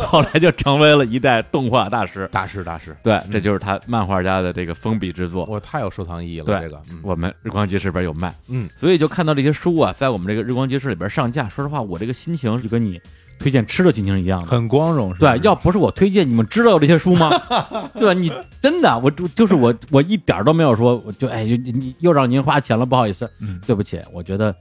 [0.00, 2.26] 后来就成为了一代动画大师。
[2.32, 5.44] 大师大师，对，这就是他漫画家的这个封笔之作。
[5.44, 11.48] 我太有收藏意义了，对这个，嗯我们日光集市里边有卖，嗯，所以就看到这些书啊，在我们这个日光集市里边上架。
[11.48, 12.98] 说实话，我这个心情就跟你
[13.42, 14.46] 推荐吃的心情是一样的。
[14.46, 17.28] 很光荣，对，要不是我推荐，你们知道有这些书吗？
[17.98, 18.12] 对吧？
[18.14, 24.00] 你真的，我就就是我，我一点都没有说，我就哎，就你又让您花钱了，不好意思，嗯对不起。
[24.12, 24.54] 我觉得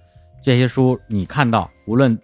[0.43, 2.17] 这些书你看到，无论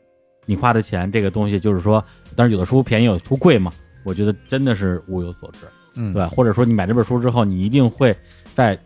[0.48, 2.04] 你花的钱，这个东西就是说，
[2.36, 3.72] 但是有的书便宜，有的书贵嘛，
[4.04, 5.60] 我觉得真的是物有所值。
[5.96, 6.28] 嗯，对吧？
[6.28, 8.16] 或者说你买这本书之后，你一定会
[8.54, 8.78] 在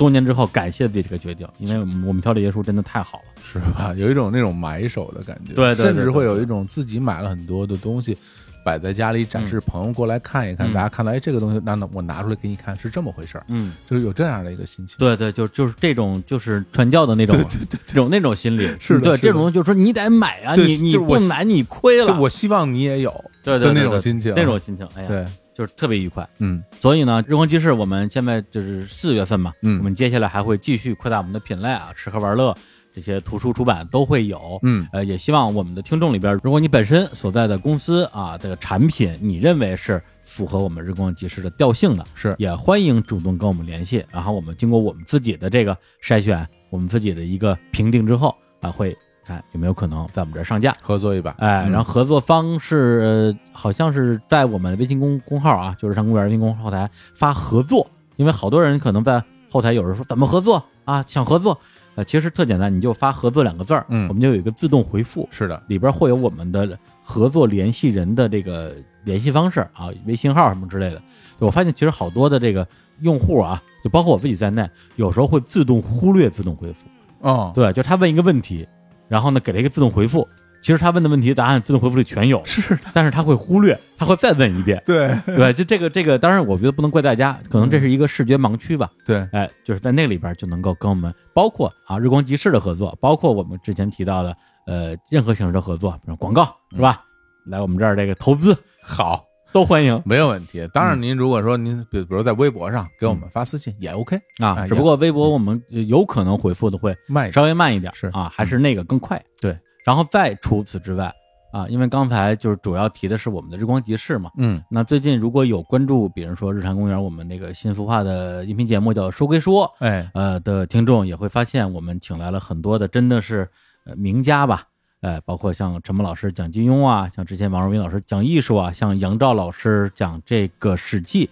[0.00, 3.24] 多年之后感谢自己这个决定，因为我们挑这些书真的太好了。
[3.44, 3.92] 是吧？
[3.98, 8.16] 有一种那种买手的感觉，对对对甚至会有一种自己买了很多的东西。
[8.62, 10.72] 摆在家里展示，朋友过来看一看，嗯。
[10.74, 14.96] 大家看到哎，这个东西，那那我拿出来给你看，是这么回事儿，嗯，就是有这样的一个心情。
[14.98, 17.38] 对对，就就是这种就是传教的那种，
[17.86, 19.18] 这种那种心理， 是的是的。
[19.18, 23.10] 这种就是说你得买啊，你你我不买你亏了，就我希望你也有，
[23.42, 25.26] 对对对对种心情，那种心情，哎呀，对，
[25.60, 26.26] 就是特别愉快。
[26.38, 32.56] 嗯所以呢，日光集市我们现在就是四月份嘛，嗯我们接下来还会继续扩大我们的品类啊，吃喝玩乐
[32.94, 34.58] 这些图书出版都会有。
[34.62, 44.02] 嗯呃，也希望我们的听众里边，如果你本身所在的公司啊这个产品，你认为是符合我们日光集市的调性的，是也欢迎主动跟我们联系。
[44.10, 50.74] 然后我们经过我们自己的这个筛选，我们自己的一个评定之后啊，会看有没有可能在我们这儿上架。
[50.82, 51.70] 合作一把，哎，嗯。
[51.70, 57.86] 然后合作方是、呃好像是在我们微信公公号啊，就是上公园微信公号后台发合作，
[58.16, 60.64] 因为好多人可能在后台有人说怎么合作？
[60.84, 61.56] 啊，想合作，
[61.94, 64.08] 呃，其实特简单，你就发合作两个字儿，嗯。
[64.08, 68.74] 我们就有一个自动回复，是的，里边会有我们的合作联系人的这个
[69.04, 71.02] 联系方式啊，微信号什么之类的。
[71.38, 72.66] 我发现其实好多的这个
[73.00, 76.86] 用户啊，就包括我自己在内，有时候会自动忽略自动回复。
[77.20, 78.66] 哦，对，就他问一个问题，
[79.10, 80.26] 然后呢给了一个自动回复，
[80.62, 84.80] 其实他问的问题答案自动回复里全有，是的，但是他会忽略，他会再问一遍。
[84.86, 85.10] 对。
[85.26, 88.88] 对，就这个这个，当然我觉得不能怪大家，可能这是一个视觉盲区吧。
[89.04, 97.02] 对，哎，就是在那里边就能够跟我们，包括啊日光集市的合作，包括我们之前提到的呃任何形式的合作，比如广告是吧？
[97.46, 98.56] 来我们这儿这个投资。
[98.82, 100.00] 好，都欢迎。
[100.04, 100.68] 没有问题。
[100.72, 108.06] 当然，您如果说您比比如在微博上给我们发私信也 OK，啊，哎只不过微博我们呃有可能回复的会慢稍微慢一点，是。
[108.08, 109.20] 啊，还是那个更快。
[109.40, 111.12] 对，然后再除此之外，
[111.52, 114.30] 啊，因为刚才就是主要提的是我们的日光集市嘛。
[114.38, 114.62] 嗯。
[114.70, 120.08] 那最近如果有关注，比如说日坛公园我们那个新孵化的音频节目叫《说归说》，哎。
[120.14, 123.48] 呃的听众也会发现，我们请来了很多的真的是
[123.84, 124.64] 呃名家吧，
[125.00, 131.26] 呃，包括像陈默老师讲金庸啊，像之前王若斌老师讲艺术啊，像杨照老师讲这个《史记》，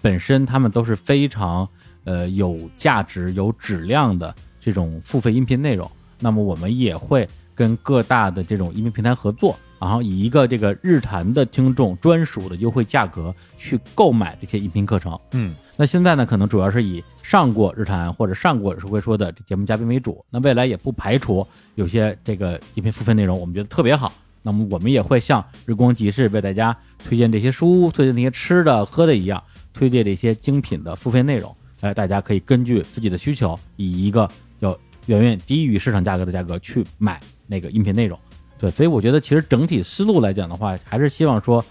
[0.00, 1.68] 本身他们都是非常
[2.04, 5.88] 呃有价值、有质量的这种付费音频内容。
[6.18, 15.18] 那么我们也会跟各大的这种音频平台合作，然后以一个这个日坛的听众专属的优惠价格去购买这些音频课程。
[15.32, 20.24] 嗯那现在呢，可能主要是以上过日坛或者上过是会说的这节目嘉宾为主。
[20.30, 21.44] 那未来也不排除
[21.74, 24.12] 有些这个音频付费内容，我们觉得特别好。
[24.42, 29.42] 那么我们也会像日光集市为大家推荐这些书、推荐那些吃的喝的一样，
[29.72, 31.52] 推荐这些精品的付费内容。
[31.80, 34.30] 哎，大家可以根据自己的需求，以一个
[34.60, 38.16] 要远远低于市场价格的价格去买那个音频内容。
[38.62, 41.64] 对，所以我觉得其实整体思路来讲的话，还是希望说，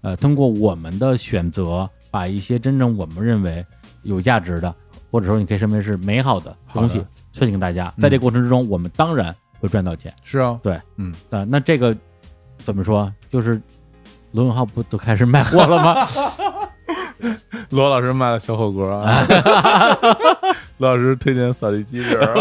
[0.00, 3.62] 呃，通过我们的选择，把一些真正我们认为
[4.02, 4.74] 有价值的，
[5.10, 7.04] 或者说你可以认为是美好的东西
[7.34, 7.92] 推荐给大家。
[7.98, 10.10] 在这过程之中，我们当然会赚到钱。
[10.24, 11.94] 是啊，对，嗯啊、那这个
[12.56, 13.12] 怎么说？
[13.28, 13.60] 就是
[14.32, 16.08] 罗永浩不都开始卖货了吗？
[17.68, 19.26] 罗老师卖了小火锅啊，
[20.78, 22.34] 罗 老师推荐扫地机器人儿，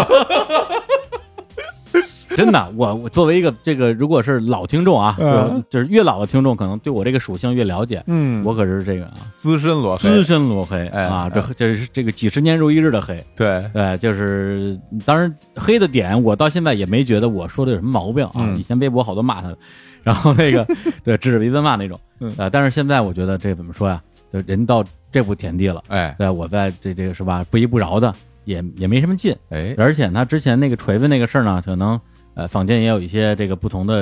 [2.38, 8.02] 真的，我我作为一个这个如果是老听众啊，嗯就就是越老的听众，可能对我这个属性越了解。
[8.08, 13.22] 嗯我可是这个啊，资深罗黑资深罗黑哎啊，这哎这是这个几十年如一日的黑。
[13.36, 18.32] 对，对，就是当然黑的点，我到现在也没觉得我说的有什么毛病啊。
[18.36, 19.58] 嗯以前微博好多骂他的，
[20.04, 20.66] 然后那个
[21.04, 24.02] 对指着鼻子骂那种，嗯啊，但是现在我觉得这怎么说呀？
[24.32, 28.14] 就人到这步田地了，哎对，我在这这个是吧，不依不饶的，
[28.46, 29.36] 也也没什么劲。
[29.50, 32.00] 哎，而且他之前那个锤子那个事儿呢，可能
[32.38, 33.96] 呃坊间也有一些这个不同的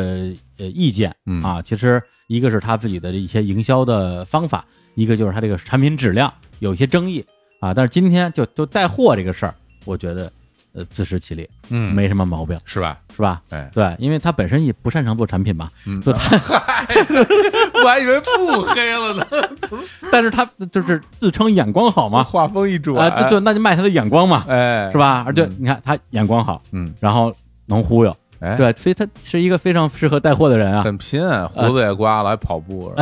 [0.59, 1.61] 呃意见嗯啊。
[1.61, 7.25] 其实一个是他自己的一些营销的方法，一个就是他这个产品质量有一些争议
[7.61, 7.73] 啊。
[7.73, 9.55] 但是今天就就带货这个事儿，
[9.85, 10.31] 我觉得
[10.73, 12.99] 呃自食其力，嗯，没什么毛病，是吧？
[13.15, 13.41] 是吧？
[13.51, 16.35] 哎，对，因为他本身也不擅长做产品嘛，嗯，就他，
[17.83, 19.25] 我还以为不黑了呢，
[20.11, 24.97] 但是他就是自称眼光好嘛， 画风一啊，转，啊就那就卖他的眼光嘛，哎，是？
[24.97, 25.23] 吧？
[25.25, 27.33] 而且嗯你看他眼光好，嗯，然后
[27.67, 28.15] 能忽悠，
[28.45, 30.83] 哎，对，所以他是一个非常适合带货的人啊。
[30.83, 31.19] 很拼，
[31.49, 32.93] 胡子也刮了，还跑步，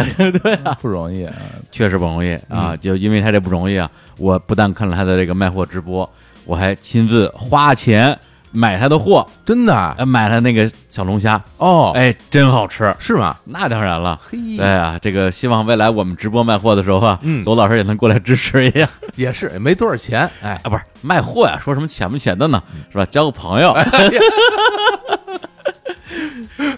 [0.42, 1.34] 对啊，不容易啊，
[1.72, 2.78] 确实不容易嗯啊！
[2.78, 6.10] 就因为他这不容易啊，我不但看了他的这个卖货直播，
[6.46, 8.18] 我还亲自花钱
[8.52, 12.96] 买他的货，真的买他那个小龙虾，哦，，哎，真好吃。
[13.00, 13.36] 是吗？
[13.44, 20.70] 那当然了，嘿对啊，这个希望未来我们直播卖货的时候啊，嗯罗老师也能过来支持一下 也是，也没多少钱，哎，啊！
[20.70, 22.62] 不是卖货呀，说什么钱不钱的呢，
[22.92, 23.06] 是吧？
[23.06, 23.76] 交个朋友。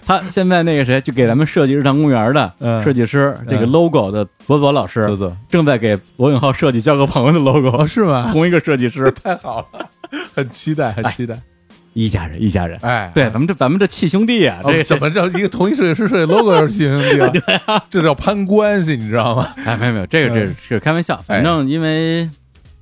[0.04, 5.08] 他现在那个谁，就给咱们设计日常公园的嗯设计师，这个嗯 logo 的左左老师，
[5.48, 8.28] 正在给罗永浩设计交个朋友的 logo，哦，是吗？
[8.30, 9.88] 同一个设计师， 太好了，
[10.34, 11.38] 很期待，很期待，
[11.92, 12.78] 一家人，一家人。
[12.82, 15.26] 哎，对，咱们这咱们这契兄弟啊，哦这怎么叫？
[15.38, 17.28] 一个同一设计师设计 logo 是亲兄弟啊？
[17.28, 19.48] 对啊，这叫攀关系，你知道吗？
[19.64, 21.20] 哎，没有没有，这个这嗯是开玩笑。
[21.26, 22.28] 反正因为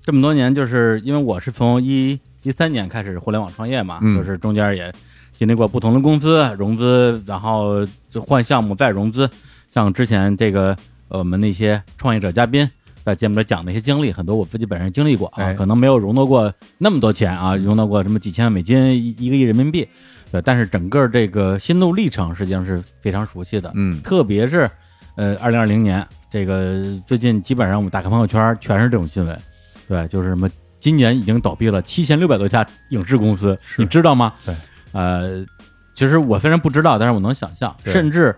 [0.05, 4.93] 这么多年，就是因为我是从一一三年开始互联网创业嘛，嗯就是中间也
[5.37, 9.29] 经历过不同的公司融资，然后就换项目再融资。
[9.71, 10.77] 像之前这个
[11.09, 12.69] 呃我们那些创业者嘉宾
[13.05, 19.87] 在节目里讲的一些经历，很多我自己本身经历过啊，哎可能没有融到过那么多钱啊，融到过什么几千万美金、一一个亿人民币。
[20.31, 23.71] 对，但是整个这个心路历程实际上是非常熟悉的。
[23.75, 24.69] 嗯，特别是
[25.17, 29.39] 呃，二零二零年这个最近基本上我们打开朋友圈全是这种新闻，
[29.87, 30.49] 对，就是什么
[30.81, 34.33] 今年已经倒闭了七千六百多家影视公司，你知道吗？
[34.45, 34.55] 对，
[34.95, 35.45] 呃，
[35.93, 38.35] 其实我虽然不知道，但是我能想象，甚至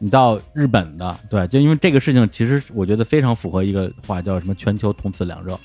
[0.00, 5.56] 你到日本的，对，就因为这个事情，其实我觉得非常符合一个话叫什么“全球同此两热”，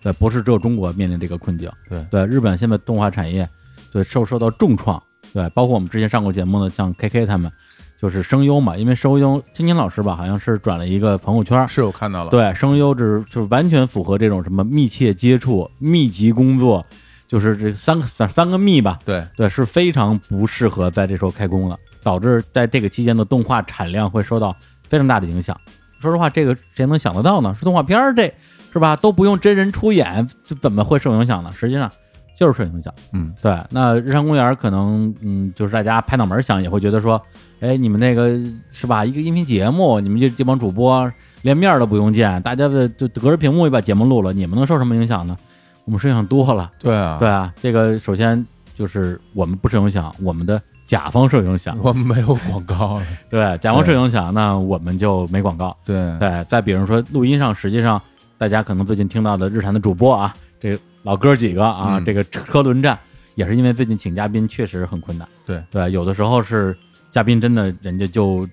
[0.00, 2.02] 对，不是只有中国面临这个困境，对。
[2.10, 3.46] 对，日本现在动画产业
[3.92, 5.02] 对受受到重创，
[5.34, 7.52] 对，包括我们之前上过节目的像 KK 他们。
[8.00, 16.86] 就是声优嘛，因为声优青青老师吧，好像是转了一个朋友圈，是我看到了，，对，声优就是就是完全符合这种什么密切接触、密集工作，
[17.28, 24.56] 就是这三个三三个密吧，对，对，是非常不适合在这时候开工了，导致在这个期间的动画产量会受到
[24.88, 25.54] 非常大的影响。
[26.00, 27.54] 说实话，这个谁能想得到呢？
[27.58, 28.32] 是动画片儿，这
[28.72, 28.96] 是吧？
[28.96, 31.52] 都不用真人出演，这怎么会受影响呢？
[31.52, 31.90] 实际上
[32.34, 32.94] 就是受影响。
[33.12, 37.20] 嗯，对，那日常公园可能，嗯，就是大家拍脑门想，也会觉得说，
[37.60, 38.38] 哎，你们那个
[38.70, 39.04] 是吧？
[39.04, 45.36] 一个音频节目，你们这这帮主播连面儿都不用见，大家的就隔着屏幕就把节目录了，你们能受什么影响呢？
[45.88, 46.70] 我们受影响多了。
[46.78, 53.00] 对啊，对啊，这个首先就是我们不受影响，我们的甲方受影响，我们没有广告。
[53.30, 55.74] 对，甲方受影响，那我们就没广告。
[55.86, 57.98] 对对，再比如说录音上，实际上
[58.36, 62.98] 大家可能最近听到的日坛的主播啊，这老哥几个啊，嗯这个车轮战
[63.34, 65.26] 也是因为最近请嘉宾确实很困难。
[65.46, 66.76] 对对，有的时候是
[67.10, 68.46] 嘉宾真的人家就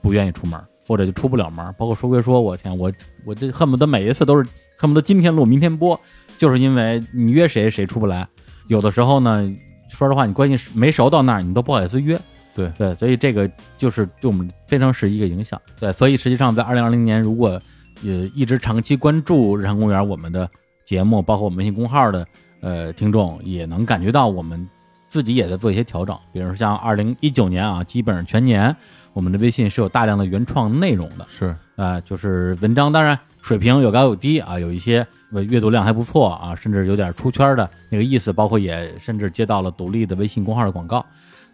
[0.00, 1.66] 不愿意出门，或者就出不了门。
[1.76, 2.92] 包括说归说，我天，我
[3.24, 6.00] 我这恨不得每一次都是恨不得今天录明天播，
[6.36, 8.26] 就是因为你约谁谁出不来。
[8.68, 9.48] 有的时候呢，
[9.88, 12.18] 说实话，你关系没熟到那儿，你都不好意思约。
[12.54, 15.60] 对对，所以这个就是对我们非常是一个影响。
[15.78, 17.60] 对，所以实际上在二零二零年，如果
[18.02, 20.48] 呃一直长期关注日常公园我们的
[20.84, 22.26] 节目，包括我们微信公号的
[22.60, 24.66] 呃听众，也能感觉到我们
[25.06, 26.18] 自己也在做一些调整。
[26.32, 28.74] 比如说像二零一九年啊，基本上全年
[29.12, 31.26] 我们的微信是有大量的原创内容的。
[31.28, 41.04] 是啊、就是文章，当然水平有高有低啊，有一些呃阅读量还不错啊，甚至有点出圈的那个意思，包括也甚至接到了独立的微信公号的广告。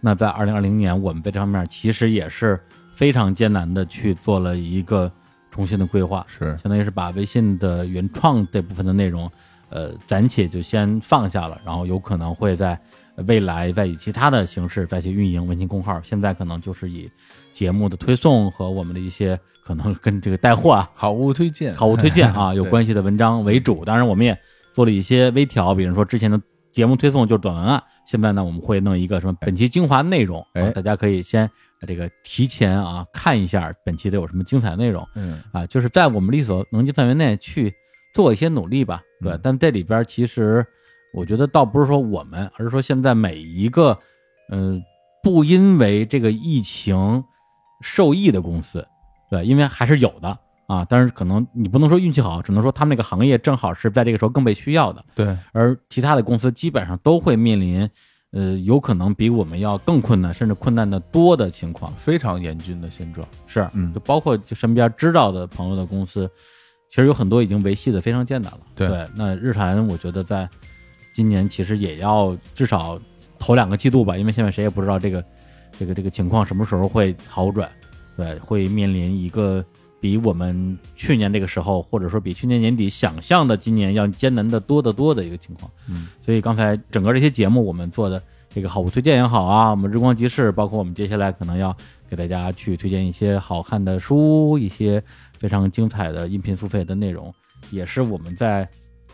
[0.01, 2.61] 那在二零二零年，我们在这方面其实也是
[2.95, 5.11] 非常艰难的去做了一个
[5.51, 9.31] 重新的规划，是相当于是把微信的原创这部分的内容，
[9.73, 12.79] 呃，暂且就先放下了，然后有可能会在
[13.27, 16.01] 未来再以其他的形式再去运营微信公号。
[16.03, 17.11] 现在可能就是以
[17.53, 23.85] 节目的推送和我们的一些可能跟这个带货啊、 好物推荐，好物推荐啊有关系的文章为主。
[23.85, 24.39] 当然，我们也
[24.75, 26.41] 做了一些微调，比如说之前的
[26.71, 30.45] 节目推送就是短文案，现在呢我们会弄一个什么本期精华内容，
[30.75, 31.49] 大家可以先
[31.87, 35.07] 这个提前啊看一下本期都有什么精彩内容。
[35.15, 37.73] 嗯啊，就是在我们力所能及范围内去
[38.15, 39.33] 做一些努力吧，对。
[39.33, 40.65] 嗯但这里边其实
[41.15, 43.99] 我觉得倒不是说我们，而是说现在每一个，
[44.51, 44.83] 嗯、
[45.23, 47.23] 不因为这个疫情
[47.81, 48.87] 受益的公司，
[49.31, 50.87] 对，因为还是有的啊。
[50.89, 57.89] 但是可能你不能说运气好，只能说他们那个行业正好是在这个时候更被需要的，对而其他的公司基本上都会面临。
[58.35, 61.93] 呃，有可能比我们要更困难，甚至困难的多的情况。
[61.97, 66.27] 非常严峻的现状，是，嗯就包括就身边知道的朋友的公司，
[66.93, 68.61] 其实有很多已经维系的非常艰难了。
[68.75, 70.47] 对那日产我觉得在
[71.15, 73.01] 今年其实也要至少
[73.39, 75.25] 头两个季度吧，因为现在谁也不知道这个
[75.79, 77.67] 这个这个情况什么时候会好转，
[78.15, 79.65] 对，会面临一个
[80.01, 85.71] 比我们去年这个时候，或者说比去年年底想象的今年要艰难的多得多的一个情况。
[85.89, 91.75] 嗯，所以刚才整个这些节目我们做的这个好物推荐也好啊，我们日光集市，包括我们接下来可能要
[92.11, 95.03] 给大家去推荐一些好看的书，一些
[95.43, 97.35] 非常精彩的音频付费的内容，
[97.73, 98.69] 也是我们在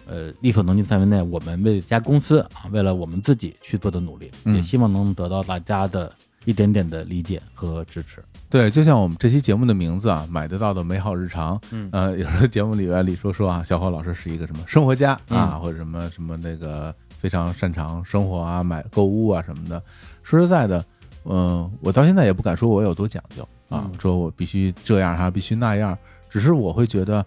[0.06, 6.12] 呃力所能及范围内，我们为这家公司啊，为了我们自己去做的努力，嗯也希望能得到大家的
[6.44, 8.22] 一点点的理解和支持。
[8.50, 19.82] 对，就像我们这期节目的名字啊，买得到的美好日常，嗯呃，有时候节目里边李说说啊，小伙老师是一个什么生活家啊，嗯或者什么什么那个非常擅长生活啊、买购物啊什么的。
[20.22, 20.84] 说实在的，
[21.24, 25.96] 嗯、我到现在也不敢说我有多讲究啊，嗯说我必须这样哈、必须那样，
[26.28, 27.24] 只是我会觉得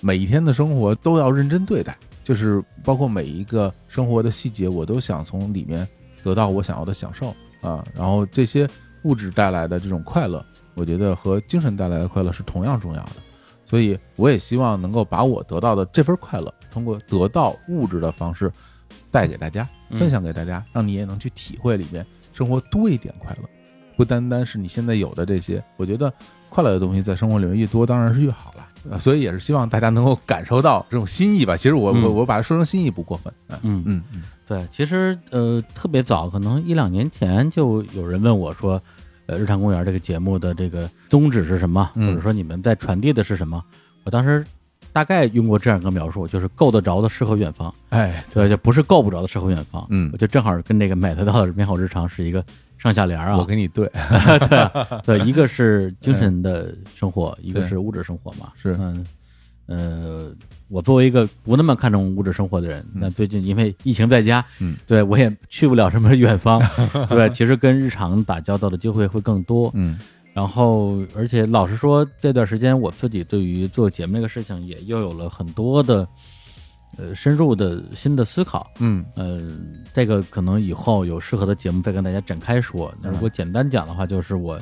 [0.00, 5.86] 每一天的生活都要认真对待，就是包括每一个生活的细节，我都想从里面
[6.22, 8.68] 得到我想要的享受啊，然后这些
[9.04, 10.44] 物质带来的这种快乐。
[10.74, 13.16] 我觉得和精神带来的快乐是同样重要的，
[13.66, 18.50] 所以我也希望能够把我得到的这份快乐，通过得到物质的方式
[19.10, 23.48] 带给大家，嗯分享给大家，让你也能去体会里面生活多一点快乐，
[23.96, 25.62] 不单单是你现在有的这些。
[25.76, 26.10] 我觉得
[26.52, 28.66] 快乐的东西在生活里面越多，当然是越好了。
[28.90, 31.56] 呃所以也是希望大家能够感受到这种心意吧。
[31.56, 33.32] 其实我嗯我我把它说成心意不过分。
[33.48, 38.82] 嗯嗯嗯嗯，对，其实呃特别早，可能一两年前就有人问我说，
[39.26, 43.62] 呃，日常公园这个节目的这个宗旨是什么，嗯或者说你们在传递的是什么？
[44.02, 44.44] 我当时
[44.92, 49.86] 大概用过这样一个描述，就是够得着的诗和远方，哎，对，就不是够不着的诗和远方。
[49.90, 52.44] 嗯我就正好跟这个买得到的美好日常是一个
[52.82, 53.36] 上下联儿啊。
[53.36, 53.88] 我给你对，
[55.06, 58.52] 对对，一个是精神的生活，一个是物质生活嘛。
[58.60, 58.76] 是。
[58.80, 59.06] 嗯，
[59.66, 60.32] 呃，
[60.66, 66.60] 我作为一个不那么看重物质生活的人，那最近因为疫情在家，嗯，对我也去不了什么远方，
[67.08, 69.70] 对，其实跟日常打交道的机会会更多。
[69.74, 69.98] 嗯。
[70.34, 76.08] 然后，而且老实说，这段时间我自己对于做节目这个事情也又有了很多的
[76.96, 78.70] 呃深入的新的思考。
[78.78, 79.40] 嗯呃，
[79.92, 82.92] 这个可能以后有适合的节目再跟大家展开说。
[83.02, 84.60] 那如果简单讲的话，就是我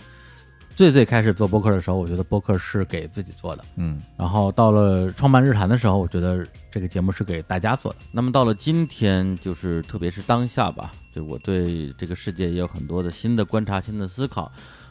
[0.75, 3.65] 最最开始做播客的时候，我觉得播客是给自己做的。
[3.77, 7.99] 嗯然后到了创办日坛的时候，我觉得这个节目是给大家做的。
[8.13, 14.51] 那么到了今天，就是特别是当下吧，就是我对这个世界也有很多的新的观察、新的思考，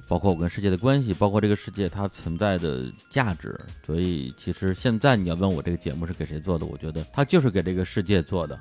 [0.10, 3.57] 包括我跟世界的关系，包括这个世界它存在的价值。
[3.86, 8.60] 所以其实现在你要问我这个节目是给谁做的，我觉得它就是给这个世界做的。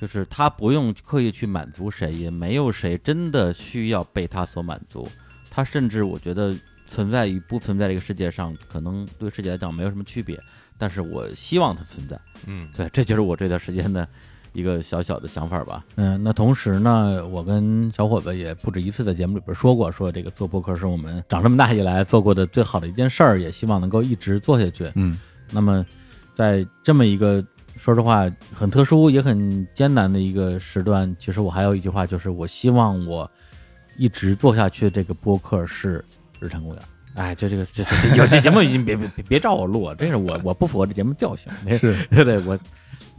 [0.00, 5.06] 就是它不用刻意去满足谁，也没有谁真的需要被它所满足。
[5.50, 6.56] 它甚至我觉得
[6.86, 10.40] 存在与不存在这个世界上，可能对世界来讲没有什么区别。
[10.78, 12.16] 但是我希望它存在。
[12.46, 14.08] 嗯对，这就是我这段时间的
[14.58, 15.84] 一个小小的想法吧。
[15.94, 24.90] 嗯，那同时呢，我跟小伙子也不止一次在节目里边说过，说这个做播客是我们长这么大以来做过的最好的一件事儿，也希望能够一直做下去。
[24.96, 25.18] 嗯
[25.50, 25.86] 那么，
[26.34, 27.42] 在这么一个
[27.76, 33.30] 说实话很特殊也很艰难的一个时段，其实我还有一句话，就是我希望我
[33.96, 34.90] 一直做下去。
[34.90, 36.04] 这个播客是
[36.38, 36.82] 日坛公园。
[37.14, 41.50] 哎，就这个这这这这节目已经别别别别找我录，这是我我不符合这节目调性。
[41.78, 42.56] 是 对对，我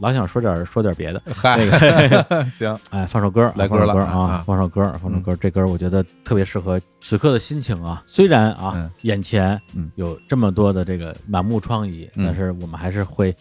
[0.00, 1.22] 老想说点说点别的。
[1.32, 5.36] 嗨那个， 行，哎，放首歌，来歌了放首歌啊啊，放首歌，放首歌。
[5.36, 8.02] 这歌我觉得特别适合此刻的心情啊。
[8.06, 13.34] 虽然啊嗯，眼前嗯有这么多的这个满目疮痍，嗯但是我们还是会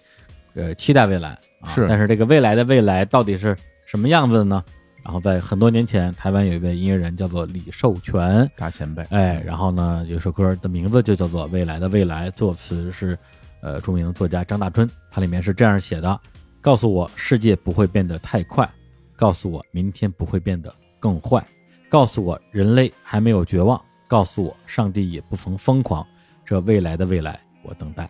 [0.54, 1.30] 呃期待未来
[1.62, 1.70] 啊。
[1.74, 3.56] 是但是这个未来的未来到底是
[3.86, 4.64] 什么样子的呢？
[5.02, 13.18] 然后在很多年前，台湾有一位音乐人叫做李寿全，大前辈，哎，然后呢，有首歌的名字就叫做《未来的未来》，作词是
[13.62, 16.20] 呃著名的作家张大春，它里面是这样写的：
[16.62, 18.70] 告诉我世界不会变得太快，
[19.16, 21.44] 告诉我明天不会变得更坏，
[21.90, 26.06] 告诉我人类还没有绝望，告诉我上帝也不曾疯狂，
[26.46, 28.10] 这未来的未来我等待。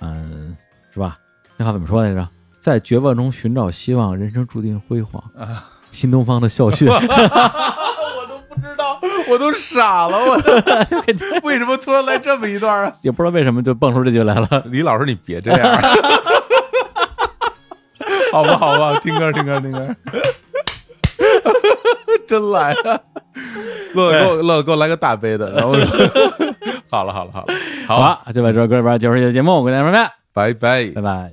[0.00, 0.56] 嗯，
[0.92, 1.18] 是吧？
[1.56, 2.28] 那话怎么说来着？
[2.60, 5.22] 在绝望中寻找希望，人生注定辉煌。
[5.36, 6.88] 啊新东方的校训。
[6.88, 6.96] 我
[8.26, 8.98] 都不知道，
[9.28, 10.36] 我都傻了，我
[11.44, 12.92] 为什么突然来这么一段啊？
[13.02, 14.62] 也不知道为什么就蹦出这句来了。
[14.66, 15.82] 李老师，你别这样，
[18.32, 19.94] 好吧，好吧，听歌，听歌，听歌，
[22.26, 23.00] 真来了，
[23.94, 25.86] 乐乐给我乐乐给我来个大杯的，然后说
[26.90, 27.54] 好了，好了，好了，
[27.86, 28.00] 好。
[28.00, 29.92] 了，就把这首歌里边结束这期节目，我跟大家说
[30.32, 30.86] 拜拜。
[30.94, 31.32] 拜拜，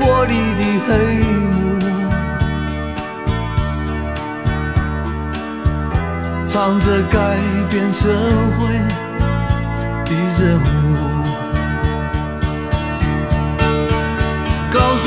[0.00, 0.90] 玻璃的黑
[1.54, 1.56] 幕，
[6.44, 7.16] 藏着改
[7.70, 8.02] 变社
[8.58, 8.60] 会
[10.04, 10.94] 的任务。
[14.70, 15.04] 告诉